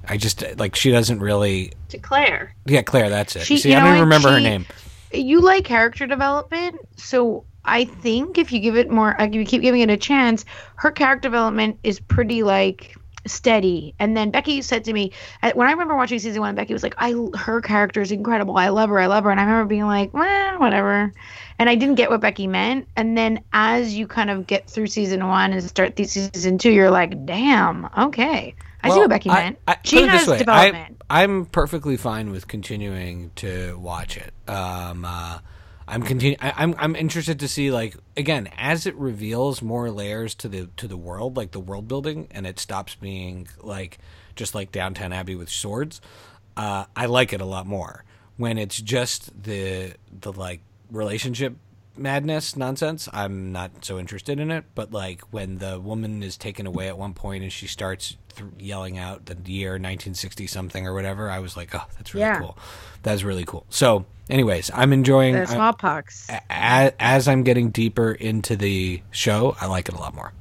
I 0.08 0.16
just 0.16 0.44
like 0.58 0.76
she 0.76 0.92
doesn't 0.92 1.18
really. 1.18 1.72
To 1.88 1.98
Claire. 1.98 2.54
Yeah, 2.64 2.82
Claire, 2.82 3.10
that's 3.10 3.34
it. 3.34 3.44
She- 3.44 3.58
See, 3.58 3.74
I 3.74 3.80
don't 3.80 3.88
even 3.88 4.00
remember 4.02 4.30
her 4.30 4.40
name. 4.40 4.64
you 5.12 5.40
like 5.40 5.64
character 5.64 6.06
development, 6.06 6.76
so 6.96 7.44
I 7.64 7.84
think 7.84 8.38
if 8.38 8.52
you 8.52 8.60
give 8.60 8.76
it 8.76 8.90
more, 8.90 9.16
if 9.18 9.34
you 9.34 9.44
keep 9.44 9.60
giving 9.62 9.80
it 9.80 9.90
a 9.90 9.96
chance, 9.96 10.44
her 10.76 10.92
character 10.92 11.28
development 11.28 11.80
is 11.82 11.98
pretty 11.98 12.44
like 12.44 12.94
steady. 13.26 13.94
And 13.98 14.16
then 14.16 14.30
Becky 14.30 14.62
said 14.62 14.84
to 14.84 14.92
me 14.92 15.12
uh, 15.42 15.52
when 15.54 15.68
I 15.68 15.72
remember 15.72 15.96
watching 15.96 16.18
season 16.18 16.40
one, 16.40 16.54
Becky 16.54 16.72
was 16.72 16.82
like, 16.82 16.94
"I 16.98 17.14
her 17.36 17.60
character 17.60 18.00
is 18.00 18.12
incredible. 18.12 18.56
I 18.56 18.68
love 18.68 18.90
her. 18.90 18.98
I 18.98 19.06
love 19.06 19.24
her." 19.24 19.30
And 19.30 19.40
I 19.40 19.44
remember 19.44 19.68
being 19.68 19.86
like, 19.86 20.12
"Well, 20.12 20.58
whatever." 20.58 21.12
And 21.58 21.68
I 21.68 21.74
didn't 21.74 21.94
get 21.96 22.10
what 22.10 22.20
Becky 22.20 22.46
meant. 22.46 22.88
And 22.96 23.16
then 23.16 23.42
as 23.52 23.94
you 23.94 24.06
kind 24.06 24.30
of 24.30 24.46
get 24.46 24.68
through 24.68 24.88
season 24.88 25.26
one 25.28 25.52
and 25.52 25.62
start 25.62 25.96
the 25.96 26.04
season 26.04 26.58
two, 26.58 26.70
you're 26.70 26.90
like, 26.90 27.24
"Damn, 27.26 27.88
okay, 27.96 28.54
I 28.82 28.90
see 28.90 28.98
what 28.98 29.10
Becky 29.10 29.30
I- 29.30 29.34
meant." 29.44 29.58
I- 29.68 29.76
she 29.84 29.96
put 29.96 30.04
it 30.04 30.10
has 30.10 30.28
way, 30.28 30.38
development. 30.38 31.02
I, 31.08 31.22
I'm 31.22 31.46
perfectly 31.46 31.96
fine 31.96 32.30
with 32.30 32.48
continuing 32.48 33.30
to 33.36 33.78
watch 33.78 34.16
it. 34.16 34.32
Um, 34.48 35.04
uh, 35.04 35.38
I'm 35.92 36.02
continu- 36.02 36.38
I, 36.40 36.54
I'm 36.56 36.74
I'm 36.78 36.96
interested 36.96 37.38
to 37.40 37.48
see 37.48 37.70
like 37.70 37.96
again 38.16 38.48
as 38.56 38.86
it 38.86 38.94
reveals 38.94 39.60
more 39.60 39.90
layers 39.90 40.34
to 40.36 40.48
the 40.48 40.68
to 40.78 40.88
the 40.88 40.96
world, 40.96 41.36
like 41.36 41.50
the 41.50 41.60
world 41.60 41.86
building, 41.86 42.28
and 42.30 42.46
it 42.46 42.58
stops 42.58 42.94
being 42.94 43.46
like 43.60 43.98
just 44.34 44.54
like 44.54 44.72
Downton 44.72 45.12
Abbey 45.12 45.34
with 45.34 45.50
swords. 45.50 46.00
Uh, 46.56 46.86
I 46.96 47.06
like 47.06 47.34
it 47.34 47.42
a 47.42 47.44
lot 47.44 47.66
more 47.66 48.04
when 48.38 48.56
it's 48.56 48.80
just 48.80 49.42
the 49.42 49.92
the 50.18 50.32
like 50.32 50.62
relationship 50.90 51.56
madness 51.96 52.56
nonsense 52.56 53.08
i'm 53.12 53.52
not 53.52 53.70
so 53.84 53.98
interested 53.98 54.40
in 54.40 54.50
it 54.50 54.64
but 54.74 54.92
like 54.92 55.20
when 55.30 55.58
the 55.58 55.78
woman 55.78 56.22
is 56.22 56.36
taken 56.36 56.66
away 56.66 56.88
at 56.88 56.96
one 56.96 57.12
point 57.12 57.42
and 57.42 57.52
she 57.52 57.66
starts 57.66 58.16
th- 58.34 58.48
yelling 58.58 58.96
out 58.98 59.26
the 59.26 59.36
year 59.50 59.72
1960 59.72 60.46
something 60.46 60.86
or 60.86 60.94
whatever 60.94 61.28
i 61.30 61.38
was 61.38 61.56
like 61.56 61.74
oh 61.74 61.82
that's 61.98 62.14
really 62.14 62.26
Yeah. 62.26 62.38
cool 62.40 62.56
that's 63.02 63.22
really 63.22 63.44
cool 63.44 63.66
so 63.68 64.06
anyways 64.30 64.70
i'm 64.74 64.92
enjoying 64.92 65.34
the 65.34 65.42
I- 65.42 65.44
smallpox. 65.44 66.26
a- 66.30 66.92
as 67.02 67.28
i'm 67.28 67.42
getting 67.42 67.70
deeper 67.70 68.12
into 68.12 68.56
the 68.56 69.02
show 69.10 69.54
i 69.60 69.66
like 69.66 69.88
it 69.88 69.94
a 69.94 69.98
lot 69.98 70.14
more 70.14 70.32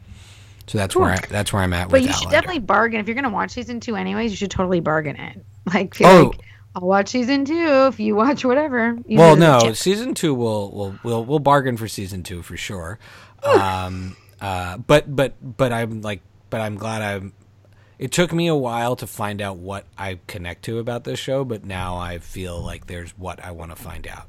so 0.68 0.78
that's 0.78 0.96
where 0.96 1.12
I, 1.12 1.18
that's 1.30 1.52
where 1.52 1.64
i'm 1.64 1.74
at 1.74 1.90
But 1.90 2.02
you 2.02 2.08
should 2.08 2.16
Outlander. 2.28 2.36
definitely 2.38 2.60
bargain 2.60 3.00
if 3.02 3.08
you're 3.08 3.16
gonna 3.16 3.30
watch 3.30 3.52
season 3.52 3.82
two 3.82 3.98
anyways. 3.98 4.32
You 4.32 4.38
should 4.38 4.52
totally 4.52 4.80
bargain 4.80 5.18
it. 5.18 5.44
Like, 5.74 5.96
Oh. 6.02 6.32
like 6.34 6.46
I'll 6.75 6.88
watch 6.88 7.10
season 7.10 7.45
two 7.45 7.88
if 7.89 7.99
you 7.99 8.15
watch 8.23 8.45
whatever. 8.45 8.97
Use 9.07 9.17
well, 9.19 9.34
it 9.34 9.38
as 9.38 9.38
a 9.38 9.39
no, 9.39 9.60
tip. 9.60 9.75
season 9.75 10.13
two 10.13 10.34
will 10.34 10.71
will 10.71 10.95
will 11.03 11.25
we'll 11.25 11.39
bargain 11.39 11.77
for 11.77 11.88
season 11.88 12.23
two 12.23 12.41
for 12.41 12.57
sure. 12.57 12.99
um, 13.43 14.15
uh, 14.41 14.77
but 14.77 15.13
but 15.13 15.36
but 15.57 15.73
I'm 15.73 16.01
like, 16.01 16.21
but 16.49 16.62
I'm 16.62 16.75
glad 16.75 17.01
I'm. 17.01 17.34
It 17.99 18.12
took 18.12 18.34
me 18.34 18.47
a 18.47 18.55
while 18.55 18.95
to 18.95 19.05
find 19.05 19.41
out 19.43 19.57
what 19.57 19.86
I 19.95 20.19
connect 20.25 20.63
to 20.65 20.79
about 20.79 21.03
this 21.03 21.19
show, 21.19 21.43
but 21.45 21.63
now 21.65 21.97
I 21.97 22.17
feel 22.17 22.60
like 22.60 22.88
there's 22.88 23.12
what 23.12 23.43
I 23.43 23.51
want 23.51 23.69
to 23.71 23.75
find 23.75 24.07
out. 24.07 24.27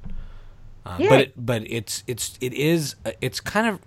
Uh, 0.85 0.97
Yeah. 0.99 1.09
But 1.09 1.21
it, 1.21 1.33
but 1.37 1.63
it's 1.71 2.03
it's 2.07 2.37
it 2.41 2.53
is 2.53 2.97
uh, 3.07 3.13
it's 3.21 3.41
kind 3.41 3.67
of. 3.67 3.81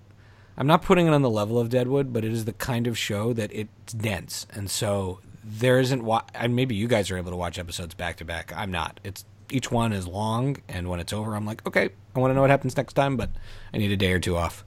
I'm 0.57 0.67
not 0.67 0.83
putting 0.83 1.05
it 1.05 1.13
on 1.13 1.21
the 1.21 1.29
level 1.29 1.59
of 1.59 1.67
Deadwood, 1.69 2.13
but 2.13 2.23
it 2.23 2.31
is 2.31 2.45
the 2.45 2.53
kind 2.53 2.87
of 2.87 2.97
show 2.97 3.33
that 3.33 3.51
it's 3.53 3.91
dense, 3.91 4.47
and 4.51 4.71
so 4.71 5.19
there 5.47 5.79
isn't. 5.79 6.03
Wa- 6.03 6.23
and 6.33 6.55
maybe 6.55 6.75
you 6.75 6.87
guys 6.87 7.11
are 7.11 7.17
able 7.17 7.31
to 7.31 7.37
watch 7.37 7.59
episodes 7.59 7.93
back 7.93 8.17
to 8.17 8.25
back. 8.25 8.51
I'm 8.55 8.71
not. 8.71 8.99
It's 9.03 9.25
each 9.51 9.71
one 9.71 9.93
is 9.93 10.07
long, 10.07 10.57
and 10.67 10.89
when 10.89 10.99
it's 10.99 11.13
over, 11.13 11.35
I'm 11.35 11.45
like, 11.45 11.65
okay, 11.67 11.89
I 12.15 12.19
want 12.19 12.31
to 12.31 12.35
know 12.35 12.41
what 12.41 12.49
happens 12.49 12.75
next 12.75 12.93
time, 12.93 13.15
but 13.15 13.29
I 13.73 13.77
need 13.77 13.91
a 13.91 13.97
day 13.97 14.11
or 14.11 14.19
two 14.19 14.35
off. 14.35 14.65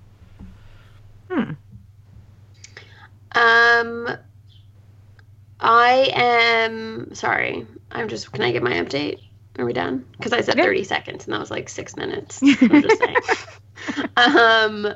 Hmm. 1.31 1.53
Um, 3.33 4.09
I 5.61 6.11
am 6.15 7.15
sorry. 7.15 7.67
I'm 7.91 8.09
just. 8.09 8.33
Can 8.33 8.43
I 8.43 8.53
get 8.53 8.63
my 8.63 8.75
update? 8.75 9.21
Are 9.59 9.65
we 9.65 9.73
done? 9.73 10.05
Because 10.13 10.33
I 10.33 10.41
said 10.41 10.57
Yeah. 10.57 10.65
30 10.65 10.85
seconds 10.85 11.25
and 11.27 11.35
that 11.35 11.41
was 11.41 11.51
like 11.51 11.69
six 11.69 11.97
minutes. 11.97 12.41
I'm 12.43 12.83
just 12.83 12.99
saying. 12.99 13.17
um, 14.17 14.87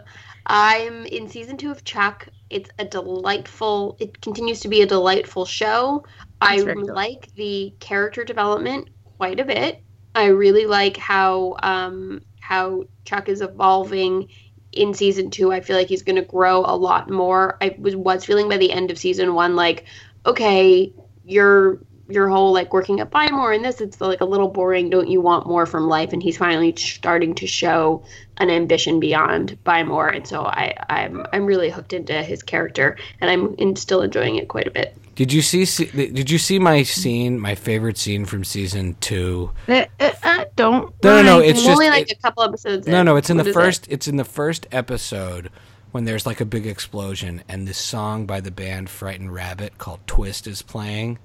I'm 0.46 1.06
in 1.06 1.28
season 1.28 1.56
two 1.56 1.70
of 1.70 1.84
Chuck. 1.84 2.28
It's 2.50 2.70
a 2.78 2.84
delightful. 2.84 3.96
It 4.00 4.20
continues 4.20 4.60
to 4.60 4.68
be 4.68 4.82
a 4.82 4.86
delightful 4.86 5.44
show. 5.44 6.04
I 6.40 6.56
That's 6.56 6.64
very 6.64 6.82
good. 6.82 6.94
like 6.94 7.34
the 7.34 7.74
character 7.80 8.24
development 8.24 8.88
quite 9.18 9.40
a 9.40 9.44
bit. 9.44 9.82
I 10.14 10.26
really 10.26 10.66
like 10.66 10.96
how 10.96 11.56
um, 11.62 12.22
how 12.40 12.84
Chuck 13.04 13.28
is 13.28 13.40
evolving 13.40 14.28
in 14.72 14.94
season 14.94 15.30
two. 15.30 15.52
I 15.52 15.60
feel 15.60 15.76
like 15.76 15.88
he's 15.88 16.02
going 16.02 16.16
to 16.16 16.22
grow 16.22 16.64
a 16.66 16.76
lot 16.76 17.08
more. 17.08 17.56
I 17.60 17.76
was 17.78 17.96
was 17.96 18.24
feeling 18.24 18.48
by 18.48 18.56
the 18.58 18.72
end 18.72 18.90
of 18.90 18.98
season 18.98 19.34
one 19.34 19.56
like, 19.56 19.84
okay, 20.26 20.92
your 21.24 21.80
your 22.12 22.28
whole 22.28 22.52
like 22.52 22.72
working 22.72 23.00
at 23.00 23.10
Buy 23.10 23.28
More 23.30 23.52
and 23.52 23.64
this 23.64 23.80
it's 23.80 24.00
like 24.00 24.20
a 24.20 24.24
little 24.24 24.48
boring. 24.48 24.90
Don't 24.90 25.08
you 25.08 25.20
want 25.20 25.46
more 25.46 25.66
from 25.66 25.88
life? 25.88 26.12
And 26.12 26.22
he's 26.22 26.36
finally 26.36 26.74
starting 26.76 27.34
to 27.36 27.46
show 27.46 28.04
an 28.38 28.50
ambition 28.50 29.00
beyond 29.00 29.58
Buy 29.64 29.82
More, 29.84 30.08
and 30.08 30.26
so 30.26 30.44
I 30.44 30.74
I'm 30.88 31.26
I'm 31.32 31.46
really 31.46 31.70
hooked 31.70 31.92
into 31.92 32.14
his 32.22 32.42
character, 32.42 32.96
and 33.20 33.30
I'm 33.30 33.54
in, 33.56 33.76
still 33.76 34.02
enjoying 34.02 34.36
it 34.36 34.48
quite 34.48 34.66
a 34.66 34.70
bit. 34.70 34.96
Did 35.14 35.32
you 35.32 35.42
see? 35.42 35.66
see 35.66 35.84
did 35.86 36.30
you 36.30 36.38
see 36.38 36.58
my 36.58 36.82
scene? 36.82 37.38
My 37.38 37.54
favorite 37.54 37.98
scene 37.98 38.24
from 38.24 38.44
season 38.44 38.96
two. 39.00 39.50
Uh, 39.68 39.84
uh, 40.00 40.12
uh, 40.22 40.44
don't. 40.56 40.92
No, 41.04 41.16
no, 41.16 41.22
no, 41.22 41.38
it's 41.40 41.58
I'm 41.60 41.64
just- 41.66 41.68
only 41.70 41.90
like 41.90 42.10
it- 42.10 42.18
a 42.18 42.22
couple 42.22 42.42
episodes. 42.42 42.86
No, 42.86 43.00
in. 43.00 43.06
no, 43.06 43.16
it's 43.16 43.28
in 43.30 43.36
What 43.36 43.44
the 43.44 43.50
is 43.50 43.56
it? 43.56 43.60
first. 43.60 43.86
It's 43.90 44.08
in 44.08 44.16
the 44.16 44.24
first 44.24 44.66
episode 44.72 45.50
when 45.92 46.06
there's 46.06 46.24
like 46.24 46.40
a 46.40 46.46
big 46.46 46.66
explosion, 46.66 47.42
and 47.46 47.68
this 47.68 47.76
song 47.76 48.24
by 48.24 48.40
the 48.40 48.50
band 48.50 48.88
Frightened 48.88 49.34
Rabbit 49.34 49.76
called 49.76 50.00
"Twist" 50.06 50.46
is 50.46 50.62
playing, 50.62 51.18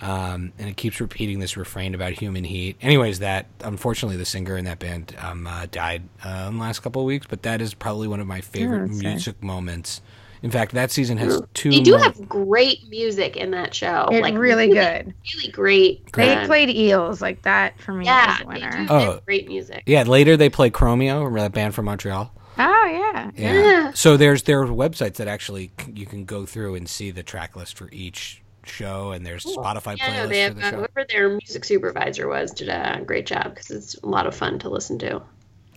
um, 0.00 0.52
and 0.58 0.68
it 0.68 0.76
keeps 0.76 1.00
repeating 1.00 1.38
this 1.38 1.56
refrain 1.56 1.94
about 1.94 2.12
human 2.12 2.44
heat. 2.44 2.76
Anyways, 2.82 3.20
that 3.20 3.46
unfortunately 3.60 4.16
the 4.16 4.24
singer 4.24 4.56
in 4.56 4.64
that 4.64 4.78
band 4.78 5.14
um, 5.20 5.46
uh, 5.46 5.66
died 5.70 6.02
uh, 6.24 6.46
in 6.48 6.56
the 6.56 6.60
last 6.60 6.80
couple 6.80 7.02
of 7.02 7.06
weeks, 7.06 7.26
but 7.28 7.42
that 7.42 7.60
is 7.60 7.74
probably 7.74 8.08
one 8.08 8.20
of 8.20 8.26
my 8.26 8.40
favorite 8.40 8.88
that's 8.88 9.00
sad. 9.00 9.06
music 9.08 9.42
moments. 9.42 10.02
In 10.42 10.50
fact, 10.50 10.72
that 10.72 10.90
season 10.90 11.16
has 11.18 11.40
two. 11.54 11.70
They 11.70 11.80
do 11.80 11.92
mo- 11.92 12.02
have 12.02 12.28
great 12.28 12.86
music 12.90 13.34
in 13.38 13.52
that 13.52 13.74
show. 13.74 14.08
It's 14.10 14.20
like 14.20 14.34
really 14.34 14.68
good. 14.68 15.14
really 15.34 15.48
great. 15.50 16.12
Great. 16.12 16.26
They 16.26 16.34
uh, 16.34 16.46
played 16.46 16.68
eels 16.68 17.22
like 17.22 17.40
that 17.42 17.80
for 17.80 17.94
me 17.94 18.04
yeah, 18.04 18.36
as 18.36 18.40
a 18.40 18.44
they 18.44 18.52
winner. 18.60 18.70
do 18.86 18.92
Oh. 18.92 19.20
great 19.24 19.48
music. 19.48 19.84
yeah, 19.86 20.02
later 20.02 20.36
they 20.36 20.50
play 20.50 20.68
Chromeo, 20.70 21.18
remember 21.18 21.40
that 21.40 21.52
band 21.52 21.74
from 21.74 21.86
Montreal? 21.86 22.30
Oh 22.58 22.60
yeah. 22.60 23.30
Yeah. 23.34 23.52
Yeah. 23.54 23.92
So 23.94 24.18
there's 24.18 24.42
there 24.42 24.60
are 24.60 24.66
websites 24.66 25.14
that 25.14 25.28
actually 25.28 25.72
c- 25.80 25.92
you 25.96 26.04
can 26.04 26.26
go 26.26 26.44
through 26.44 26.74
and 26.74 26.86
see 26.88 27.10
the 27.10 27.22
track 27.22 27.56
list 27.56 27.78
for 27.78 27.88
each 27.90 28.42
show, 28.66 29.12
and 29.12 29.24
there's 29.24 29.44
Spotify 29.44 29.96
Yeah, 29.96 30.22
no, 30.22 30.26
they 30.28 30.40
have, 30.40 30.56
the 30.56 30.66
uh, 30.66 30.70
whoever 30.72 31.06
their 31.08 31.28
music 31.30 31.64
supervisor 31.64 32.28
was 32.28 32.50
did 32.52 32.68
a 32.68 33.02
great 33.04 33.26
job 33.26 33.54
because 33.54 33.70
it's 33.70 33.94
a 33.96 34.06
lot 34.06 34.26
of 34.26 34.34
fun 34.34 34.58
to 34.60 34.68
listen 34.68 34.98
to. 35.00 35.22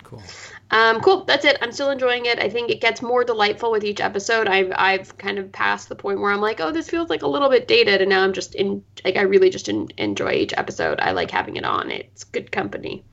Cool. 0.04 0.24
Um, 0.72 1.02
cool. 1.02 1.26
That's 1.26 1.44
it. 1.44 1.58
I'm 1.62 1.72
still 1.72 1.90
enjoying 1.90 2.26
it. 2.26 2.40
I 2.40 2.50
think 2.50 2.70
it 2.70 2.80
gets 2.80 3.02
more 3.02 3.24
delightful 3.24 3.72
with 3.72 3.84
each 3.84 4.00
episode. 4.00 4.48
I've 4.48 4.72
I've 4.76 5.18
kind 5.18 5.38
of 5.38 5.52
passed 5.52 5.90
the 5.90 5.96
point 5.96 6.20
where 6.20 6.32
I'm 6.32 6.42
like, 6.42 6.60
oh, 6.62 6.72
this 6.72 6.90
feels 6.90 7.10
like 7.10 7.24
a 7.24 7.28
little 7.28 7.50
bit 7.50 7.68
dated, 7.68 8.02
and 8.02 8.10
now 8.10 8.24
I'm 8.24 8.34
just 8.34 8.56
in 8.56 8.84
like 9.04 9.18
I 9.18 9.22
really 9.22 9.50
just 9.50 9.68
en- 9.68 9.90
enjoy 9.98 10.32
each 10.32 10.54
episode. 10.56 11.00
I 11.00 11.12
like 11.12 11.32
having 11.32 11.58
it 11.58 11.66
on. 11.66 11.92
It's 11.92 12.24
good 12.24 12.52
company. 12.52 13.04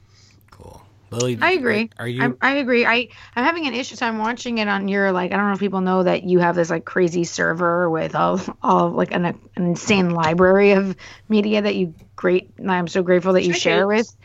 Lily, 1.14 1.38
I 1.40 1.53
agree. 1.53 1.90
Are 1.98 2.09
you? 2.09 2.22
I'm, 2.22 2.37
I 2.40 2.57
agree. 2.57 2.85
I 2.85 3.09
I'm 3.37 3.44
having 3.44 3.66
an 3.66 3.74
issue. 3.74 3.96
So 3.96 4.07
I'm 4.07 4.18
watching 4.18 4.59
it 4.59 4.68
on 4.68 4.88
your 4.88 5.12
like. 5.12 5.33
I 5.33 5.37
don't 5.37 5.48
know 5.48 5.55
if 5.55 5.61
people 5.61 5.81
know 5.81 6.03
that 6.03 6.24
you 6.24 6.38
have 6.40 6.57
this 6.57 6.70
like 6.70 6.85
crazy 6.85 7.24
server 7.24 7.88
with 7.88 8.14
all 8.14 8.40
all 8.62 8.90
like 8.90 9.12
an, 9.12 9.24
an 9.24 9.40
insane 9.57 10.11
library 10.11 10.72
of 10.72 10.96
media 11.29 11.62
that 11.62 11.74
you 11.74 11.94
great. 12.16 12.53
and 12.59 12.70
I'm 12.70 12.88
so 12.88 13.03
grateful 13.03 13.33
that 13.35 13.44
you 13.44 13.53
share 13.53 13.87
ShyTunes. 13.87 13.96
with 13.96 14.16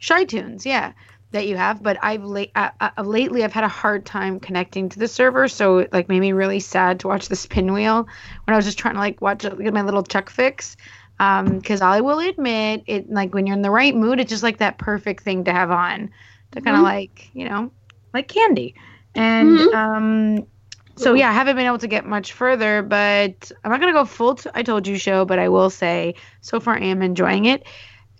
ShyTunes. 0.00 0.64
Yeah, 0.64 0.92
that 1.32 1.46
you 1.46 1.56
have. 1.56 1.82
But 1.82 1.98
I've 2.02 2.24
late 2.24 2.52
uh, 2.54 2.70
uh, 2.80 3.02
lately 3.02 3.44
I've 3.44 3.52
had 3.52 3.64
a 3.64 3.68
hard 3.68 4.06
time 4.06 4.40
connecting 4.40 4.88
to 4.90 4.98
the 4.98 5.08
server. 5.08 5.48
So 5.48 5.78
it 5.78 5.92
like 5.92 6.08
made 6.08 6.20
me 6.20 6.32
really 6.32 6.60
sad 6.60 7.00
to 7.00 7.08
watch 7.08 7.28
the 7.28 7.36
spin 7.36 7.72
wheel 7.72 8.06
when 8.44 8.54
I 8.54 8.56
was 8.56 8.64
just 8.64 8.78
trying 8.78 8.94
to 8.94 9.00
like 9.00 9.20
watch 9.20 9.42
get 9.42 9.74
my 9.74 9.82
little 9.82 10.02
check 10.02 10.30
fix. 10.30 10.76
Um, 11.18 11.58
because 11.58 11.80
I 11.82 12.00
will 12.00 12.18
admit 12.20 12.84
it 12.86 13.10
like 13.10 13.34
when 13.34 13.46
you're 13.46 13.56
in 13.56 13.62
the 13.62 13.70
right 13.70 13.94
mood, 13.94 14.20
it's 14.20 14.30
just 14.30 14.42
like 14.42 14.58
that 14.58 14.78
perfect 14.78 15.22
thing 15.22 15.44
to 15.44 15.52
have 15.52 15.70
on 15.70 16.10
to 16.52 16.60
kind 16.60 16.76
of 16.76 16.82
Mhm. 16.82 16.84
like 16.84 17.30
you 17.32 17.48
know 17.48 17.70
like 18.14 18.28
candy 18.28 18.74
and 19.14 19.60
Mhm. 19.60 19.68
um 19.72 20.46
so 20.96 21.14
yeah 21.14 21.28
i 21.28 21.32
haven't 21.32 21.56
been 21.56 21.66
able 21.66 21.78
to 21.78 21.86
get 21.88 22.04
much 22.06 22.32
further 22.32 22.82
but 22.82 23.50
i'm 23.64 23.70
not 23.70 23.80
gonna 23.80 23.92
go 23.92 24.04
full 24.04 24.34
t- 24.34 24.50
i 24.54 24.62
told 24.62 24.86
you 24.86 24.96
show 24.98 25.24
but 25.24 25.38
i 25.38 25.48
will 25.48 25.70
say 25.70 26.14
so 26.40 26.60
far 26.60 26.74
i 26.76 26.84
am 26.84 27.02
enjoying 27.02 27.44
it 27.44 27.66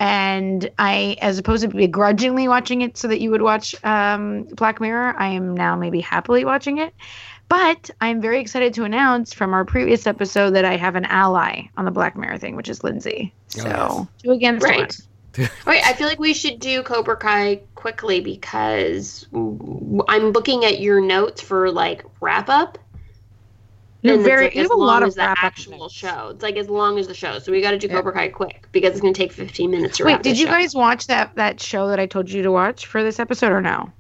and 0.01 0.71
i 0.79 1.17
as 1.21 1.39
opposed 1.39 1.63
to 1.63 1.69
begrudgingly 1.69 2.49
watching 2.49 2.83
it 2.83 2.97
so 2.97 3.09
that 3.09 3.21
you 3.21 3.31
would 3.31 3.43
watch 3.43 3.75
um 3.85 4.45
black 4.55 4.81
mirror 4.81 5.15
i 5.19 5.29
am 5.29 5.55
now 5.55 5.77
maybe 5.77 6.01
happily 6.01 6.45
watching 6.45 6.79
it 6.79 6.95
but 7.49 7.91
i'm 8.01 8.21
very 8.21 8.41
excited 8.41 8.75
to 8.75 8.85
announce 8.85 9.33
from 9.33 9.53
our 9.55 9.65
previous 9.65 10.07
episode 10.07 10.51
that 10.51 10.65
i 10.65 10.77
have 10.77 10.95
an 10.97 11.05
ally 11.07 11.63
on 11.77 11.85
the 11.85 11.91
black 11.91 12.17
mirror 12.17 12.39
thing 12.39 12.57
which 12.57 12.69
is 12.69 12.83
lindsay 12.85 13.33
oh, 13.59 13.61
so 13.61 13.69
yes. 13.69 14.07
two 14.23 14.31
against 14.33 14.65
Right. 14.65 14.79
one 14.79 14.89
Wait, 15.67 15.87
I 15.87 15.93
feel 15.93 16.09
like 16.09 16.19
we 16.19 16.35
should 16.35 16.59
do 16.59 16.83
Cobra 16.83 17.17
Kai 17.17 17.61
quickly 17.77 18.21
because 18.21 19.27
I'm 19.33 20.33
looking 20.33 20.65
at 20.65 20.81
your 20.81 21.01
notes 21.01 21.41
for 21.41 21.71
like 21.71 22.03
wrap 22.21 22.49
up. 22.49 22.77
You're 24.03 24.15
it's, 24.17 24.25
very 24.25 24.45
like, 24.47 24.55
you 24.57 24.63
have 24.63 24.71
a 24.73 24.75
lot 24.75 25.05
of 25.05 25.15
the 25.15 25.21
wrap-up 25.21 25.45
actual 25.45 25.79
notes. 25.79 25.95
show. 25.95 26.31
It's 26.31 26.43
like 26.43 26.57
as 26.57 26.69
long 26.69 26.99
as 26.99 27.07
the 27.07 27.15
show. 27.15 27.39
So 27.39 27.53
we 27.53 27.61
got 27.61 27.71
to 27.73 27.79
do 27.79 27.87
Yeah. 27.87 27.95
Cobra 27.97 28.13
Kai 28.15 28.29
quick 28.29 28.67
because 28.73 28.93
it's 28.93 29.01
going 29.01 29.15
to 29.15 29.19
take 29.19 29.33
15 29.33 29.71
minutes 29.71 29.99
to 29.99 30.05
Wait, 30.05 30.13
wrap 30.15 30.23
did 30.23 30.39
you 30.39 30.47
show. 30.47 30.53
guys 30.53 30.75
watch 30.75 31.07
that 31.07 31.33
that 31.37 31.61
show 31.61 31.87
that 31.89 32.01
I 32.01 32.07
told 32.07 32.29
you 32.31 32.43
to 32.43 32.51
watch 32.51 32.87
for 32.87 33.05
this 33.05 33.21
episode 33.21 33.53
or 33.53 33.61
no? 33.61 33.93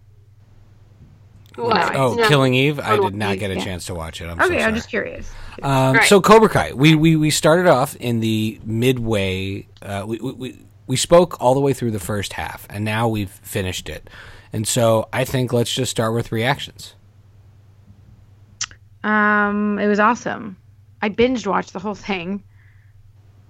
What? 1.58 1.94
oh, 1.96 2.14
No. 2.14 2.28
Killing 2.28 2.54
Eve. 2.54 2.78
I 2.80 2.96
did 2.98 3.14
not 3.14 3.38
get 3.38 3.50
a 3.50 3.56
yeah. 3.56 3.64
chance 3.64 3.86
to 3.86 3.94
watch 3.94 4.20
it. 4.20 4.26
I'm 4.28 4.38
so 4.38 4.44
Okay, 4.44 4.54
sorry. 4.54 4.64
I'm 4.64 4.74
just 4.74 4.88
curious. 4.88 5.30
Um, 5.62 5.96
Right. 5.96 6.08
So 6.08 6.20
Cobra 6.20 6.48
Kai, 6.48 6.72
we, 6.72 6.94
we 6.94 7.16
we 7.16 7.30
started 7.30 7.66
off 7.66 7.96
in 7.96 8.20
the 8.20 8.60
midway. 8.64 9.66
Uh, 9.82 10.04
we, 10.06 10.18
we 10.18 10.32
we 10.32 10.58
we 10.86 10.96
spoke 10.96 11.40
all 11.40 11.54
the 11.54 11.60
way 11.60 11.72
through 11.72 11.90
the 11.90 12.00
first 12.00 12.32
half, 12.34 12.66
and 12.70 12.84
now 12.84 13.08
we've 13.08 13.30
finished 13.30 13.88
it. 13.88 14.08
And 14.52 14.66
so 14.66 15.08
I 15.12 15.24
think 15.24 15.52
let's 15.52 15.72
just 15.72 15.90
start 15.90 16.14
with 16.14 16.32
reactions. 16.32 16.94
Um, 19.04 19.78
it 19.78 19.86
was 19.86 20.00
awesome. 20.00 20.56
I 21.02 21.08
binged 21.10 21.46
watched 21.46 21.72
the 21.72 21.78
whole 21.78 21.94
thing. 21.94 22.42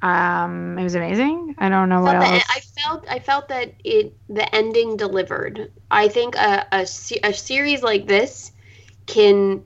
Um, 0.00 0.78
it 0.78 0.84
was 0.84 0.94
amazing. 0.94 1.56
I 1.58 1.68
don't 1.68 1.88
know 1.88 2.00
what 2.02 2.12
felt 2.12 2.24
that- 2.24 2.32
else. 2.34 2.44
I 2.48 2.60
felt 2.80 3.04
I 3.10 3.18
felt 3.18 3.48
that 3.48 3.74
it 3.84 4.16
the 4.28 4.54
ending 4.54 4.96
delivered. 4.96 5.72
I 5.90 6.08
think 6.08 6.36
a 6.36 6.66
a, 6.72 6.86
a 7.24 7.32
series 7.32 7.82
like 7.82 8.06
this 8.06 8.52
can 9.06 9.64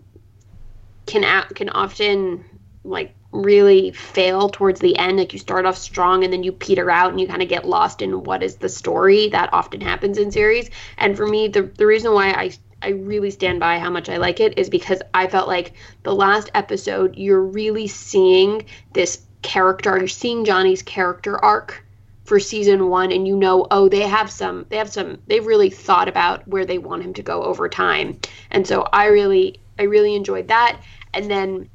can 1.06 1.24
a- 1.24 1.52
can 1.54 1.68
often 1.68 2.44
like 2.84 3.14
really 3.32 3.92
fail 3.92 4.48
towards 4.48 4.80
the 4.80 4.96
end. 4.98 5.18
Like 5.18 5.32
you 5.32 5.38
start 5.38 5.66
off 5.66 5.76
strong 5.76 6.24
and 6.24 6.32
then 6.32 6.42
you 6.42 6.52
peter 6.52 6.90
out 6.90 7.10
and 7.10 7.20
you 7.20 7.26
kind 7.26 7.42
of 7.42 7.48
get 7.48 7.66
lost 7.66 8.02
in 8.02 8.24
what 8.24 8.42
is 8.42 8.56
the 8.56 8.68
story. 8.68 9.28
That 9.28 9.50
often 9.52 9.80
happens 9.80 10.18
in 10.18 10.30
series. 10.30 10.70
And 10.96 11.16
for 11.16 11.26
me, 11.26 11.48
the 11.48 11.62
the 11.62 11.86
reason 11.86 12.12
why 12.14 12.30
I 12.30 12.52
I 12.80 12.88
really 12.90 13.30
stand 13.30 13.60
by 13.60 13.78
how 13.78 13.90
much 13.90 14.08
I 14.08 14.16
like 14.16 14.40
it 14.40 14.58
is 14.58 14.68
because 14.68 15.00
I 15.14 15.28
felt 15.28 15.46
like 15.46 15.74
the 16.02 16.14
last 16.14 16.50
episode 16.54 17.16
you're 17.16 17.42
really 17.42 17.86
seeing 17.86 18.64
this 18.92 19.22
character. 19.42 19.98
You're 19.98 20.08
seeing 20.08 20.44
Johnny's 20.44 20.82
character 20.82 21.42
arc 21.42 21.84
for 22.24 22.38
season 22.38 22.88
one 22.88 23.10
and 23.10 23.26
you 23.26 23.36
know 23.36 23.66
oh 23.70 23.88
they 23.88 24.02
have 24.02 24.30
some 24.30 24.64
they 24.68 24.76
have 24.76 24.90
some 24.90 25.18
they've 25.26 25.46
really 25.46 25.70
thought 25.70 26.08
about 26.08 26.46
where 26.46 26.64
they 26.64 26.78
want 26.78 27.02
him 27.02 27.12
to 27.12 27.22
go 27.22 27.42
over 27.42 27.68
time 27.68 28.18
and 28.50 28.66
so 28.66 28.82
i 28.92 29.06
really 29.06 29.58
i 29.78 29.82
really 29.82 30.14
enjoyed 30.14 30.48
that 30.48 30.80
and 31.14 31.30
then 31.30 31.68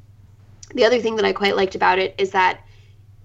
the 0.74 0.84
other 0.84 1.00
thing 1.00 1.16
that 1.16 1.24
i 1.24 1.32
quite 1.32 1.56
liked 1.56 1.74
about 1.74 1.98
it 1.98 2.14
is 2.18 2.30
that 2.30 2.60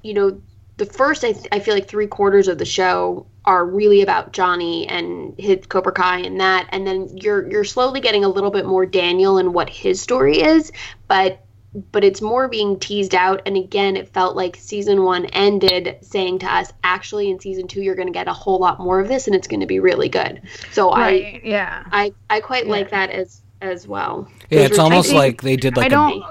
you 0.02 0.14
know 0.14 0.42
the 0.78 0.86
first 0.86 1.24
i, 1.24 1.32
th- 1.32 1.48
I 1.52 1.60
feel 1.60 1.74
like 1.74 1.88
three 1.88 2.08
quarters 2.08 2.48
of 2.48 2.58
the 2.58 2.66
show 2.66 3.26
are 3.46 3.66
really 3.66 4.02
about 4.02 4.34
johnny 4.34 4.88
and 4.88 5.34
his 5.40 5.66
cobra 5.68 5.94
kai 5.94 6.20
and 6.20 6.42
that 6.42 6.68
and 6.72 6.86
then 6.86 7.18
you're 7.18 7.50
you're 7.50 7.64
slowly 7.64 8.02
getting 8.02 8.26
a 8.26 8.30
little 8.30 8.52
bit 8.52 8.66
more 8.66 8.86
daniel 8.86 9.38
and 9.38 9.54
what 9.54 9.70
his 9.70 10.02
story 10.02 10.42
is 10.42 10.74
but 11.08 11.43
but 11.92 12.04
it's 12.04 12.22
more 12.22 12.48
being 12.48 12.80
teased 12.80 13.16
out. 13.16 13.42
And 13.46 13.58
again, 13.58 13.96
it 13.98 14.10
felt 14.10 14.36
like 14.36 14.56
season 14.58 15.04
one 15.04 15.26
ended 15.28 15.98
saying 16.02 16.40
to 16.40 16.46
us, 16.54 16.72
actually, 16.84 17.30
in 17.32 17.40
season 17.40 17.68
two, 17.68 17.82
you're 17.82 17.96
going 17.96 18.08
to 18.08 18.14
get 18.14 18.28
a 18.28 18.34
whole 18.34 18.60
lot 18.60 18.80
more 18.80 19.00
of 19.00 19.08
this, 19.08 19.28
and 19.28 19.36
it's 19.36 19.48
going 19.48 19.62
to 19.62 19.66
be 19.66 19.80
really 19.80 20.10
good. 20.10 20.42
So 20.72 20.92
right? 20.92 21.44
yeah. 21.44 21.84
I, 21.92 22.14
I, 22.30 22.38
I 22.38 22.40
quite 22.42 22.68
like 22.68 22.92
that 22.92 23.10
as 23.10 23.42
as 23.62 23.88
well. 23.88 24.28
Yeah, 24.50 24.62
it's 24.62 24.78
almost 24.78 25.10
think- 25.10 25.18
like 25.18 25.42
they 25.42 25.56
did 25.56 25.76
like 25.78 25.86
I 25.86 25.88
a- 25.88 25.90
don't. 25.90 26.24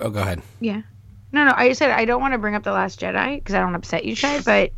oh, 0.00 0.10
go 0.10 0.20
ahead. 0.20 0.42
Yeah. 0.60 0.82
No, 1.32 1.44
no. 1.44 1.52
I 1.56 1.72
said 1.72 1.90
I 1.90 2.04
don't 2.04 2.20
want 2.20 2.34
to 2.34 2.38
bring 2.38 2.54
up 2.54 2.64
the 2.64 2.72
Last 2.72 3.00
Jedi 3.00 3.36
because 3.36 3.54
I 3.54 3.60
don't 3.60 3.74
upset 3.74 4.04
you, 4.04 4.14
Shy. 4.14 4.40
But 4.40 4.72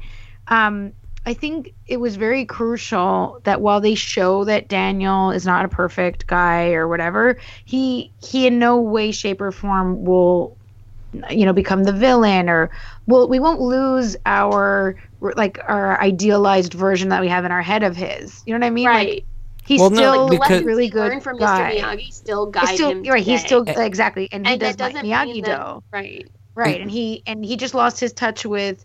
um, 0.48 0.92
I 1.24 1.34
think 1.34 1.72
it 1.86 1.98
was 1.98 2.16
very 2.16 2.44
crucial 2.44 3.40
that 3.44 3.60
while 3.60 3.80
they 3.80 3.94
show 3.94 4.44
that 4.44 4.68
Daniel 4.68 5.30
is 5.30 5.46
not 5.46 5.64
a 5.64 5.68
perfect 5.68 6.26
guy 6.26 6.72
or 6.72 6.88
whatever, 6.88 7.38
he 7.64 8.10
he 8.22 8.46
in 8.48 8.58
no 8.58 8.80
way, 8.80 9.12
shape, 9.12 9.40
or 9.40 9.52
form 9.52 10.04
will 10.04 10.56
you 11.30 11.44
know 11.44 11.52
become 11.52 11.84
the 11.84 11.92
villain 11.92 12.48
or 12.48 12.70
well 13.06 13.28
we 13.28 13.38
won't 13.38 13.60
lose 13.60 14.16
our 14.24 14.96
like 15.20 15.58
our 15.68 16.00
idealized 16.00 16.72
version 16.72 17.10
that 17.10 17.20
we 17.20 17.28
have 17.28 17.44
in 17.44 17.52
our 17.52 17.60
head 17.60 17.82
of 17.82 17.94
his 17.94 18.42
you 18.46 18.52
know 18.54 18.58
what 18.58 18.66
i 18.66 18.70
mean 18.70 18.86
right 18.86 19.08
like, 19.16 19.24
he's 19.66 19.78
Well, 19.78 19.90
no, 19.90 19.96
still 19.96 20.28
like, 20.28 20.40
because- 20.40 20.62
a 20.62 20.64
really 20.64 20.88
good 20.88 21.22
from 21.22 21.36
guy. 21.36 21.74
Mr. 21.76 21.80
Miyagi 21.82 22.12
still 22.14 22.46
He's 22.46 22.52
guide 22.54 22.74
still 22.76 22.90
him. 22.92 23.02
right 23.04 23.22
he's 23.22 23.42
still 23.44 23.62
exactly 23.76 24.30
and 24.32 24.46
he 24.46 24.52
And 24.54 24.60
does 24.62 24.76
that 24.76 24.84
like 24.84 24.94
doesn't 24.94 25.06
miyagi 25.10 25.32
mean 25.34 25.44
do 25.44 25.82
right. 25.92 26.26
right 26.54 26.80
and 26.80 26.90
he 26.90 27.22
and 27.26 27.44
he 27.44 27.58
just 27.58 27.74
lost 27.74 28.00
his 28.00 28.14
touch 28.14 28.46
with 28.46 28.82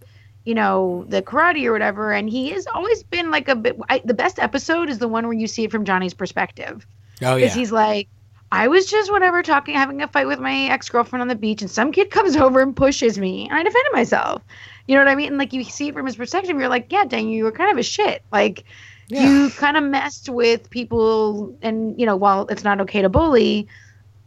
you 0.47 0.55
know 0.55 1.03
the 1.09 1.21
karate 1.21 1.65
or 1.65 1.73
whatever 1.73 2.11
and 2.13 2.29
he 2.29 2.49
has 2.51 2.65
always 2.73 3.03
been 3.03 3.29
like 3.31 3.49
a 3.49 3.55
bit 3.55 3.77
I, 3.89 4.01
the 4.05 4.13
best 4.13 4.39
episode 4.39 4.89
is 4.89 4.97
the 4.97 5.07
one 5.09 5.25
where 5.25 5.33
you 5.33 5.45
see 5.45 5.65
it 5.65 5.71
from 5.71 5.83
johnny's 5.83 6.13
perspective 6.13 6.87
Oh 7.21 7.35
yeah. 7.35 7.35
because 7.35 7.53
he's 7.53 7.71
like 7.71 8.07
i 8.51 8.69
was 8.69 8.85
just 8.85 9.11
whatever 9.11 9.43
talking 9.43 9.75
having 9.75 10.01
a 10.01 10.07
fight 10.07 10.25
with 10.25 10.39
my 10.39 10.69
ex-girlfriend 10.69 11.21
on 11.21 11.27
the 11.27 11.35
beach 11.35 11.61
and 11.61 11.69
some 11.69 11.91
kid 11.91 12.11
comes 12.11 12.37
over 12.45 12.61
and 12.61 12.73
pushes 12.75 13.19
me 13.19 13.49
and 13.49 13.57
i 13.59 13.61
defended 13.61 13.91
myself 13.91 14.41
you 14.87 14.95
know 14.95 15.01
what 15.01 15.09
i 15.11 15.15
mean 15.15 15.27
and 15.27 15.37
like 15.37 15.51
you 15.51 15.65
see 15.65 15.89
it 15.89 15.93
from 15.93 16.05
his 16.05 16.15
perspective 16.15 16.57
you're 16.57 16.69
like 16.69 16.91
yeah 16.93 17.03
dang 17.03 17.27
you 17.27 17.43
were 17.43 17.51
kind 17.51 17.69
of 17.71 17.77
a 17.77 17.83
shit 17.83 18.23
like 18.31 18.63
Yeah. 19.09 19.23
you 19.27 19.49
kind 19.49 19.75
of 19.75 19.83
messed 19.83 20.29
with 20.29 20.69
people 20.69 21.53
and 21.61 21.99
you 21.99 22.05
know 22.05 22.15
while 22.15 22.47
it's 22.47 22.63
not 22.63 22.79
okay 22.81 23.01
to 23.01 23.09
bully 23.09 23.67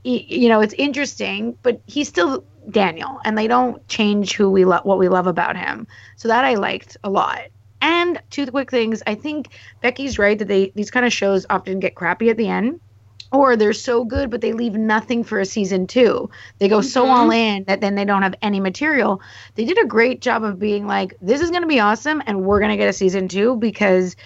you 0.04 0.48
know 0.48 0.60
it's 0.60 0.74
interesting 0.78 1.56
but 1.62 1.80
he's 1.86 2.08
still 2.08 2.44
daniel 2.70 3.18
and 3.24 3.36
they 3.36 3.46
don't 3.48 3.86
change 3.88 4.34
who 4.34 4.50
we 4.50 4.64
love 4.64 4.84
what 4.84 4.98
we 4.98 5.08
love 5.08 5.26
about 5.26 5.56
him. 5.56 5.86
So 6.16 6.28
that 6.28 6.44
i 6.44 6.54
liked 6.54 6.96
a 7.04 7.10
lot. 7.10 7.40
And 7.82 8.20
two 8.30 8.46
quick 8.46 8.70
things. 8.70 9.02
I 9.06 9.14
think 9.14 9.48
becky's 9.80 10.18
right 10.18 10.38
that 10.38 10.48
they 10.48 10.72
these 10.74 10.90
kind 10.90 11.06
of 11.06 11.12
shows 11.12 11.46
often 11.48 11.80
get 11.80 11.94
crappy 11.94 12.28
at 12.30 12.36
the 12.36 12.48
end 12.48 12.80
or 13.32 13.56
they're 13.56 13.72
so 13.72 14.04
good 14.04 14.28
but 14.30 14.40
they 14.42 14.52
leave 14.52 14.74
nothing 14.74 15.24
for 15.24 15.40
a 15.40 15.46
season 15.46 15.86
two. 15.86 16.28
They 16.58 16.68
go 16.68 16.80
so 16.82 17.06
Mhm. 17.06 17.10
all 17.10 17.30
in 17.30 17.64
that 17.68 17.80
then 17.80 17.94
they 17.94 18.04
don't 18.04 18.22
have 18.22 18.34
any 18.42 18.60
material. 18.60 19.22
They 19.54 19.64
did 19.64 19.78
a 19.82 19.86
great 19.86 20.20
job 20.20 20.44
of 20.44 20.58
being 20.58 20.86
like 20.86 21.14
this 21.20 21.40
is 21.40 21.50
going 21.50 21.62
to 21.62 21.68
be 21.68 21.80
awesome 21.80 22.22
and 22.26 22.42
we're 22.44 22.60
going 22.60 22.70
to 22.72 22.76
get 22.76 22.88
a 22.88 22.92
season 22.92 23.28
two 23.28 23.56
because 23.56 24.16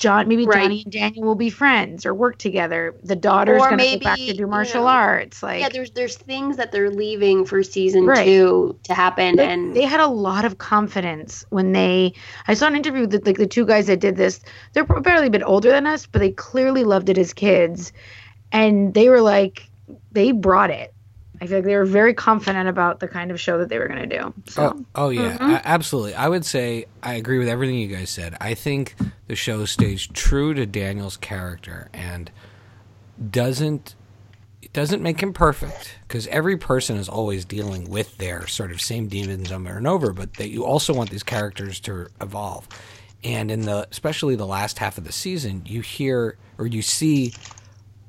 John, 0.00 0.28
maybe 0.28 0.46
Right. 0.46 0.62
Johnny 0.62 0.82
and 0.82 0.92
Daniel 0.92 1.24
will 1.24 1.34
be 1.34 1.50
friends 1.50 2.06
or 2.06 2.14
work 2.14 2.38
together. 2.38 2.94
The 3.04 3.14
daughter's 3.14 3.60
gonna 3.60 3.76
maybe, 3.76 4.00
go 4.00 4.10
back 4.10 4.16
to 4.16 4.32
do 4.32 4.40
you 4.40 4.46
martial 4.46 4.82
know, 4.82 4.88
arts. 4.88 5.42
Like 5.42 5.60
yeah, 5.60 5.68
there's 5.68 5.90
there's 5.90 6.16
things 6.16 6.56
that 6.56 6.72
they're 6.72 6.90
leaving 6.90 7.44
for 7.44 7.62
season 7.62 8.06
Right. 8.06 8.24
two 8.24 8.78
to 8.84 8.94
happen, 8.94 9.36
they, 9.36 9.46
and 9.46 9.76
they 9.76 9.84
had 9.84 10.00
a 10.00 10.06
lot 10.06 10.44
of 10.46 10.58
confidence 10.58 11.44
when 11.50 11.72
they. 11.72 12.14
I 12.48 12.54
saw 12.54 12.66
an 12.66 12.76
interview 12.76 13.06
with 13.06 13.26
like 13.26 13.36
the 13.36 13.46
two 13.46 13.66
guys 13.66 13.86
that 13.88 14.00
did 14.00 14.16
this. 14.16 14.40
They're 14.72 14.84
barely 14.84 15.26
a 15.26 15.30
bit 15.30 15.42
older 15.44 15.70
than 15.70 15.86
us, 15.86 16.06
but 16.06 16.20
they 16.20 16.30
clearly 16.30 16.82
loved 16.82 17.10
it 17.10 17.18
as 17.18 17.34
kids, 17.34 17.92
and 18.52 18.94
they 18.94 19.10
were 19.10 19.20
like, 19.20 19.68
they 20.12 20.32
brought 20.32 20.70
it. 20.70 20.94
I 21.40 21.46
feel 21.46 21.58
like 21.58 21.64
they 21.64 21.76
were 21.76 21.86
very 21.86 22.12
confident 22.14 22.68
about 22.68 23.00
the 23.00 23.08
kind 23.08 23.30
of 23.30 23.40
show 23.40 23.56
that 23.58 23.68
they 23.70 23.78
were 23.78 23.88
going 23.88 24.08
to 24.08 24.18
do. 24.18 24.34
So 24.48 24.62
Oh, 24.76 24.84
oh 25.06 25.08
yeah, 25.08 25.38
Mhm. 25.38 25.54
a- 25.56 25.66
absolutely. 25.68 26.14
I 26.14 26.28
would 26.28 26.44
say 26.44 26.84
I 27.02 27.14
agree 27.14 27.38
with 27.38 27.48
everything 27.48 27.76
you 27.76 27.88
guys 27.88 28.10
said. 28.10 28.36
I 28.40 28.54
think 28.54 28.94
the 29.26 29.34
show 29.36 29.64
stays 29.64 30.06
true 30.06 30.52
to 30.54 30.66
Daniel's 30.66 31.16
character 31.16 31.88
and 31.94 32.30
doesn't 33.30 33.94
it 34.62 34.72
doesn't 34.74 35.02
make 35.02 35.20
him 35.22 35.32
perfect 35.32 35.98
because 36.06 36.26
every 36.26 36.56
person 36.56 36.96
is 36.96 37.08
always 37.08 37.44
dealing 37.46 37.88
with 37.88 38.18
their 38.18 38.46
sort 38.46 38.70
of 38.70 38.80
same 38.80 39.08
demons 39.08 39.50
over 39.50 39.76
and 39.78 39.86
over, 39.86 40.12
but 40.12 40.34
that 40.34 40.50
you 40.50 40.64
also 40.64 40.92
want 40.92 41.08
these 41.10 41.22
characters 41.22 41.80
to 41.80 42.08
evolve. 42.20 42.68
And 43.24 43.50
in 43.50 43.62
the 43.62 43.88
especially 43.90 44.36
the 44.36 44.46
last 44.46 44.78
half 44.78 44.98
of 44.98 45.04
the 45.04 45.12
season, 45.12 45.62
you 45.66 45.80
hear 45.80 46.36
or 46.58 46.66
you 46.66 46.82
see 46.82 47.32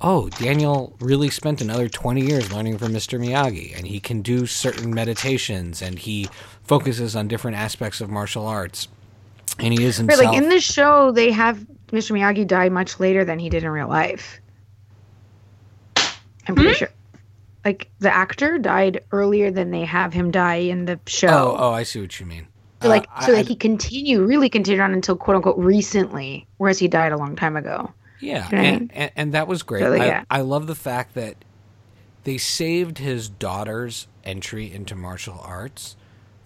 oh, 0.02 0.28
Daniel 0.30 0.94
really 1.00 1.30
spent 1.30 1.60
another 1.60 1.88
20 1.88 2.20
years 2.22 2.52
learning 2.52 2.78
from 2.78 2.92
Mr. 2.92 3.18
Miyagi, 3.20 3.76
and 3.76 3.86
he 3.86 4.00
can 4.00 4.20
do 4.22 4.46
certain 4.46 4.92
meditations, 4.92 5.80
and 5.82 5.98
he 5.98 6.28
focuses 6.64 7.14
on 7.16 7.28
different 7.28 7.56
aspects 7.56 8.00
of 8.00 8.10
martial 8.10 8.46
arts, 8.46 8.88
and 9.58 9.72
he 9.72 9.84
is 9.84 9.98
Right, 10.00 10.08
himself. 10.10 10.24
like 10.34 10.42
in 10.42 10.48
the 10.48 10.60
show, 10.60 11.12
they 11.12 11.30
have 11.30 11.58
Mr. 11.88 12.12
Miyagi 12.18 12.46
die 12.46 12.68
much 12.68 12.98
later 13.00 13.24
than 13.24 13.38
he 13.38 13.48
did 13.48 13.64
in 13.64 13.70
real 13.70 13.88
life. 13.88 14.40
I'm 16.48 16.54
pretty 16.56 16.74
sure. 16.74 16.88
Like 17.64 17.88
the 18.00 18.12
actor 18.12 18.58
died 18.58 19.04
earlier 19.12 19.52
than 19.52 19.70
they 19.70 19.84
have 19.84 20.12
him 20.12 20.32
die 20.32 20.56
in 20.56 20.84
the 20.86 20.98
show. 21.06 21.28
oh, 21.28 21.56
oh, 21.58 21.70
I 21.72 21.84
see 21.84 22.00
what 22.00 22.18
you 22.18 22.26
mean. 22.26 22.48
So 22.82 22.88
like 22.88 23.06
Uh, 23.14 23.20
so 23.26 23.32
I- 23.32 23.36
like 23.36 23.46
he 23.46 23.54
continued 23.54 24.26
really 24.26 24.48
continued 24.48 24.82
on 24.82 24.92
until 24.92 25.14
quote 25.14 25.36
unquote 25.36 25.56
recently, 25.58 26.48
whereas 26.56 26.80
he 26.80 26.88
died 26.88 27.12
a 27.12 27.16
long 27.16 27.36
time 27.36 27.56
ago. 27.56 27.92
Yeah, 28.22 28.48
You 28.50 28.56
know 28.56 28.62
what 28.62 28.66
I 28.66 28.68
and, 28.74 28.92
and, 28.94 29.10
and 29.16 29.34
that 29.34 29.46
was 29.48 29.62
great. 29.62 29.82
So, 29.82 29.90
like, 29.90 30.10
I. 30.10 30.24
I 30.30 30.40
love 30.42 30.66
the 30.66 30.74
fact 30.74 31.14
that 31.14 31.36
they 32.24 32.38
saved 32.38 32.98
his 32.98 33.28
daughter's 33.28 34.06
entry 34.24 34.72
into 34.72 34.94
martial 34.94 35.40
arts 35.44 35.96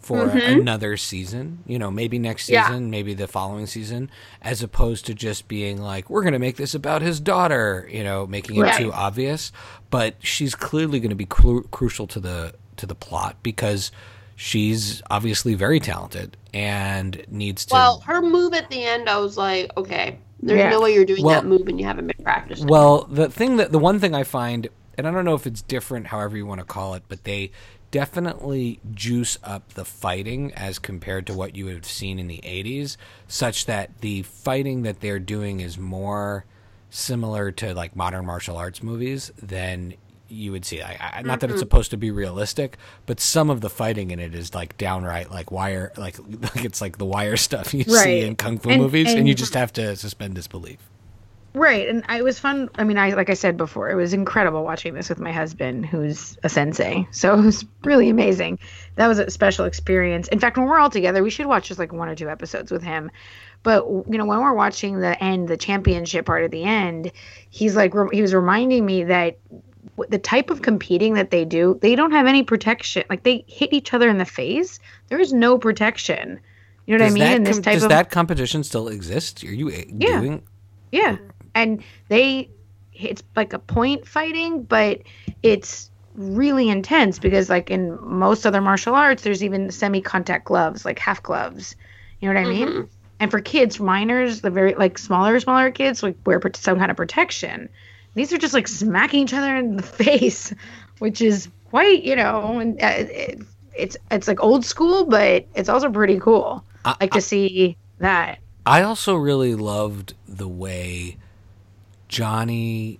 for 0.00 0.28
Mhm. 0.28 0.60
another 0.60 0.96
season. 0.96 1.58
You 1.66 1.78
know, 1.78 1.90
maybe 1.90 2.18
next 2.18 2.48
Yeah. 2.48 2.66
season, 2.68 2.90
maybe 2.90 3.12
the 3.12 3.26
following 3.28 3.66
season, 3.66 4.08
as 4.40 4.62
opposed 4.62 5.04
to 5.06 5.14
just 5.14 5.48
being 5.48 5.80
like, 5.82 6.08
we're 6.08 6.22
going 6.22 6.32
to 6.32 6.38
make 6.38 6.56
this 6.56 6.74
about 6.74 7.02
his 7.02 7.20
daughter. 7.20 7.86
You 7.92 8.04
know, 8.04 8.26
making 8.26 8.56
it 8.56 8.60
Right. 8.62 8.76
too 8.76 8.92
obvious. 8.92 9.52
But 9.90 10.14
she's 10.20 10.54
clearly 10.54 10.98
going 11.00 11.10
to 11.10 11.16
be 11.16 11.26
cru- 11.26 11.64
crucial 11.70 12.06
to 12.08 12.20
the 12.20 12.54
to 12.76 12.86
the 12.86 12.94
plot 12.94 13.36
because 13.42 13.90
she's 14.36 15.02
obviously 15.10 15.54
very 15.54 15.80
talented 15.80 16.36
and 16.54 17.24
needs 17.28 17.64
to. 17.66 17.74
well, 17.74 18.00
her 18.06 18.20
move 18.22 18.52
at 18.54 18.68
the 18.70 18.82
end, 18.84 19.08
I 19.08 19.18
was 19.18 19.36
like, 19.36 19.70
okay, 19.76 20.18
there's 20.40 20.58
Yeah. 20.58 20.70
no 20.70 20.80
way 20.80 20.94
you're 20.94 21.04
doing 21.04 21.22
Well- 21.24 21.40
that 21.42 21.46
move 21.48 21.66
and 21.68 21.78
you 21.80 21.86
haven't 21.86 22.06
been 22.06 22.22
practicing. 22.24 22.66
Well, 22.66 23.04
the 23.10 23.28
thing 23.28 23.56
that 23.56 23.72
the 23.72 23.78
one 23.78 23.98
thing 24.00 24.14
I 24.14 24.22
find, 24.22 24.68
and 24.98 25.06
I 25.06 25.10
don't 25.10 25.24
know 25.24 25.34
if 25.34 25.46
it's 25.46 25.62
different, 25.62 26.08
however 26.08 26.36
you 26.36 26.46
want 26.46 26.60
to 26.60 26.66
call 26.66 26.94
it, 26.94 27.02
but 27.08 27.24
they 27.24 27.50
definitely 27.90 28.80
juice 28.94 29.38
up 29.42 29.72
the 29.74 29.84
fighting 29.84 30.52
as 30.54 30.78
compared 30.78 31.26
to 31.26 31.32
what 31.34 31.56
you 31.56 31.64
would 31.64 31.74
have 31.74 31.86
seen 31.86 32.18
in 32.18 32.26
the 32.26 32.40
'80s, 32.44 32.96
such 33.26 33.66
that 33.66 33.98
the 34.00 34.22
fighting 34.22 34.82
that 34.82 35.00
they're 35.00 35.18
doing 35.18 35.60
is 35.60 35.78
more 35.78 36.44
similar 36.90 37.50
to 37.52 37.74
like 37.74 37.96
modern 37.96 38.26
martial 38.26 38.56
arts 38.56 38.82
movies 38.82 39.32
than 39.40 39.94
you 40.28 40.52
would 40.52 40.64
see. 40.64 40.82
I, 40.82 41.18
I, 41.18 41.22
not 41.22 41.40
that 41.40 41.50
it's 41.50 41.54
mm-hmm. 41.54 41.60
supposed 41.60 41.90
to 41.92 41.96
be 41.96 42.10
realistic, 42.10 42.76
but 43.06 43.20
some 43.20 43.50
of 43.50 43.60
the 43.60 43.70
fighting 43.70 44.10
in 44.10 44.18
it 44.18 44.34
is 44.34 44.54
like 44.54 44.76
downright 44.78 45.30
like 45.30 45.50
wire, 45.50 45.92
like 45.96 46.18
like 46.28 46.64
it's 46.64 46.80
like 46.80 46.98
the 46.98 47.06
wire 47.06 47.36
stuff 47.36 47.74
you 47.74 47.84
see 47.84 48.20
in 48.20 48.36
kung 48.36 48.58
fu 48.58 48.70
And- 48.70 48.82
movies, 48.82 49.10
and, 49.10 49.20
and- 49.20 49.28
you 49.28 49.34
just 49.34 49.54
have 49.54 49.72
to 49.74 49.96
suspend 49.96 50.34
disbelief. 50.34 50.78
Right, 51.56 51.88
and 51.88 52.04
I, 52.06 52.18
it 52.18 52.22
was 52.22 52.38
fun. 52.38 52.68
I 52.74 52.84
mean, 52.84 52.98
I 52.98 53.14
like 53.14 53.30
I 53.30 53.34
said 53.34 53.56
before, 53.56 53.88
it 53.88 53.94
was 53.94 54.12
incredible 54.12 54.62
watching 54.62 54.92
this 54.92 55.08
with 55.08 55.18
my 55.18 55.32
husband, 55.32 55.86
who's 55.86 56.36
a 56.42 56.50
sensei. 56.50 57.08
So 57.12 57.32
it 57.32 57.42
was 57.42 57.64
really 57.82 58.10
amazing. 58.10 58.58
That 58.96 59.06
was 59.06 59.18
a 59.18 59.30
special 59.30 59.64
experience. 59.64 60.28
In 60.28 60.38
fact, 60.38 60.58
when 60.58 60.66
we're 60.66 60.78
all 60.78 60.90
together, 60.90 61.22
we 61.22 61.30
should 61.30 61.46
watch 61.46 61.68
just 61.68 61.80
like 61.80 61.94
one 61.94 62.10
or 62.10 62.14
two 62.14 62.28
episodes 62.28 62.70
with 62.70 62.82
him. 62.82 63.10
But 63.62 63.88
you 63.88 64.18
know, 64.18 64.26
when 64.26 64.38
we're 64.40 64.52
watching 64.52 65.00
the 65.00 65.20
end, 65.24 65.48
the 65.48 65.56
championship 65.56 66.26
part 66.26 66.44
at 66.44 66.50
the 66.50 66.62
end, 66.62 67.10
he's 67.48 67.74
like 67.74 67.94
re- 67.94 68.10
he 68.12 68.20
was 68.20 68.34
reminding 68.34 68.84
me 68.84 69.04
that 69.04 69.38
the 70.08 70.18
type 70.18 70.50
of 70.50 70.62
competing 70.62 71.14
that 71.14 71.30
they 71.30 71.44
do, 71.44 71.78
they 71.82 71.94
don't 71.94 72.12
have 72.12 72.26
any 72.26 72.42
protection. 72.42 73.04
Like 73.08 73.22
they 73.22 73.44
hit 73.48 73.72
each 73.72 73.94
other 73.94 74.08
in 74.08 74.18
the 74.18 74.24
face. 74.24 74.78
There 75.08 75.18
is 75.20 75.32
no 75.32 75.58
protection. 75.58 76.38
You 76.86 76.96
know 76.98 77.04
what 77.04 77.10
I 77.10 77.14
mean? 77.14 77.42
that 77.42 77.44
this 77.44 77.56
com- 77.56 77.62
type 77.62 77.74
does 77.74 77.82
of 77.84 77.88
that 77.90 78.10
competition 78.10 78.62
still 78.62 78.88
exist? 78.88 79.42
Are 79.44 79.46
you 79.52 79.68
uh, 79.68 79.82
Yeah. 79.88 80.20
doing? 80.20 80.42
yeah, 80.92 81.16
and 81.54 81.82
they 82.08 82.48
it's 82.94 83.22
like 83.34 83.52
a 83.52 83.58
point 83.58 84.06
fighting, 84.06 84.62
but 84.62 85.00
it's 85.42 85.90
really 86.14 86.68
intense 86.70 87.18
because 87.18 87.50
like 87.50 87.70
in 87.70 87.98
most 88.02 88.46
other 88.46 88.60
martial 88.62 88.94
arts, 88.94 89.22
there's 89.22 89.42
even 89.44 89.70
semi-contact 89.70 90.46
gloves, 90.46 90.84
like 90.84 90.98
half 90.98 91.22
gloves. 91.22 91.76
You 92.20 92.28
know 92.32 92.40
what 92.40 92.46
I 92.46 92.50
mean? 92.50 92.68
Mhm. 92.68 92.88
And 93.20 93.30
for 93.30 93.40
kids, 93.40 93.80
minors, 93.80 94.40
the 94.42 94.50
very 94.50 94.74
like 94.74 94.96
smaller, 94.96 95.38
smaller 95.40 95.70
kids, 95.70 96.02
like 96.02 96.16
wear 96.24 96.40
some 96.54 96.78
kind 96.78 96.90
of 96.90 96.96
protection. 96.96 97.68
These 98.16 98.32
are 98.32 98.38
just 98.38 98.54
like 98.54 98.66
smacking 98.66 99.20
each 99.22 99.32
other 99.34 99.54
in 99.56 99.76
the 99.76 99.82
face, 100.02 100.52
which 100.98 101.20
is 101.22 101.48
quite, 101.70 102.02
you 102.02 102.16
know, 102.16 102.58
and 102.58 102.82
uh, 102.82 102.86
it, 102.96 103.42
it's 103.76 103.96
it's 104.10 104.26
like 104.26 104.42
old 104.42 104.64
school, 104.64 105.04
but 105.04 105.46
it's 105.54 105.68
also 105.68 105.88
pretty 105.90 106.18
cool. 106.18 106.64
I- 106.84 106.96
like 107.00 107.12
to 107.12 107.20
see 107.20 107.76
that. 107.98 108.38
I 108.64 108.82
also 108.82 109.14
really 109.14 109.54
loved 109.54 110.14
the 110.26 110.48
way 110.48 111.18
Johnny 112.08 112.98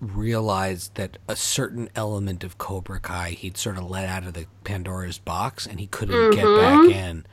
realized 0.00 0.94
that 0.96 1.18
a 1.28 1.36
certain 1.36 1.88
element 1.94 2.42
of 2.42 2.58
Cobra 2.58 3.00
Kai 3.00 3.30
he'd 3.30 3.56
sort 3.56 3.76
of 3.78 3.88
let 3.90 4.08
out 4.08 4.24
of 4.26 4.32
the 4.34 4.46
Pandora's 4.64 5.18
box 5.18 5.66
and 5.66 5.78
he 5.78 5.86
couldn't 5.86 6.30
get 6.32 6.44
Mhm. 6.44 6.60
back 6.88 6.96
in. 6.96 7.16
With 7.16 7.24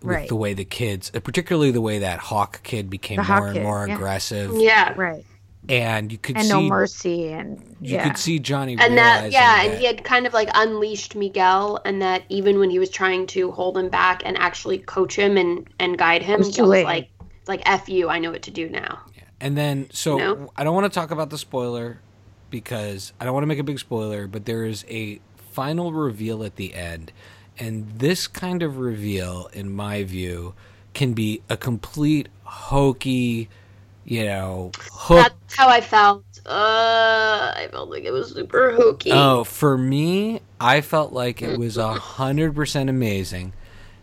Mm-hmm. 0.00 0.08
Right. 0.08 0.28
the 0.28 0.36
way 0.36 0.52
the 0.52 0.64
kids, 0.66 1.10
uh, 1.14 1.20
particularly 1.20 1.70
the 1.70 1.80
way 1.80 1.98
that 2.00 2.18
Hawk 2.18 2.60
kid 2.62 2.90
became 2.90 3.16
The 3.16 3.22
more 3.24 3.36
Hawk 3.38 3.46
and 3.46 3.54
kid, 3.56 3.62
more 3.62 3.86
yeah. 3.88 3.94
aggressive, 3.94 4.52
Yeah. 4.54 4.92
Right. 4.94 5.24
And 5.68 6.12
you 6.12 6.18
could 6.18 6.36
And 6.36 6.46
see 6.46 6.52
no 6.52 6.62
mercy 6.62 7.32
and 7.32 7.60
you 7.80 7.94
yeah. 7.94 8.04
could 8.06 8.18
see 8.18 8.38
Johnny 8.38 8.76
And 8.78 8.96
that, 8.96 9.32
yeah, 9.32 9.56
that, 9.56 9.66
and 9.66 9.78
he 9.78 9.86
had 9.86 10.04
kind 10.04 10.26
of 10.26 10.32
like 10.32 10.48
unleashed 10.54 11.16
Miguel, 11.16 11.80
and 11.84 12.00
that 12.02 12.22
even 12.28 12.58
when 12.58 12.70
he 12.70 12.78
was 12.78 12.90
trying 12.90 13.26
to 13.28 13.50
hold 13.50 13.76
him 13.76 13.88
back 13.88 14.22
and 14.24 14.36
actually 14.38 14.78
coach 14.78 15.18
him 15.18 15.36
and 15.36 15.68
and 15.78 15.98
guide 15.98 16.22
him, 16.22 16.38
was 16.38 16.54
too 16.54 16.62
Miguel 16.62 16.68
was 16.68 16.84
like, 16.84 17.10
like 17.46 17.62
f 17.66 17.88
you, 17.88 18.08
I 18.08 18.18
know 18.18 18.30
what 18.30 18.42
to 18.42 18.50
do 18.50 18.68
now. 18.68 19.00
And 19.40 19.56
then, 19.56 19.88
so 19.92 20.16
No? 20.16 20.52
I 20.56 20.64
don't 20.64 20.74
want 20.74 20.90
to 20.90 20.98
talk 20.98 21.10
about 21.10 21.30
the 21.30 21.38
spoiler 21.38 22.00
because 22.50 23.12
I 23.20 23.24
don't 23.24 23.34
want 23.34 23.42
to 23.42 23.48
make 23.48 23.58
a 23.58 23.64
big 23.64 23.78
spoiler, 23.78 24.26
but 24.26 24.44
there 24.46 24.64
is 24.64 24.84
a 24.88 25.20
final 25.50 25.92
reveal 25.92 26.44
at 26.44 26.56
the 26.56 26.74
end, 26.74 27.12
and 27.58 27.98
this 27.98 28.26
kind 28.28 28.62
of 28.62 28.78
reveal, 28.78 29.48
in 29.52 29.72
my 29.72 30.04
view, 30.04 30.54
can 30.94 31.12
be 31.12 31.42
a 31.50 31.56
complete 31.56 32.28
hokey, 32.44 33.48
you 34.06 34.24
know, 34.24 34.70
hook. 34.90 35.18
That's 35.18 35.54
how 35.56 35.68
I 35.68 35.80
felt. 35.82 36.22
Uh, 36.46 37.52
I 37.56 37.68
felt 37.72 37.90
like 37.90 38.04
it 38.04 38.12
was 38.12 38.32
super 38.32 38.72
hokey. 38.72 39.10
Oh, 39.12 39.42
for 39.44 39.76
me, 39.76 40.40
I 40.60 40.80
felt 40.80 41.12
like 41.12 41.42
it 41.42 41.58
was 41.58 41.76
a 41.76 41.92
hundred 41.94 42.54
percent 42.54 42.88
amazing. 42.88 43.52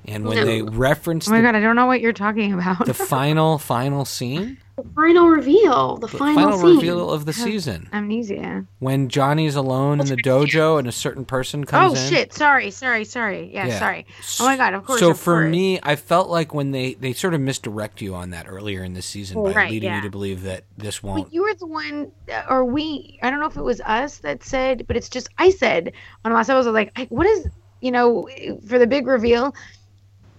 And 0.06 0.26
when 0.26 0.36
No. 0.36 0.46
they 0.46 0.62
referenced 0.62 1.30
Oh 1.30 1.32
my 1.32 1.38
the, 1.38 1.44
god, 1.44 1.56
I 1.56 1.62
don't 1.62 1.78
know 1.78 1.86
what 1.86 2.02
you're 2.02 2.12
talking 2.12 2.52
about. 2.54 2.86
the 2.86 2.94
final 2.94 3.58
final 3.58 4.04
scene, 4.04 4.58
the 4.76 4.84
final 4.96 5.28
reveal. 5.30 5.98
The 5.98 6.08
the 6.08 6.18
final, 6.18 6.36
final 6.44 6.58
scene. 6.60 6.76
reveal 6.78 7.12
of 7.12 7.26
the 7.26 7.34
season, 7.34 7.88
Amnesia. 7.94 8.66
when 8.80 9.08
Johnny's 9.10 9.56
alone 9.56 10.00
in 10.02 10.08
the 10.08 10.16
dojo 10.18 10.80
and 10.80 10.88
a 10.88 10.92
certain 10.92 11.26
person 11.26 11.64
comes 11.64 11.94
Oh 11.98 12.02
in. 12.04 12.10
shit! 12.12 12.34
Sorry, 12.34 12.72
sorry, 12.72 13.06
sorry. 13.06 13.52
Yeah, 13.54 13.68
Yeah. 13.68 13.80
sorry. 13.80 14.06
Oh 14.40 14.46
my 14.46 14.58
god! 14.58 14.74
Of 14.74 14.86
course. 14.86 15.00
So 15.00 15.12
of 15.12 15.20
for 15.20 15.42
course. 15.42 15.52
me, 15.52 15.80
I 15.84 15.96
felt 15.96 16.30
like 16.30 16.54
when 16.54 16.72
they 16.72 16.96
they 16.96 17.14
sort 17.14 17.34
of 17.36 17.42
misdirect 17.42 18.02
you 18.02 18.16
on 18.16 18.32
that 18.32 18.48
earlier 18.50 18.84
in 18.84 18.94
the 18.94 19.02
season 19.04 19.38
Oh, 19.38 19.44
by 19.46 19.54
right, 19.54 19.72
leading 19.72 19.90
yeah. 19.92 19.98
you 19.98 20.02
to 20.04 20.10
believe 20.10 20.42
that 20.44 20.64
this 20.78 21.00
But 21.02 21.08
won't. 21.08 21.34
you 21.34 21.44
were 21.44 21.54
the 21.54 21.68
one, 21.68 22.12
uh, 22.32 22.42
or 22.50 22.66
we, 22.66 23.20
I 23.22 23.30
don't 23.30 23.40
know 23.40 23.48
if 23.48 23.58
it 23.58 23.62
was 23.64 23.80
us 23.82 24.18
that 24.20 24.44
said, 24.44 24.86
but 24.88 24.98
it's 24.98 25.10
just, 25.10 25.30
I 25.38 25.52
said 25.52 25.94
on 26.26 26.34
last 26.34 26.50
episode, 26.50 26.72
like, 26.74 26.92
I, 26.96 27.06
what 27.10 27.28
is, 27.28 27.48
you 27.82 27.92
know, 27.92 28.28
for 28.68 28.80
the 28.80 28.88
big 28.88 29.06
reveal, 29.08 29.54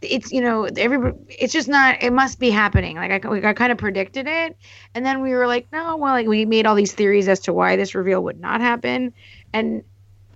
it's, 0.04 0.32
you 0.32 0.40
know, 0.40 0.64
every, 0.76 1.12
it's 1.28 1.52
just 1.52 1.68
not, 1.68 2.02
it 2.02 2.12
must 2.12 2.38
be 2.38 2.50
happening. 2.50 2.96
Like, 2.96 3.24
I, 3.24 3.48
I 3.48 3.52
kind 3.52 3.72
of 3.72 3.78
predicted 3.78 4.26
it. 4.26 4.56
And 4.94 5.04
then 5.04 5.22
we 5.22 5.32
were 5.32 5.46
like, 5.46 5.66
no, 5.72 5.96
well, 5.96 6.12
like, 6.12 6.26
we 6.26 6.44
made 6.44 6.66
all 6.66 6.74
these 6.74 6.92
theories 6.92 7.28
as 7.28 7.40
to 7.40 7.52
why 7.52 7.76
this 7.76 7.94
reveal 7.94 8.22
would 8.24 8.40
not 8.40 8.60
happen. 8.60 9.12
And 9.52 9.82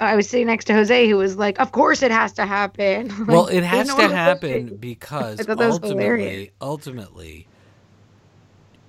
I 0.01 0.17
was 0.17 0.29
sitting 0.29 0.47
next 0.47 0.67
to 0.67 0.75
Jose, 0.75 1.09
who 1.09 1.17
was 1.17 1.37
like, 1.37 1.59
of 1.61 1.73
course 1.73 2.03
it 2.03 2.11
has 2.11 2.33
to 2.35 2.47
happen. 2.47 3.09
Like, 3.19 3.29
well, 3.29 3.47
it 3.47 3.65
has 3.65 3.95
to 3.95 4.09
happen 4.09 4.77
because 4.77 5.41
I 5.41 5.45
thought 5.45 5.59
that 5.59 5.67
was 5.67 5.81
ultimately, 5.83 6.53
ultimately, 6.61 7.47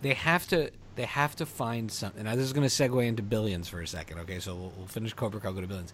they 0.02 0.14
have 0.14 0.48
to 0.48 0.72
they 0.96 1.06
have 1.06 1.36
to 1.38 1.46
find 1.46 1.92
something. 1.92 2.24
Now, 2.24 2.36
this 2.36 2.46
is 2.46 2.54
going 2.54 2.68
to 2.68 2.74
segue 2.74 3.06
into 3.06 3.24
billions 3.24 3.70
for 3.70 3.82
a 3.82 3.88
second. 3.88 4.20
Okay, 4.20 4.40
so 4.40 4.54
we'll, 4.54 4.74
we'll 4.78 4.88
finish 4.88 5.14
Cobra 5.14 5.40
Kai, 5.40 5.52
go 5.52 5.62
to 5.62 5.68
billions. 5.68 5.94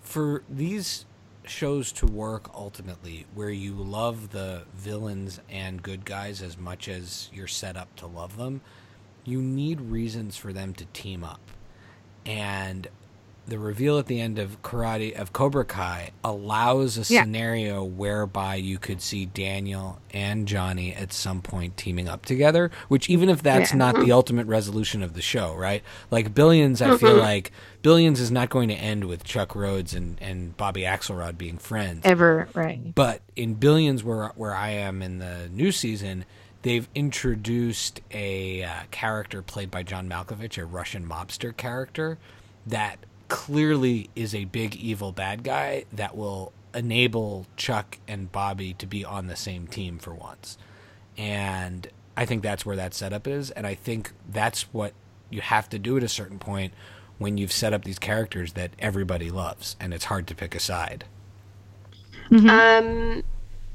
For 0.00 0.42
these 0.48 1.04
shows 1.48 1.92
to 1.92 2.06
work 2.06 2.50
ultimately, 2.54 3.26
where 3.34 3.50
you 3.50 3.72
love 3.72 4.30
the 4.30 4.62
villains 4.74 5.40
and 5.50 5.82
good 5.82 6.04
guys 6.04 6.42
as 6.42 6.56
much 6.58 6.88
as 6.88 7.30
you're 7.32 7.46
set 7.46 7.76
up 7.76 7.94
to 7.96 8.06
love 8.06 8.36
them, 8.36 8.60
you 9.24 9.42
need 9.42 9.80
reasons 9.80 10.36
for 10.36 10.52
them 10.52 10.74
to 10.74 10.84
team 10.86 11.24
up. 11.24 11.40
And 12.24 12.88
the 13.48 13.58
reveal 13.58 13.98
at 13.98 14.06
the 14.06 14.20
end 14.20 14.38
of 14.38 14.60
Karate 14.62 15.12
of 15.18 15.32
Cobra 15.32 15.64
Kai 15.64 16.10
allows 16.22 16.96
a 16.96 17.12
Yeah. 17.12 17.22
scenario 17.22 17.82
whereby 17.82 18.56
you 18.56 18.78
could 18.78 19.00
see 19.00 19.26
Daniel 19.26 20.00
and 20.12 20.46
Johnny 20.46 20.94
at 20.94 21.12
some 21.12 21.40
point 21.42 21.76
teaming 21.76 22.08
up 22.08 22.24
together, 22.26 22.70
which 22.88 23.08
even 23.08 23.28
if 23.28 23.42
that's 23.42 23.70
Yeah. 23.72 23.78
not 23.78 24.00
the 24.00 24.12
ultimate 24.12 24.46
resolution 24.46 25.02
of 25.02 25.14
the 25.14 25.22
show, 25.22 25.54
right? 25.54 25.82
Like 26.10 26.34
Billions, 26.34 26.82
I 26.82 26.96
feel 26.98 27.16
like 27.16 27.50
Billions 27.82 28.20
is 28.20 28.30
not 28.30 28.50
going 28.50 28.68
to 28.68 28.74
end 28.74 29.04
with 29.04 29.24
Chuck 29.24 29.54
Rhodes 29.54 29.94
and, 29.94 30.18
and 30.20 30.56
Bobby 30.56 30.82
Axelrod 30.82 31.38
being 31.38 31.58
friends. 31.58 32.02
Ever, 32.04 32.48
right. 32.54 32.94
But 32.94 33.22
in 33.36 33.54
Billions, 33.54 34.04
where 34.04 34.28
where 34.36 34.54
I 34.54 34.70
am 34.70 35.00
in 35.02 35.18
the 35.18 35.48
new 35.52 35.72
season, 35.72 36.24
they've 36.62 36.88
introduced 36.94 38.00
a 38.10 38.64
uh, 38.64 38.70
character 38.90 39.42
played 39.42 39.70
by 39.70 39.82
John 39.82 40.08
Malkovich, 40.08 40.58
a 40.60 40.64
Russian 40.64 41.08
mobster 41.08 41.56
character 41.56 42.18
that 42.66 42.98
clearly 43.28 44.10
is 44.16 44.34
a 44.34 44.46
big 44.46 44.74
evil 44.76 45.12
bad 45.12 45.42
guy 45.44 45.84
that 45.92 46.16
will 46.16 46.52
enable 46.74 47.46
Chuck 47.56 47.98
and 48.08 48.30
Bobby 48.32 48.74
to 48.74 48.86
be 48.86 49.04
on 49.04 49.26
the 49.26 49.36
same 49.36 49.66
team 49.66 49.98
for 49.98 50.14
once. 50.14 50.58
And 51.16 51.88
I 52.16 52.24
think 52.24 52.42
that's 52.42 52.66
where 52.66 52.76
that 52.76 52.94
setup 52.94 53.26
is, 53.26 53.50
and 53.50 53.66
I 53.66 53.74
think 53.74 54.12
that's 54.28 54.62
what 54.72 54.92
you 55.30 55.40
have 55.40 55.68
to 55.70 55.78
do 55.78 55.96
at 55.96 56.02
a 56.02 56.08
certain 56.08 56.38
point 56.38 56.72
when 57.18 57.36
you've 57.36 57.52
set 57.52 57.72
up 57.72 57.84
these 57.84 57.98
characters 57.98 58.54
that 58.54 58.70
everybody 58.78 59.30
loves, 59.30 59.76
and 59.80 59.92
it's 59.92 60.06
hard 60.06 60.26
to 60.28 60.34
pick 60.34 60.54
a 60.54 60.60
side. 60.60 61.04
Um, 62.30 63.22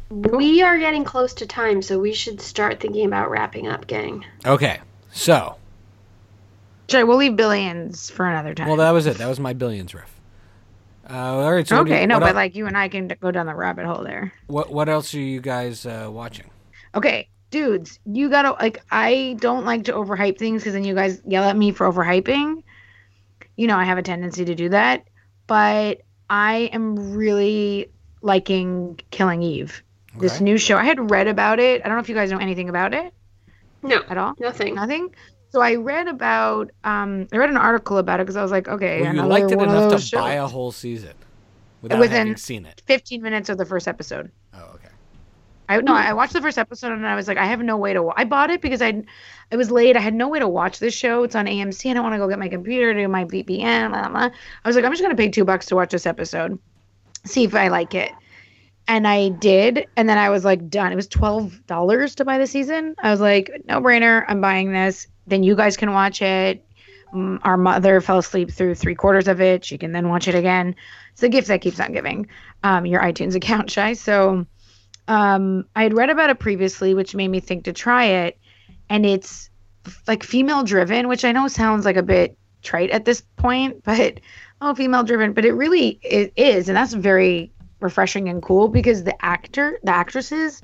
we 0.10 0.62
are 0.62 0.78
getting 0.78 1.04
close 1.04 1.34
to 1.36 1.46
time, 1.48 1.82
so 1.82 2.00
we 2.00 2.14
should 2.14 2.40
start 2.40 2.80
thinking 2.80 3.06
about 3.06 3.30
wrapping 3.30 3.68
up, 3.68 3.88
gang. 3.88 4.26
Okay, 4.46 4.80
so 5.12 5.58
Sure, 6.90 7.06
we'll 7.06 7.18
leave 7.18 7.36
billions 7.36 8.10
for 8.10 8.28
another 8.28 8.54
time. 8.54 8.68
Well, 8.68 8.78
that 8.78 8.92
was 8.92 9.06
it. 9.08 9.18
That 9.18 9.28
was 9.30 9.40
my 9.40 9.54
billions 9.54 9.94
riff. 9.94 10.10
Uh, 11.10 11.14
all 11.16 11.54
right. 11.54 11.68
So 11.68 11.80
okay, 11.82 12.02
you- 12.02 12.08
no, 12.08 12.20
but 12.20 12.30
el- 12.30 12.36
like 12.36 12.56
you 12.56 12.66
and 12.68 12.78
I 12.78 12.88
can 12.90 13.08
go 13.20 13.32
down 13.32 13.46
the 13.46 13.56
rabbit 13.56 13.86
hole 13.86 14.04
there. 14.04 14.32
what 14.48 14.72
what 14.72 14.88
else 14.90 15.14
are 15.14 15.20
you 15.20 15.42
guys 15.42 15.86
uh, 15.86 16.08
watching? 16.12 16.50
Okay, 16.96 17.28
dudes, 17.52 18.00
you 18.06 18.30
gotta 18.30 18.52
like. 18.52 18.82
I 18.92 19.36
don't 19.40 19.66
like 19.66 19.86
to 19.86 19.94
overhype 19.94 20.38
things 20.38 20.62
because 20.62 20.74
then 20.74 20.84
you 20.84 20.94
guys 20.96 21.22
yell 21.26 21.44
at 21.44 21.58
me 21.58 21.72
for 21.72 21.92
overhyping. 21.92 22.64
You 23.58 23.68
know, 23.68 23.78
I 23.78 23.84
have 23.84 23.98
a 23.98 24.02
tendency 24.04 24.46
to 24.46 24.56
do 24.56 24.70
that, 24.70 25.06
but 25.48 26.02
I 26.30 26.70
am 26.74 27.14
really 27.14 27.90
liking 28.22 29.00
Killing 29.12 29.42
Eve. 29.44 29.84
This 30.18 30.36
Okay. 30.36 30.44
new 30.44 30.58
show. 30.58 30.78
I 30.78 30.84
had 30.86 31.12
read 31.12 31.28
about 31.28 31.60
it. 31.60 31.82
I 31.84 31.88
don't 31.88 31.98
know 31.98 32.02
if 32.02 32.10
you 32.10 32.16
guys 32.16 32.32
know 32.32 32.38
anything 32.38 32.70
about 32.70 32.94
it 32.94 33.14
No, 33.82 34.02
at 34.10 34.18
all. 34.18 34.34
nothing. 34.40 34.76
Nothing. 34.76 35.14
So 35.54 35.62
I 35.62 35.76
read 35.76 36.08
about. 36.08 36.72
Um, 36.84 37.28
I 37.32 37.38
read 37.38 37.52
an 37.52 37.58
article 37.58 38.00
about 38.00 38.20
it 38.20 38.24
because 38.24 38.36
I 38.36 38.42
was 38.42 38.50
like, 38.50 38.68
okay, 38.68 39.02
Well, 39.02 39.14
you 39.14 39.22
liked 39.22 39.52
it 39.52 39.62
enough 39.62 39.84
to 39.92 39.96
those 39.98 40.10
buy 40.10 40.34
a 40.34 40.48
whole 40.48 40.72
season 40.72 41.14
without 41.84 42.00
Within- 42.00 42.18
having 42.30 42.38
seen 42.38 42.66
it. 42.66 42.82
15 42.88 43.22
minutes 43.22 43.50
of 43.50 43.60
the 43.60 43.66
first 43.66 43.88
episode. 43.88 44.32
Oh, 44.56 44.72
okay. 44.74 44.88
I 45.70 45.80
no, 45.82 45.94
I 45.94 46.12
watched 46.14 46.34
the 46.34 46.42
first 46.42 46.58
episode 46.58 46.92
and 46.94 47.06
I 47.06 47.16
was 47.16 47.28
like, 47.28 47.38
I 47.38 47.46
have 47.46 47.62
no 47.62 47.78
way 47.78 47.94
to. 47.94 48.02
Wa- 48.02 48.16
I 48.18 48.24
bought 48.24 48.50
it 48.50 48.62
because 48.62 48.82
I, 48.82 49.04
I 49.52 49.56
was 49.56 49.70
late. 49.70 49.96
I 49.96 50.00
had 50.00 50.16
no 50.16 50.28
way 50.28 50.40
to 50.40 50.48
watch 50.48 50.80
this 50.80 50.96
show. 50.96 51.22
It's 51.22 51.36
on 51.36 51.46
AMC. 51.46 51.86
And 51.86 51.92
I 51.92 51.94
don't 52.02 52.04
want 52.04 52.14
to 52.16 52.18
go 52.18 52.28
get 52.28 52.40
my 52.40 52.50
computer 52.50 52.92
do 52.92 53.08
my 53.08 53.26
VPN. 53.26 53.90
Blah, 53.92 54.10
blah. 54.10 54.30
I 54.66 54.68
was 54.68 54.76
like, 54.76 54.84
I'm 54.86 54.92
just 54.92 55.04
gonna 55.04 55.16
pay 55.16 55.30
two 55.30 55.46
bucks 55.46 55.68
to 55.68 55.76
watch 55.76 55.92
this 55.92 56.08
episode, 56.08 56.58
see 57.26 57.44
if 57.44 57.54
I 57.54 57.68
like 57.68 57.94
it. 57.94 58.12
And 58.88 59.08
I 59.08 59.30
did, 59.30 59.86
and 59.96 60.10
then 60.10 60.18
I 60.18 60.32
was 60.32 60.44
like, 60.44 60.68
done. 60.68 60.92
It 60.92 60.96
was 60.96 61.08
twelve 61.08 61.64
dollars 61.68 62.16
to 62.16 62.26
buy 62.26 62.40
the 62.40 62.48
season. 62.48 62.96
I 63.04 63.12
was 63.12 63.22
like, 63.22 63.52
no 63.68 63.80
brainer. 63.80 64.26
I'm 64.28 64.42
buying 64.42 64.74
this. 64.74 65.08
Then 65.28 65.44
you 65.44 65.56
guys 65.56 65.78
can 65.78 65.94
watch 65.94 66.22
it. 66.22 66.66
Mm, 67.14 67.40
Our 67.44 67.58
mother 67.58 68.02
fell 68.02 68.18
asleep 68.18 68.52
through 68.52 68.76
three 68.76 68.96
quarters 68.96 69.28
of 69.28 69.40
it. 69.42 69.64
She 69.64 69.78
can 69.78 69.92
then 69.92 70.10
watch 70.10 70.28
it 70.28 70.36
again. 70.36 70.76
It's 71.12 71.22
the 71.22 71.30
gift 71.30 71.48
that 71.48 71.62
keeps 71.62 71.80
on 71.80 71.94
giving. 71.94 72.28
Um, 72.64 72.86
your 72.86 73.02
iTunes 73.02 73.36
account, 73.42 73.70
shy. 73.70 73.94
So 73.94 74.46
um, 75.08 75.66
I 75.76 75.84
had 75.84 75.94
read 75.94 76.10
about 76.10 76.30
it 76.30 76.40
previously, 76.40 76.94
which 76.94 77.16
made 77.16 77.28
me 77.30 77.40
think 77.40 77.66
to 77.66 77.74
try 77.74 78.06
it. 78.06 78.38
And 78.90 79.06
it's 79.06 79.50
like 80.08 80.24
female 80.24 80.64
driven, 80.64 81.08
which 81.08 81.26
I 81.26 81.32
know 81.32 81.48
sounds 81.48 81.86
like 81.86 81.98
a 81.98 82.04
bit 82.04 82.38
trite 82.62 82.90
at 82.92 83.06
this 83.06 83.22
point, 83.36 83.84
but 83.86 84.20
oh, 84.62 84.74
female 84.74 85.04
driven, 85.04 85.34
but 85.34 85.46
it 85.46 85.54
really 85.54 86.00
it 86.04 86.34
is, 86.36 86.70
and 86.70 86.78
that's 86.78 86.94
very 86.94 87.52
refreshing 87.80 88.30
and 88.30 88.42
cool 88.42 88.70
because 88.70 89.04
the 89.04 89.26
actor, 89.26 89.78
the 89.84 89.92
actresses 89.92 90.62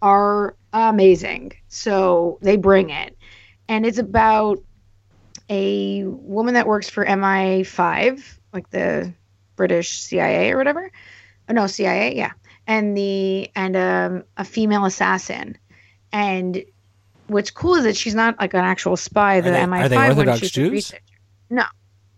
are 0.00 0.56
amazing. 0.72 1.52
So 1.68 2.38
they 2.40 2.56
bring 2.56 2.90
it, 2.90 3.16
and 3.72 3.86
it's 3.86 3.98
about 3.98 4.58
a 5.48 6.04
woman 6.04 6.54
that 6.54 6.66
works 6.66 6.88
for 6.88 7.04
MI5, 7.04 8.22
like 8.52 8.70
the 8.70 9.12
British 9.56 9.98
CIA 9.98 10.50
or 10.52 10.56
whatever. 10.56 10.90
Oh, 11.48 11.52
no, 11.52 11.66
CIA, 11.66 12.16
yeah 12.16 12.32
and 12.66 12.96
the 12.96 13.50
and 13.56 13.76
um, 13.76 14.24
a 14.36 14.44
female 14.44 14.84
assassin 14.84 15.56
and 16.12 16.64
what's 17.26 17.50
cool 17.50 17.74
is 17.74 17.84
that 17.84 17.96
she's 17.96 18.14
not 18.14 18.38
like 18.40 18.54
an 18.54 18.60
actual 18.64 18.96
spy 18.96 19.40
the 19.40 19.50
they- 19.50 19.58
MI5 19.58 19.80
are 19.84 19.88
they 19.88 19.96
Orthodox 19.96 20.38
she's 20.40 20.50
Jews? 20.50 20.70
researcher. 20.70 21.02
no 21.50 21.64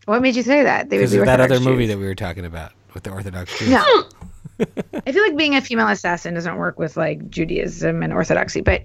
what 0.07 0.21
made 0.21 0.37
you 0.37 0.43
say 0.43 0.63
that 0.63 0.91
they 0.91 0.99
would 0.99 1.11
be 1.11 1.19
of 1.19 1.27
that 1.27 1.41
other 1.41 1.61
movie 1.61 1.87
that 1.87 1.99
we 1.99 2.05
were 2.05 2.15
talking 2.15 2.45
about 2.45 2.73
with 2.93 3.03
the 3.05 3.11
Orthodox 3.11 3.59
Jews. 3.59 3.71
no 3.71 4.05
i 5.07 5.13
feel 5.13 5.23
like 5.23 5.37
being 5.37 5.57
a 5.57 5.61
female 5.61 5.89
assassin 5.89 6.35
doesn't 6.35 6.57
work 6.57 6.79
with 6.79 6.97
like 6.97 7.29
judaism 7.31 8.03
and 8.03 8.13
orthodoxy 8.13 8.61
but 8.61 8.83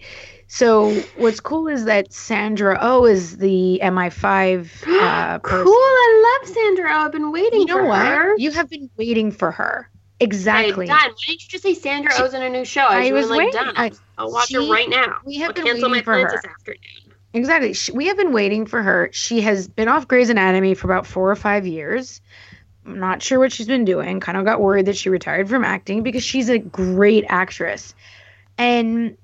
so 0.51 0.91
what's 1.15 1.39
cool 1.39 1.67
is 1.67 1.85
that 1.85 2.11
sandra 2.11 2.77
oh 2.81 3.05
is 3.05 3.37
the 3.37 3.79
mi5 3.81 4.83
uh, 4.87 5.39
cool. 5.43 5.63
I 5.73 6.39
love 6.41 6.49
Sandra. 6.53 6.89
Oh, 6.91 7.05
I've 7.05 7.11
been 7.11 7.31
waiting 7.31 7.61
you 7.61 7.65
know 7.67 7.75
for 7.77 7.85
what 7.85 8.05
her. 8.05 8.37
you 8.37 8.51
have 8.51 8.69
been 8.69 8.89
waiting 8.97 9.31
for 9.31 9.51
her 9.51 9.89
exactly 10.19 10.87
done. 10.87 10.97
Why 10.97 11.03
didn't 11.25 11.43
you 11.43 11.47
just 11.49 11.63
say 11.63 11.73
Sandra 11.73 12.11
She- 12.13 12.21
O's 12.23 12.33
in 12.33 12.41
a 12.41 12.49
new 12.49 12.65
show? 12.65 12.81
I, 12.81 13.07
I 13.07 13.11
was, 13.13 13.29
like, 13.29 13.37
waiting. 13.39 13.53
done. 13.53 13.73
I- 13.77 13.91
I'll 14.17 14.31
watch 14.31 14.51
her 14.51 14.59
right 14.69 14.89
now. 14.89 15.19
we 15.23 15.35
have 15.37 15.49
I'll 15.49 15.53
been 15.53 15.65
cancel 15.65 15.87
my 15.89 15.93
waiting 15.93 16.03
for 16.03 16.13
plans 16.15 16.31
her. 16.33 16.41
this 16.41 16.51
afternoon. 16.51 17.15
Exactly. 17.33 17.73
She, 17.73 17.91
we 17.93 18.07
have 18.07 18.17
been 18.17 18.33
waiting 18.33 18.65
for 18.65 18.81
her. 18.81 19.09
She 19.13 19.39
has 19.41 19.67
been 19.67 19.87
off 19.87 20.07
Grey's 20.07 20.29
Anatomy 20.29 20.73
for 20.73 20.87
about 20.87 21.05
four 21.07 21.29
or 21.31 21.35
five 21.35 21.65
years. 21.67 22.19
I'm 22.85 22.99
not 22.99 23.21
sure 23.21 23.37
what 23.39 23.51
she's 23.53 23.67
been 23.67 23.85
doing. 23.85 24.19
Kind 24.19 24.37
of 24.37 24.45
got 24.45 24.59
worried 24.59 24.87
that 24.87 24.97
she 24.97 25.09
retired 25.09 25.47
from 25.47 25.63
acting 25.63 26.01
because 26.03 26.23
she's 26.23 26.49
a 26.49 26.57
great 26.57 27.23
actress. 27.29 27.93
And 28.57 29.15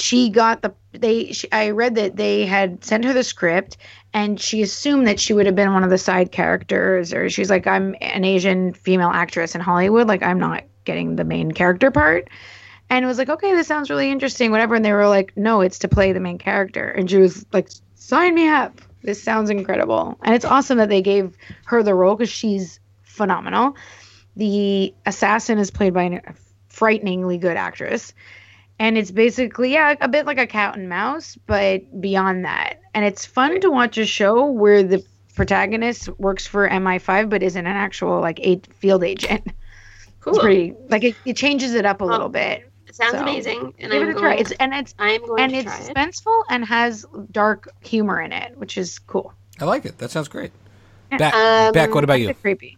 she 0.00 0.30
got 0.30 0.62
the 0.62 0.74
they 0.92 1.32
she, 1.32 1.50
i 1.52 1.70
read 1.70 1.94
that 1.94 2.16
they 2.16 2.46
had 2.46 2.84
sent 2.84 3.04
her 3.04 3.12
the 3.12 3.24
script 3.24 3.76
and 4.12 4.40
she 4.40 4.62
assumed 4.62 5.06
that 5.06 5.20
she 5.20 5.32
would 5.32 5.46
have 5.46 5.54
been 5.54 5.72
one 5.72 5.84
of 5.84 5.90
the 5.90 5.98
side 5.98 6.32
characters 6.32 7.12
or 7.12 7.28
she's 7.28 7.50
like 7.50 7.66
i'm 7.66 7.94
an 8.00 8.24
asian 8.24 8.72
female 8.72 9.10
actress 9.10 9.54
in 9.54 9.60
hollywood. 9.60 10.08
Like 10.08 10.22
i'm 10.22 10.38
not 10.38 10.64
getting 10.84 11.16
the 11.16 11.24
main 11.24 11.52
character 11.52 11.90
part. 11.90 12.28
And 12.88 13.04
it 13.04 13.08
was 13.08 13.18
like 13.18 13.28
okay 13.28 13.54
this 13.54 13.66
sounds 13.66 13.90
really 13.90 14.10
interesting 14.10 14.50
whatever. 14.50 14.74
And 14.74 14.84
they 14.84 14.92
were 14.92 15.08
like 15.08 15.36
no 15.36 15.60
it's 15.60 15.78
to 15.80 15.88
play 15.88 16.12
the 16.12 16.20
main 16.20 16.38
character. 16.38 16.88
And 16.88 17.10
she 17.10 17.18
was 17.18 17.44
like 17.52 17.68
sign 17.94 18.34
me 18.34 18.48
up. 18.48 18.80
This 19.02 19.22
sounds 19.22 19.50
incredible. 19.50 20.18
And 20.22 20.34
it's 20.34 20.44
awesome 20.44 20.78
that 20.78 20.88
they 20.88 21.02
gave 21.02 21.36
her 21.66 21.82
the 21.82 21.94
role 21.94 22.14
because 22.14 22.30
she's 22.30 22.80
phenomenal. 23.02 23.76
The 24.36 24.94
assassin 25.06 25.58
is 25.58 25.70
played 25.70 25.94
by 25.94 26.04
a 26.04 26.20
frighteningly 26.68 27.38
good 27.38 27.56
actress 27.56 28.12
and 28.78 28.98
it's 28.98 29.10
basically 29.10 29.72
yeah 29.72 29.94
a 30.00 30.08
bit 30.08 30.26
like 30.26 30.38
a 30.38 30.46
cat 30.46 30.76
and 30.76 30.88
mouse 30.88 31.36
but 31.46 32.00
beyond 32.00 32.44
that 32.44 32.80
and 32.94 33.04
it's 33.04 33.24
fun 33.24 33.60
to 33.60 33.70
watch 33.70 33.98
a 33.98 34.06
show 34.06 34.46
where 34.46 34.82
the 34.82 35.04
protagonist 35.34 36.08
works 36.18 36.46
for 36.46 36.68
mi5 36.68 37.28
but 37.28 37.42
isn't 37.42 37.66
an 37.66 37.76
actual 37.76 38.20
like 38.20 38.40
a 38.42 38.60
field 38.78 39.04
agent 39.04 39.46
Cool. 40.20 40.34
it's 40.34 40.42
pretty 40.42 40.74
like 40.88 41.04
it, 41.04 41.14
it 41.24 41.36
changes 41.36 41.72
it 41.74 41.86
up 41.86 42.00
a 42.00 42.04
little 42.04 42.26
Oh, 42.26 42.30
bit 42.30 42.70
sounds 42.92 43.12
so, 43.12 43.18
amazing. 43.20 43.74
And 43.78 43.92
give 43.92 44.02
I'm 44.02 44.08
it 44.08 44.10
a 44.10 44.14
going, 44.14 44.24
try 44.24 44.34
it's 44.36 44.52
and 44.52 44.72
it's 44.74 44.94
I'm 44.98 45.24
going 45.26 45.42
and 45.42 45.52
to 45.52 45.58
it's 45.58 45.66
try 45.66 45.78
it. 45.78 45.94
suspenseful 45.94 46.42
and 46.48 46.64
has 46.64 47.04
dark 47.30 47.68
humor 47.84 48.20
in 48.20 48.32
it 48.32 48.56
which 48.58 48.76
is 48.78 48.98
cool 48.98 49.32
I 49.60 49.64
like 49.66 49.84
it. 49.84 49.98
That 49.98 50.10
sounds 50.10 50.28
great. 50.28 50.50
Yeah. 51.12 51.18
Beck, 51.18 51.34
Um, 51.34 51.72
Beck, 51.72 51.94
what 51.94 52.04
about 52.04 52.20
you? 52.20 52.34
Creepy 52.34 52.76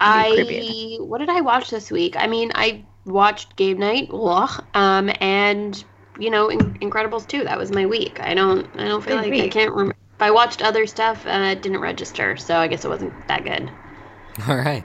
I 0.00 0.32
creepy. 0.34 0.96
what 1.00 1.18
did 1.18 1.30
I 1.30 1.40
watch 1.40 1.70
this 1.70 1.90
week? 1.90 2.16
I 2.16 2.26
mean, 2.26 2.50
I 2.54 2.84
watched 3.04 3.56
Game 3.56 3.78
Night, 3.78 4.08
ugh, 4.12 4.64
um, 4.74 5.10
and 5.20 5.82
you 6.18 6.30
know, 6.30 6.48
In- 6.48 6.74
Incredibles 6.74 7.26
2. 7.26 7.44
That 7.44 7.58
was 7.58 7.72
my 7.72 7.86
week. 7.86 8.20
I 8.20 8.34
don't, 8.34 8.68
I 8.78 8.86
don't 8.86 9.02
feel 9.02 9.20
Good 9.20 9.30
like 9.30 9.40
I 9.42 9.48
can't 9.48 9.70
remember. 9.72 9.96
If 10.14 10.22
I 10.22 10.30
watched 10.30 10.62
other 10.62 10.86
stuff, 10.86 11.26
uh, 11.26 11.30
it 11.52 11.62
didn't 11.62 11.80
register, 11.80 12.36
so 12.36 12.56
I 12.56 12.68
guess 12.68 12.84
it 12.84 12.88
wasn't 12.88 13.12
that 13.28 13.44
good. 13.44 13.70
All 14.48 14.56
right. 14.56 14.84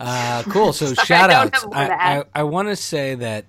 Uh, 0.00 0.42
cool. 0.44 0.72
So 0.72 0.86
Sorry, 0.94 1.06
shout 1.06 1.30
I 1.30 1.44
don't 1.44 1.54
outs. 1.54 1.62
have 1.64 1.72
I, 1.72 1.86
to 1.88 2.02
I. 2.02 2.24
I 2.40 2.42
want 2.44 2.68
to 2.68 2.76
say 2.76 3.14
that 3.16 3.44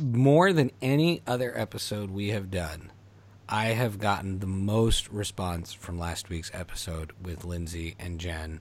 more 0.00 0.52
than 0.52 0.70
any 0.80 1.22
other 1.26 1.56
episode 1.58 2.10
we 2.10 2.28
have 2.28 2.50
done, 2.50 2.92
I 3.48 3.66
have 3.68 3.98
gotten 3.98 4.38
the 4.38 4.46
most 4.46 5.08
response 5.10 5.72
from 5.72 5.98
last 5.98 6.28
week's 6.28 6.50
episode 6.54 7.12
with 7.20 7.44
Lindsay 7.44 7.96
and 7.98 8.20
Jen 8.20 8.60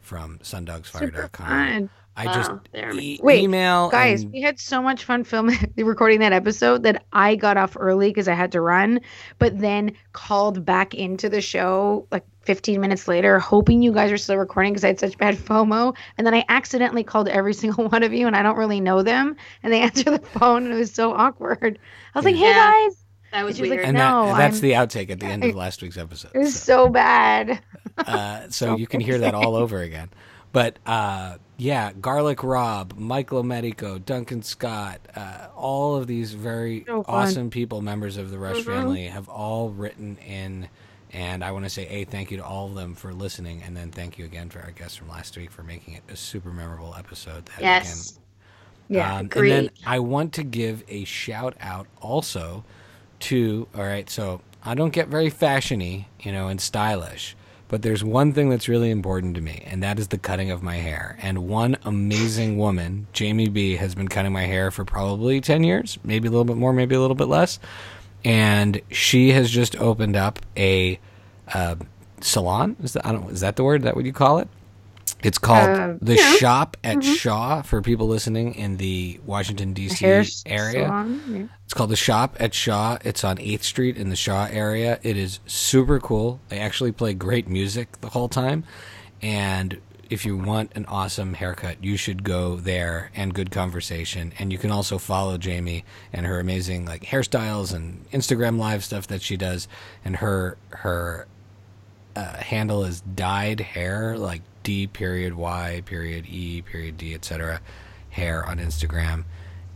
from 0.00 0.38
super 0.42 0.66
sundogsfire.com. 0.66 1.90
fun 2.16 2.28
I 2.28 2.34
just 2.34 2.50
Wow, 2.50 2.60
they're 2.72 2.94
e- 2.94 3.20
Wait, 3.22 3.42
email 3.44 3.88
guys 3.90 4.22
and- 4.22 4.32
we 4.32 4.40
had 4.40 4.58
so 4.58 4.82
much 4.82 5.04
fun 5.04 5.22
filming 5.24 5.56
recording 5.76 6.20
that 6.20 6.32
episode 6.32 6.82
that 6.84 7.04
i 7.12 7.36
got 7.36 7.56
off 7.56 7.76
early 7.78 8.08
because 8.10 8.26
i 8.28 8.34
had 8.34 8.52
to 8.52 8.60
run 8.60 9.00
but 9.38 9.58
then 9.58 9.92
called 10.12 10.64
back 10.64 10.94
into 10.94 11.28
the 11.28 11.40
show 11.40 12.06
like 12.10 12.24
15 12.42 12.80
minutes 12.80 13.06
later 13.08 13.38
hoping 13.38 13.82
you 13.82 13.92
guys 13.92 14.10
are 14.12 14.16
still 14.18 14.36
recording 14.36 14.72
because 14.72 14.84
i 14.84 14.88
had 14.88 14.98
such 15.00 15.18
bad 15.18 15.36
fomo 15.48 15.94
and 16.16 16.26
then 16.26 16.34
i 16.34 16.44
accidentally 16.48 17.04
called 17.04 17.28
every 17.28 17.52
single 17.62 17.88
one 17.88 18.02
of 18.02 18.12
you 18.12 18.26
and 18.26 18.34
i 18.36 18.42
don't 18.42 18.56
really 18.56 18.80
know 18.80 19.02
them 19.02 19.36
and 19.62 19.72
they 19.72 19.80
answered 19.80 20.06
the 20.12 20.18
phone 20.18 20.64
and 20.64 20.72
it 20.74 20.78
was 20.78 20.92
so 20.92 21.12
awkward 21.12 21.78
i 22.14 22.18
was 22.18 22.24
like 22.24 22.34
hey 22.34 22.42
Yeah. 22.48 22.70
guys 22.72 23.02
That 23.32 23.44
was 23.44 23.56
She 23.56 23.62
was 23.62 23.70
like, 23.70 23.78
weird. 23.78 23.88
and, 23.88 23.96
that, 23.98 24.10
No, 24.10 24.28
and 24.30 24.38
that's 24.40 24.56
I'm- 24.56 24.62
the 24.62 24.72
outtake 24.72 25.10
at 25.10 25.20
the 25.20 25.26
end 25.26 25.44
of 25.44 25.54
last 25.54 25.82
week's 25.82 25.98
episode. 25.98 26.30
it 26.34 26.38
was 26.38 26.54
so- 26.58 26.84
so 26.86 26.88
bad 26.88 27.60
uh, 27.98 28.42
so 28.50 28.76
you 28.76 28.86
can 28.86 29.00
hear 29.00 29.18
that 29.18 29.34
all 29.34 29.56
over 29.56 29.80
again. 29.80 30.10
But 30.52 30.78
uh, 30.86 31.36
yeah, 31.58 31.92
Garlic 31.92 32.42
Rob, 32.42 32.94
Michael 32.96 33.42
Medico, 33.42 33.98
Duncan 33.98 34.42
Scott, 34.42 35.00
uh, 35.14 35.48
all 35.54 35.96
of 35.96 36.06
these 36.06 36.32
very 36.32 36.84
So 36.86 37.04
awesome 37.06 37.50
people, 37.50 37.82
members 37.82 38.16
of 38.16 38.30
the 38.30 38.38
Rush 38.38 38.58
Mhm. 38.58 38.64
family, 38.64 39.04
have 39.06 39.28
all 39.28 39.70
written 39.70 40.16
in. 40.18 40.68
And 41.12 41.44
I 41.44 41.52
want 41.52 41.64
to 41.64 41.70
say 41.70 41.86
a 41.88 42.04
thank 42.04 42.30
you 42.30 42.36
to 42.38 42.44
all 42.44 42.66
of 42.68 42.74
them 42.74 42.94
for 42.94 43.12
listening, 43.14 43.62
and 43.62 43.76
then 43.76 43.90
thank 43.90 44.18
you 44.18 44.24
again 44.24 44.50
for 44.50 44.60
our 44.60 44.70
guests 44.72 44.96
from 44.96 45.08
last 45.08 45.36
week 45.36 45.50
for 45.50 45.62
making 45.62 45.94
it 45.94 46.02
a 46.10 46.16
super 46.16 46.50
memorable 46.50 46.94
episode. 46.98 47.46
That 47.46 47.60
yes. 47.62 48.18
yeah 48.88 49.14
um, 49.14 49.28
and 49.34 49.50
then 49.50 49.70
I 49.86 50.00
want 50.00 50.32
to 50.34 50.42
give 50.42 50.82
a 50.88 51.04
shout 51.04 51.56
out 51.60 51.86
also 52.00 52.64
to, 53.20 53.66
all 53.74 53.84
right, 53.84 54.10
so 54.10 54.40
I 54.64 54.74
don't 54.74 54.92
get 54.92 55.08
very 55.08 55.30
fashiony, 55.30 56.06
you 56.20 56.32
know, 56.32 56.48
and 56.48 56.60
stylish, 56.60 57.36
but 57.68 57.82
there's 57.82 58.04
one 58.04 58.32
thing 58.32 58.48
that's 58.48 58.68
really 58.68 58.90
important 58.90 59.34
to 59.34 59.40
me, 59.40 59.62
and 59.66 59.82
that 59.82 59.98
is 59.98 60.08
the 60.08 60.18
cutting 60.18 60.50
of 60.50 60.62
my 60.62 60.76
hair. 60.76 61.18
And 61.20 61.48
one 61.48 61.76
amazing 61.84 62.58
woman, 62.58 63.06
Jamie 63.12 63.48
B, 63.48 63.76
has 63.76 63.94
been 63.94 64.08
cutting 64.08 64.32
my 64.32 64.44
hair 64.44 64.70
for 64.70 64.84
probably 64.84 65.40
10 65.40 65.64
years, 65.64 65.98
maybe 66.04 66.28
a 66.28 66.30
little 66.30 66.44
bit 66.44 66.56
more, 66.56 66.72
maybe 66.72 66.94
a 66.94 67.00
little 67.00 67.16
bit 67.16 67.28
less. 67.28 67.58
And 68.24 68.80
she 68.90 69.32
has 69.32 69.50
just 69.50 69.76
opened 69.76 70.16
up 70.16 70.38
a 70.56 70.98
uh, 71.52 71.76
salon. 72.20 72.76
Is 72.82 72.92
that, 72.94 73.06
I 73.06 73.12
don't, 73.12 73.30
is 73.30 73.40
that 73.40 73.56
the 73.56 73.64
word? 73.64 73.82
Is 73.82 73.84
that 73.84 73.96
what 73.96 74.04
you 74.04 74.12
call 74.12 74.38
it? 74.38 74.48
It's 75.22 75.38
called 75.38 75.68
Uh, 75.70 75.94
the. 76.00 76.16
Shop 76.16 76.76
at 76.84 77.02
Shaw 77.02 77.62
for 77.62 77.80
people 77.82 78.06
listening 78.06 78.54
in 78.54 78.76
the 78.76 79.18
Washington 79.24 79.72
D.C. 79.72 80.04
area. 80.04 80.24
salon, 80.24 81.22
yeah. 81.28 81.42
It's 81.64 81.74
called 81.74 81.90
the 81.90 81.96
Shop 81.96 82.36
at 82.38 82.52
Shaw. 82.54 82.98
It's 83.04 83.24
on 83.24 83.38
8th 83.38 83.62
Street 83.62 83.96
in 83.96 84.10
the 84.10 84.16
Shaw 84.16 84.46
area. 84.50 84.98
It 85.02 85.16
is 85.16 85.40
super 85.46 85.98
cool. 86.00 86.40
They 86.48 86.58
actually 86.58 86.92
play 86.92 87.14
great 87.14 87.48
music 87.48 88.00
the 88.00 88.10
whole 88.10 88.28
time. 88.28 88.64
And 89.22 89.80
if 90.10 90.24
you 90.24 90.36
want 90.36 90.70
an 90.76 90.84
awesome 90.86 91.34
haircut, 91.34 91.82
you 91.82 91.96
should 91.96 92.22
go 92.22 92.56
there 92.56 93.10
and 93.16 93.34
good 93.34 93.50
conversation. 93.50 94.32
And 94.38 94.52
you 94.52 94.58
can 94.58 94.70
also 94.70 94.98
follow 94.98 95.38
Jamie 95.38 95.84
and 96.12 96.26
her 96.26 96.38
amazing 96.38 96.84
like 96.84 97.02
hairstyles 97.04 97.74
and 97.74 98.08
Instagram 98.10 98.58
live 98.58 98.84
stuff 98.84 99.06
that 99.08 99.22
she 99.22 99.36
does. 99.36 99.66
And 100.04 100.16
her 100.16 100.58
her 100.70 101.26
uh, 102.14 102.36
handle 102.36 102.84
is 102.84 103.00
dyed 103.00 103.60
hair, 103.60 104.16
like 104.16 104.42
D 104.66 104.88
period 104.88 105.34
Y 105.34 105.80
period 105.86 106.26
E 106.26 106.60
period 106.60 106.96
D, 106.96 107.14
etc. 107.14 107.60
Hair 108.10 108.44
on 108.44 108.58
Instagram, 108.58 109.24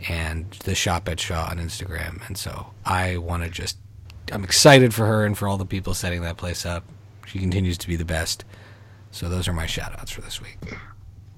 and 0.08 0.50
the 0.64 0.74
shop 0.74 1.08
at 1.08 1.20
Shaw 1.20 1.46
on 1.48 1.58
Instagram. 1.58 2.26
And 2.26 2.36
so 2.36 2.72
I 2.84 3.18
want 3.18 3.44
to 3.44 3.50
just, 3.50 3.78
I'm 4.32 4.42
excited 4.42 4.92
for 4.92 5.06
her 5.06 5.24
and 5.24 5.38
for 5.38 5.46
all 5.46 5.58
the 5.58 5.64
people 5.64 5.94
setting 5.94 6.22
that 6.22 6.38
place 6.38 6.66
up. 6.66 6.82
She 7.24 7.38
continues 7.38 7.78
to 7.78 7.86
be 7.86 7.94
the 7.94 8.04
best. 8.04 8.44
So 9.12 9.28
those 9.28 9.46
are 9.46 9.52
my 9.52 9.66
shout 9.66 9.96
outs 9.96 10.10
for 10.10 10.22
this 10.22 10.42
week. 10.42 10.58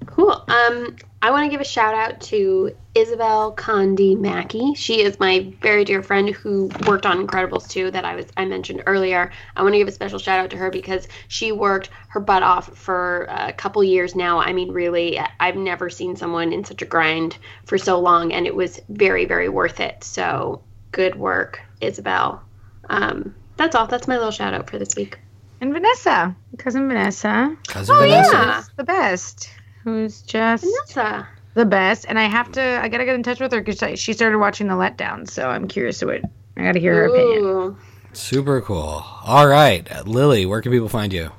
Cool. 0.07 0.31
Um, 0.49 0.97
I 1.25 1.31
want 1.31 1.45
to 1.45 1.51
give 1.51 1.61
a 1.61 1.65
shout 1.65 1.95
out 1.95 2.21
to 2.23 2.75
Isabel 2.95 3.55
Condi 3.55 4.19
Mackey. 4.19 4.75
She 4.75 5.03
is 5.03 5.21
my 5.21 5.53
very 5.61 5.85
dear 5.85 6.03
friend 6.03 6.29
who 6.31 6.69
worked 6.87 7.07
on 7.07 7.25
Incredibles 7.27 7.69
2 7.69 7.93
that 7.93 8.05
I 8.05 8.17
was 8.17 8.27
I 8.37 8.45
mentioned 8.45 8.83
earlier. 8.87 9.31
I 9.57 9.63
want 9.63 9.75
to 9.75 9.79
give 9.79 9.87
a 9.89 9.93
special 9.93 10.19
shout 10.19 10.41
out 10.41 10.51
to 10.51 10.57
her 10.57 10.71
because 10.71 11.07
she 11.29 11.53
worked 11.53 11.91
her 12.09 12.21
butt 12.21 12.43
off 12.43 12.77
for 12.77 13.27
a 13.31 13.53
couple 13.53 13.85
years 13.85 14.15
now. 14.17 14.41
I 14.41 14.53
mean, 14.53 14.73
really, 14.73 15.19
I've 15.39 15.57
never 15.57 15.89
seen 15.91 16.17
someone 16.17 16.53
in 16.53 16.65
such 16.65 16.83
a 16.83 16.87
grind 16.87 17.39
for 17.67 17.79
so 17.79 18.01
long, 18.01 18.33
and 18.33 18.47
it 18.47 18.55
was 18.55 18.81
very, 18.89 19.25
very 19.25 19.49
worth 19.49 19.79
it. 19.81 20.03
So 20.03 20.63
good 20.91 21.15
work, 21.15 21.61
Isabel. 21.81 22.43
Um, 22.91 23.35
that's 23.57 23.77
all. 23.77 23.87
That's 23.87 24.09
my 24.09 24.17
little 24.17 24.33
shout 24.33 24.55
out 24.55 24.69
for 24.69 24.79
this 24.79 24.97
week. 24.97 25.19
and 25.61 25.73
vanessa 25.73 26.35
cousin 26.59 26.89
vanessa 26.89 27.57
Cousin 27.69 27.95
Oh, 27.95 28.01
Vanessa. 28.01 28.33
yeah. 28.33 28.63
the 28.77 28.83
best 28.85 29.49
who's 29.85 30.23
just 30.23 30.65
Vanessa. 30.65 31.27
the 31.55 31.65
best 31.65 32.07
and 32.09 32.19
i 32.19 32.25
have 32.25 32.51
to 32.53 32.61
i 32.83 32.89
gotta 32.89 33.05
get 33.05 33.15
in 33.15 33.23
touch 33.23 33.41
with 33.41 33.53
her 33.53 33.61
because 33.63 33.99
she 33.99 34.13
started 34.13 34.39
watching 34.39 34.67
the 34.69 34.75
letdown 34.75 35.29
so 35.29 35.49
i'm 35.49 35.67
curious 35.69 35.99
to 36.01 36.07
what 36.07 36.23
i 36.57 36.63
gotta 36.63 36.79
hear 36.81 36.95
her 36.95 37.05
opinion 37.07 37.77
Super 38.15 38.61
cool. 38.61 39.03
All 39.25 39.47
right. 39.49 39.91
Uh, 39.91 40.03
Lily, 40.05 40.45
where 40.45 40.61
can 40.61 40.71
people 40.71 40.91
find 40.91 41.15
you? 41.15 41.31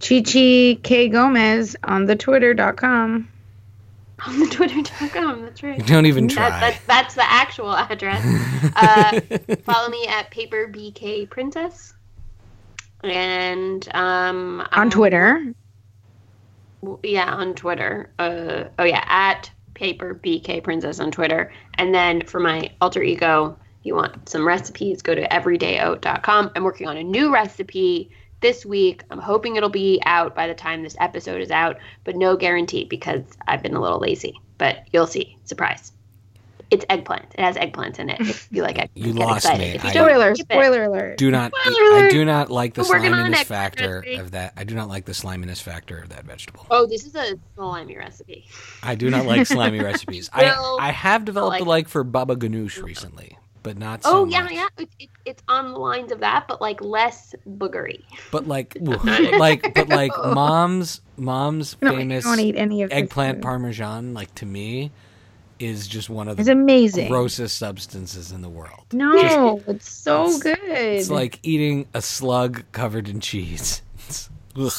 chi 0.00 0.22
chi 0.22 0.78
k 0.82 1.10
gomez 1.10 1.76
on 1.84 2.06
the 2.06 2.16
twitter.com 2.16 3.28
on 4.26 4.40
the 4.40 4.46
twitter.com 4.46 5.42
that's 5.42 5.62
right 5.62 5.84
Don't 5.86 6.06
even 6.06 6.26
try. 6.26 6.48
that, 6.48 6.60
that, 6.60 6.80
that's 6.86 7.14
the 7.16 7.30
actual 7.30 7.74
address 7.76 8.24
uh, 8.76 9.20
follow 9.64 9.90
me 9.90 10.06
at 10.06 10.30
paper 10.30 10.68
bk 10.74 11.28
princess 11.28 11.92
and 13.04 13.86
um 13.94 14.60
on 14.60 14.68
I'm- 14.72 14.90
twitter 14.90 15.54
yeah 17.02 17.32
on 17.32 17.54
twitter. 17.54 18.10
Uh, 18.18 18.64
oh 18.78 18.84
yeah 18.84 19.04
at 19.06 19.50
paper 19.74 20.14
bk 20.14 20.62
princess 20.62 21.00
on 21.00 21.10
twitter. 21.10 21.52
And 21.74 21.94
then 21.94 22.22
for 22.26 22.40
my 22.40 22.70
alter 22.80 23.02
ego 23.02 23.58
you 23.82 23.94
want 23.94 24.28
some 24.28 24.46
recipes 24.46 25.00
go 25.00 25.14
to 25.14 25.26
everydayoat.com 25.28 26.50
i'm 26.54 26.64
working 26.64 26.86
on 26.86 26.98
a 26.98 27.02
new 27.02 27.32
recipe 27.32 28.10
this 28.40 28.64
week. 28.64 29.04
I'm 29.10 29.18
hoping 29.18 29.56
it'll 29.56 29.68
be 29.68 30.00
out 30.06 30.34
by 30.34 30.46
the 30.46 30.54
time 30.54 30.82
this 30.82 30.96
episode 30.98 31.42
is 31.42 31.50
out 31.50 31.78
but 32.04 32.16
no 32.16 32.36
guarantee 32.36 32.84
because 32.84 33.22
i've 33.46 33.62
been 33.62 33.74
a 33.74 33.80
little 33.80 34.00
lazy. 34.00 34.40
But 34.58 34.86
you'll 34.92 35.06
see. 35.06 35.38
Surprise 35.44 35.92
it's 36.70 36.84
eggplant 36.88 37.26
it 37.34 37.40
has 37.40 37.56
eggplant 37.56 37.98
in 37.98 38.08
it 38.10 38.20
if 38.20 38.48
you 38.50 38.62
like 38.62 38.78
eggplant 38.78 39.06
You 39.06 39.12
get 39.12 39.20
lost 39.26 39.44
excited 39.44 39.60
me. 39.60 39.68
if 39.76 39.82
you 39.84 39.90
I- 39.90 39.92
don't 39.92 40.08
spoiler 40.08 40.34
spoiler 40.34 40.84
alert 40.84 41.18
do 41.18 41.30
not 41.30 41.52
Spoiler 41.54 42.04
I 42.04 42.08
do 42.10 42.24
not 42.24 42.50
like 42.50 42.74
the 42.74 42.82
We're 42.82 42.88
working 42.90 43.12
on 43.12 43.18
sliminess 43.32 43.42
factor 43.44 44.00
Christy. 44.02 44.20
of 44.20 44.30
that. 44.32 44.52
I 44.56 44.64
do 44.64 44.74
not 44.74 44.88
like 44.88 45.04
the 45.04 45.14
sliminess 45.14 45.60
factor 45.60 45.98
of 45.98 46.10
that 46.10 46.24
vegetable. 46.24 46.66
oh 46.70 46.86
this 46.86 47.04
is 47.04 47.14
a 47.14 47.38
slimy 47.56 47.96
recipe 47.96 48.46
I 48.82 48.94
do 48.94 49.10
not 49.10 49.26
like 49.26 49.46
slimy 49.46 49.80
recipes. 49.90 50.30
Well, 50.36 50.76
I 50.80 50.88
I 50.88 50.92
have 50.92 51.24
developed 51.24 51.52
like- 51.52 51.62
a 51.62 51.64
like 51.68 51.88
for 51.88 52.04
baba 52.04 52.36
ganoush 52.36 52.82
recently, 52.82 53.36
but 53.62 53.76
not 53.76 54.00
oh, 54.04 54.10
so 54.10 54.18
oh 54.20 54.24
yeah, 54.26 54.42
much. 54.42 54.52
yeah. 54.52 54.66
It, 54.78 54.88
it, 54.98 55.08
it's 55.24 55.42
on 55.48 55.72
the 55.72 55.78
lines 55.78 56.12
of 56.12 56.20
that, 56.20 56.46
but 56.48 56.60
like 56.60 56.80
less 56.80 57.34
boogery. 57.48 58.02
But 58.30 58.46
like, 58.48 58.76
like, 58.80 59.74
but 59.74 59.88
like, 59.88 60.12
mom's 60.24 61.00
mom's 61.16 61.76
No, 61.82 61.90
famous 61.94 62.24
I 62.26 62.30
don't 62.36 62.44
eat 62.44 62.56
any 62.56 62.82
of 62.82 62.92
eggplant 62.92 63.42
parmesan, 63.42 64.14
like 64.14 64.34
to 64.36 64.46
me, 64.46 64.90
is 65.60 65.86
just 65.86 66.10
one 66.10 66.26
of 66.28 66.38
It's 66.38 66.46
the 66.46 66.52
amazing. 66.52 67.08
grossest 67.08 67.56
substances 67.58 68.32
in 68.32 68.40
the 68.42 68.48
world. 68.48 68.84
No, 68.92 69.60
it's 69.66 69.90
so 69.90 70.24
It's- 70.24 70.42
good. 70.42 70.58
It's 70.62 71.10
like 71.10 71.38
eating 71.42 71.86
a 71.94 72.02
slug 72.02 72.64
covered 72.72 73.08
in 73.08 73.20
cheese. 73.20 73.82
Ugh. 74.56 74.72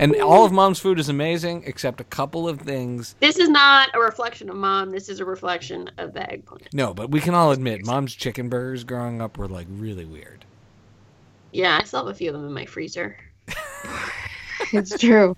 And 0.00 0.14
all 0.22 0.44
of 0.44 0.52
mom's 0.52 0.78
food 0.78 1.00
is 1.00 1.08
amazing, 1.08 1.64
except 1.66 2.00
a 2.00 2.04
couple 2.04 2.48
of 2.48 2.60
things. 2.60 3.16
This 3.18 3.36
is 3.36 3.48
not 3.48 3.88
a 3.94 3.98
reflection 3.98 4.48
of 4.48 4.54
mom. 4.54 4.92
This 4.92 5.08
is 5.08 5.18
a 5.18 5.24
reflection 5.24 5.90
of 5.98 6.14
the 6.14 6.30
eggplant. 6.32 6.72
No, 6.72 6.94
but 6.94 7.10
we 7.10 7.18
can 7.18 7.34
all 7.34 7.50
admit, 7.50 7.84
mom's 7.84 8.14
chicken 8.14 8.48
burgers 8.48 8.84
growing 8.84 9.20
up 9.20 9.38
were 9.38 9.48
like 9.48 9.66
really 9.68 10.04
weird. 10.04 10.44
Yeah, 11.50 11.78
I 11.82 11.84
still 11.84 12.06
have 12.06 12.14
a 12.14 12.16
few 12.16 12.28
of 12.30 12.34
them 12.34 12.46
in 12.46 12.52
my 12.52 12.64
freezer. 12.66 13.16
it's 14.72 14.96
true. 14.98 15.36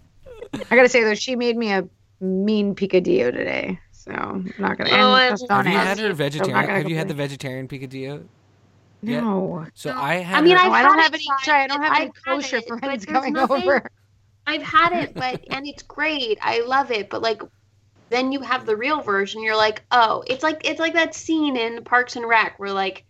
I 0.71 0.77
gotta 0.77 0.89
say 0.91 1.05
though, 1.05 1.15
she 1.15 1.37
made 1.37 1.57
me 1.57 1.73
a 1.73 1.89
mean 2.21 2.75
picadillo 2.75 3.33
today, 3.33 3.79
so 4.05 4.13
I'm 4.13 4.53
not 4.59 4.79
gonna. 4.79 4.91
Oh, 4.91 5.15
and 5.15 5.39
I- 5.51 5.57
Have 5.57 5.67
you 5.67 5.73
had 5.73 5.99
her 5.99 6.03
So 6.03 6.03
I'm 6.03 6.09
not 6.09 6.17
vegetarian? 6.19 6.67
gonna 6.67 6.79
Have 6.79 6.89
you 6.89 6.97
had 6.97 7.09
the 7.09 7.15
vegetarian 7.15 7.69
picadillo? 7.69 8.27
Yeah. 9.03 9.21
No. 9.21 9.67
So 9.75 9.93
No. 9.95 10.01
I 10.01 10.15
had. 10.17 10.39
I 10.39 10.43
mean, 10.43 10.57
her- 10.57 10.63
I've 10.63 10.73
I 10.73 10.83
don't 10.83 10.99
have 10.99 11.13
it, 11.15 11.17
any. 11.17 11.27
Sorry, 11.43 11.63
I 11.63 11.67
don't 11.67 11.83
have 11.83 11.93
any 11.93 12.07
I've 12.07 12.13
had 12.15 12.25
kosher 12.25 12.57
it, 12.59 12.69
friends 12.69 13.07
but 13.07 13.13
coming 13.13 13.33
nothing- 13.33 13.63
over. 13.63 13.91
I've 14.47 14.63
had 14.63 14.93
it, 14.93 15.15
but 15.15 15.45
and 15.51 15.67
it's 15.67 15.83
great. 15.83 16.39
I 16.43 16.61
love 16.63 16.91
it, 16.91 17.09
but 17.11 17.23
like 17.23 17.43
then 18.09 18.33
you 18.33 18.41
have 18.41 18.67
the 18.67 18.77
real 18.77 19.01
version. 19.01 19.43
You're 19.43 19.57
like, 19.57 19.83
oh, 19.93 20.25
it's 20.27 20.43
like 20.43 20.63
it's 20.65 20.81
like 20.81 20.95
that 20.95 21.15
scene 21.15 21.57
in 21.57 21.85
Parks 21.85 22.17
and 22.17 22.27
Rec 22.27 22.59
where 22.59 22.73
like 22.73 23.05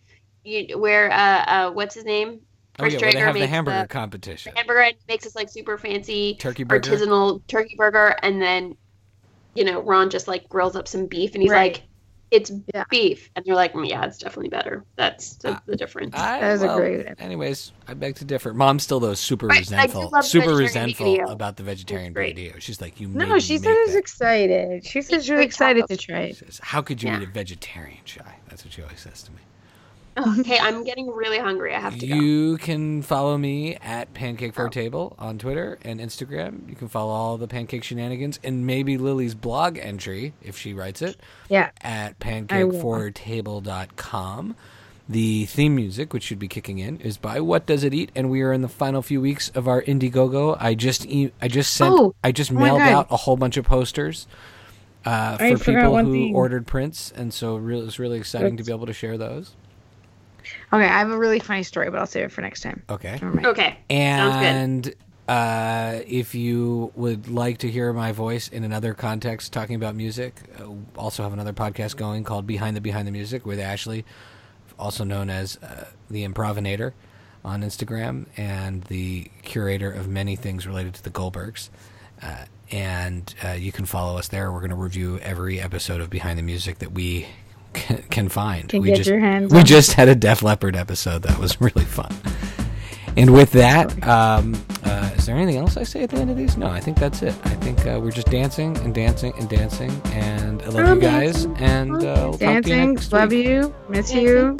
you 0.44 0.78
where 0.78 1.10
uh 1.10 1.44
uh 1.46 1.70
what's 1.70 1.94
his 1.94 2.04
name 2.04 2.40
oh 2.78 2.84
yeah, 2.86 2.98
where 3.00 3.12
they 3.12 3.18
have 3.18 3.34
the 3.34 3.40
makes 3.40 3.50
hamburger 3.50 3.82
the- 3.82 3.88
competition. 3.88 4.52
hamburger 4.56 4.90
makes 5.08 5.24
this 5.24 5.34
like 5.34 5.48
super 5.48 5.76
fancy 5.78 6.34
Turkey 6.36 6.64
burger. 6.64 6.90
artisanal 6.90 7.40
turkey 7.46 7.74
burger, 7.76 8.14
and 8.22 8.40
then 8.42 8.76
you 9.54 9.64
know 9.64 9.80
Ron 9.82 10.10
just 10.10 10.28
like 10.28 10.48
grills 10.48 10.76
up 10.76 10.86
some 10.88 11.06
beef, 11.06 11.34
and 11.34 11.42
he's 11.42 11.50
Right. 11.52 11.72
like, 11.74 11.82
it's 12.30 12.52
Yeah. 12.72 12.84
beef, 12.90 13.28
and 13.34 13.44
you're 13.44 13.56
like, 13.56 13.72
mm, 13.72 13.88
yeah, 13.88 14.04
it's 14.04 14.18
definitely 14.18 14.50
better. 14.50 14.84
That's 14.94 15.34
the, 15.38 15.60
the 15.66 15.74
difference. 15.74 16.14
I, 16.16 16.38
That 16.40 16.52
was 16.52 16.62
a 16.62 16.68
great- 16.76 17.06
Anyways, 17.18 17.72
I 17.88 17.94
beg 17.94 18.14
to 18.16 18.24
differ. 18.24 18.54
Mom's 18.54 18.84
still 18.84 19.00
though 19.00 19.14
super 19.14 19.48
But 19.48 19.58
resentful, 19.58 20.12
super 20.22 20.54
resentful 20.54 21.06
video. 21.16 21.26
about 21.26 21.56
the 21.56 21.64
vegetarian 21.64 22.12
great. 22.12 22.36
video. 22.36 22.54
She's 22.60 22.80
like, 22.80 23.00
"You 23.00 23.08
made 23.08 23.28
No, 23.28 23.38
she 23.40 23.54
make 23.54 23.64
said 23.64 23.76
was 23.86 23.96
excited. 23.96 24.86
She 24.86 25.02
said 25.02 25.16
It's 25.16 25.24
she 25.26 25.32
was 25.32 25.38
great 25.38 25.46
excited 25.46 25.88
to 25.88 25.96
try 25.96 26.20
it. 26.20 26.36
says, 26.36 26.60
How 26.62 26.82
could 26.82 27.02
you 27.02 27.10
Yeah. 27.10 27.16
eat 27.20 27.28
a 27.28 27.32
vegetarian 27.32 27.98
shy? 28.04 28.36
That's 28.48 28.64
what 28.64 28.72
she 28.74 28.82
always 28.82 29.00
says 29.00 29.22
to 29.24 29.32
me. 29.32 29.38
okay, 30.40 30.58
I'm 30.58 30.84
getting 30.84 31.08
really 31.08 31.38
hungry. 31.38 31.74
I 31.74 31.80
have 31.80 31.96
to 31.98 32.06
go. 32.06 32.14
You 32.14 32.56
can 32.58 33.00
follow 33.02 33.36
me 33.38 33.76
at 33.76 34.12
Pancake 34.14 34.54
for 34.54 34.66
a 34.66 34.70
Table 34.70 35.14
on 35.18 35.38
Twitter 35.38 35.78
and 35.82 36.00
Instagram. 36.00 36.68
You 36.68 36.74
can 36.74 36.88
follow 36.88 37.12
all 37.12 37.36
the 37.38 37.48
pancake 37.48 37.84
shenanigans 37.84 38.38
and 38.42 38.66
maybe 38.66 38.98
Lily's 38.98 39.34
blog 39.34 39.78
entry 39.78 40.32
if 40.42 40.58
she 40.58 40.74
writes 40.74 41.00
it 41.02 41.16
Yeah. 41.48 41.70
at 41.80 42.18
pancakefortable.com. 42.18 44.56
The 45.08 45.46
theme 45.46 45.74
music, 45.74 46.12
which 46.12 46.22
should 46.22 46.38
be 46.38 46.46
kicking 46.46 46.78
in, 46.78 47.00
is 47.00 47.16
by 47.16 47.40
What 47.40 47.66
Does 47.66 47.82
It 47.82 47.92
Eat, 47.92 48.12
and 48.14 48.30
we 48.30 48.42
are 48.42 48.52
in 48.52 48.62
the 48.62 48.68
final 48.68 49.02
few 49.02 49.20
weeks 49.20 49.48
of 49.56 49.66
our 49.66 49.82
Indiegogo. 49.82 50.56
I 50.60 50.74
just 50.74 51.04
e- 51.06 51.32
I 51.42 51.48
just 51.48 51.74
sent 51.74 51.92
Oh, 51.98 52.14
I 52.22 52.30
just 52.30 52.52
oh 52.52 52.54
mailed 52.54 52.80
out 52.80 53.08
a 53.10 53.16
whole 53.16 53.36
bunch 53.36 53.56
of 53.56 53.64
posters 53.64 54.28
uh, 55.04 55.36
for 55.36 55.58
people 55.58 55.98
who 55.98 56.12
thing. 56.12 56.32
ordered 56.36 56.64
prints, 56.64 57.12
and 57.16 57.34
so 57.34 57.56
re- 57.56 57.82
was 57.82 57.98
really 57.98 58.18
exciting 58.18 58.56
to 58.58 58.62
be 58.62 58.70
able 58.72 58.86
to 58.86 58.92
share 58.92 59.18
those. 59.18 59.56
Okay, 60.72 60.84
I 60.84 60.98
have 60.98 61.10
a 61.10 61.18
really 61.18 61.40
funny 61.40 61.62
story, 61.62 61.90
but 61.90 61.98
I'll 61.98 62.06
save 62.06 62.26
it 62.26 62.32
for 62.32 62.42
next 62.42 62.60
time. 62.62 62.82
Okay. 62.88 63.12
Never 63.12 63.32
mind. 63.32 63.46
Okay. 63.46 63.76
Sounds 63.90 64.36
good. 64.36 64.44
And 64.44 64.94
uh, 65.28 66.00
if 66.06 66.34
you 66.34 66.92
would 66.94 67.28
like 67.28 67.58
to 67.58 67.70
hear 67.70 67.92
my 67.92 68.12
voice 68.12 68.48
in 68.48 68.64
another 68.64 68.94
context 68.94 69.52
talking 69.52 69.76
about 69.76 69.94
music, 69.94 70.34
uh, 70.60 70.66
also 70.96 71.22
have 71.22 71.32
another 71.32 71.52
podcast 71.52 71.96
going 71.96 72.24
called 72.24 72.46
Behind 72.46 72.76
the 72.76 72.80
Behind 72.80 73.06
the 73.06 73.12
Music 73.12 73.44
with 73.44 73.58
Ashley, 73.58 74.04
also 74.78 75.04
known 75.04 75.28
as 75.28 75.56
uh, 75.62 75.86
the 76.08 76.26
Improvinator 76.26 76.92
on 77.44 77.62
Instagram 77.62 78.26
and 78.36 78.82
the 78.84 79.30
curator 79.42 79.90
of 79.90 80.08
many 80.08 80.36
things 80.36 80.66
related 80.66 80.94
to 80.94 81.02
the 81.02 81.10
Goldbergs. 81.10 81.68
Uh, 82.22 82.44
and 82.70 83.34
uh, 83.44 83.50
you 83.52 83.72
can 83.72 83.86
follow 83.86 84.18
us 84.18 84.28
there. 84.28 84.52
We're 84.52 84.60
going 84.60 84.70
to 84.70 84.76
review 84.76 85.18
every 85.20 85.60
episode 85.60 86.00
of 86.00 86.10
Behind 86.10 86.38
the 86.38 86.42
Music 86.42 86.78
that 86.78 86.92
we 86.92 87.26
can, 87.72 88.02
can 88.10 88.28
find. 88.28 88.68
Can 88.68 88.82
we 88.82 88.88
get 88.88 88.98
just, 88.98 89.08
your 89.08 89.20
hands 89.20 89.52
We 89.52 89.60
on. 89.60 89.64
just 89.66 89.92
had 89.92 90.08
a 90.08 90.14
Def 90.14 90.42
Leppard 90.42 90.76
episode 90.76 91.22
that 91.22 91.38
was 91.38 91.60
really 91.60 91.84
fun. 91.84 92.14
And 93.16 93.32
with 93.34 93.50
that, 93.52 94.06
um, 94.06 94.54
uh, 94.84 95.10
is 95.16 95.26
there 95.26 95.36
anything 95.36 95.56
else 95.56 95.76
I 95.76 95.82
say 95.82 96.04
at 96.04 96.10
the 96.10 96.16
end 96.18 96.30
of 96.30 96.36
these? 96.36 96.56
No, 96.56 96.68
I 96.68 96.78
think 96.80 96.96
that's 96.96 97.22
it. 97.22 97.34
I 97.44 97.50
think 97.56 97.84
uh, 97.84 97.98
we're 98.00 98.12
just 98.12 98.28
dancing 98.28 98.76
and 98.78 98.94
dancing 98.94 99.32
and 99.36 99.48
dancing. 99.48 99.90
And 100.12 100.62
I 100.62 100.66
love 100.66 100.88
I'm 100.88 100.96
you 100.96 101.02
guys. 101.02 101.44
And 101.56 101.96
uh, 101.96 101.98
we'll 102.00 102.32
talk 102.32 102.38
to 102.38 102.44
you 102.44 102.60
Dancing, 102.62 102.94
next 102.94 103.12
love 103.12 103.30
week. 103.30 103.46
you, 103.46 103.74
miss 103.88 104.14
you. 104.14 104.56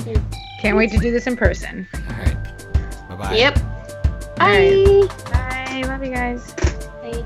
Can't 0.61 0.77
wait 0.77 0.91
to 0.91 0.99
do 0.99 1.11
this 1.13 1.27
in 1.29 1.37
person. 1.37 1.87
All 1.95 2.01
right. 2.19 3.09
Bye 3.09 3.17
bye. 3.17 3.35
Yep. 3.37 3.59
All 4.41 4.49
Bye. 4.49 5.09
Bye. 5.31 5.83
Love 5.87 6.05
you 6.05 6.11
guys. 6.13 6.53
Bye. 6.55 7.13
Bye. 7.13 7.25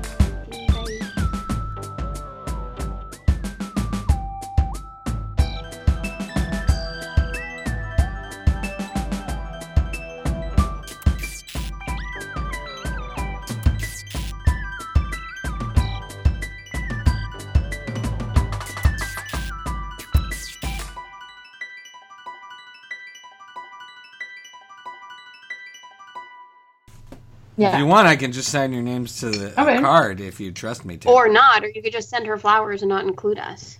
If 27.57 27.77
you 27.77 27.85
want, 27.85 28.07
I 28.07 28.15
can 28.17 28.31
just 28.33 28.49
sign 28.49 28.73
your 28.73 28.81
names 28.83 29.19
to 29.21 29.29
the 29.29 29.61
Okay. 29.61 29.79
card 29.79 30.19
if 30.19 30.39
you 30.39 30.51
trust 30.51 30.83
me 30.83 30.97
to. 30.97 31.09
Or 31.09 31.29
not, 31.29 31.63
or 31.63 31.67
you 31.73 31.81
could 31.81 31.93
just 31.93 32.09
send 32.09 32.25
her 32.27 32.37
flowers 32.37 32.81
and 32.81 32.89
not 32.89 33.05
include 33.05 33.39
us. 33.39 33.77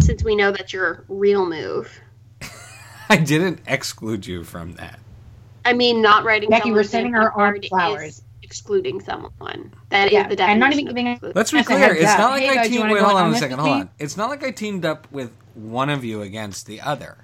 Since 0.00 0.24
we 0.24 0.34
know 0.36 0.50
that's 0.50 0.72
your 0.72 1.04
real 1.08 1.46
move. 1.48 1.90
I 3.08 3.16
didn't 3.16 3.60
exclude 3.66 4.26
you 4.26 4.44
from 4.44 4.74
that. 4.74 4.98
I 5.64 5.72
mean, 5.74 6.02
not 6.02 6.24
writing. 6.24 6.50
Becky, 6.50 6.72
we're 6.72 6.82
sending 6.82 7.12
her 7.12 7.32
the 7.34 7.40
our 7.40 7.56
flowers. 7.68 8.22
excluding 8.42 9.00
someone. 9.00 9.72
That 9.90 10.08
is 10.08 10.12
Yeah, 10.12 10.24
the 10.24 10.30
and 10.30 10.36
definition. 10.38 10.58
not 10.60 10.72
even 10.72 10.86
giving 10.86 11.06
a- 11.08 11.12
exclude. 11.12 11.36
Let's 11.36 11.52
be 11.52 11.62
clear. 11.62 11.94
It's 11.94 12.10
up. 12.10 12.18
not 12.18 12.30
like 12.32 12.42
Hey, 12.42 12.48
I 12.50 12.54
guys, 12.56 12.68
teamed. 12.68 12.90
Wait, 12.90 13.00
hold 13.02 13.16
on 13.16 13.26
on 13.28 13.34
a 13.34 13.38
second. 13.38 13.58
Hold 13.60 13.70
on. 13.70 13.90
It's 13.98 14.16
not 14.16 14.28
like 14.28 14.42
I 14.42 14.50
teamed 14.50 14.84
up 14.84 15.06
with 15.12 15.30
one 15.54 15.88
of 15.88 16.04
you 16.04 16.20
against 16.20 16.66
the 16.66 16.80
other. 16.80 17.16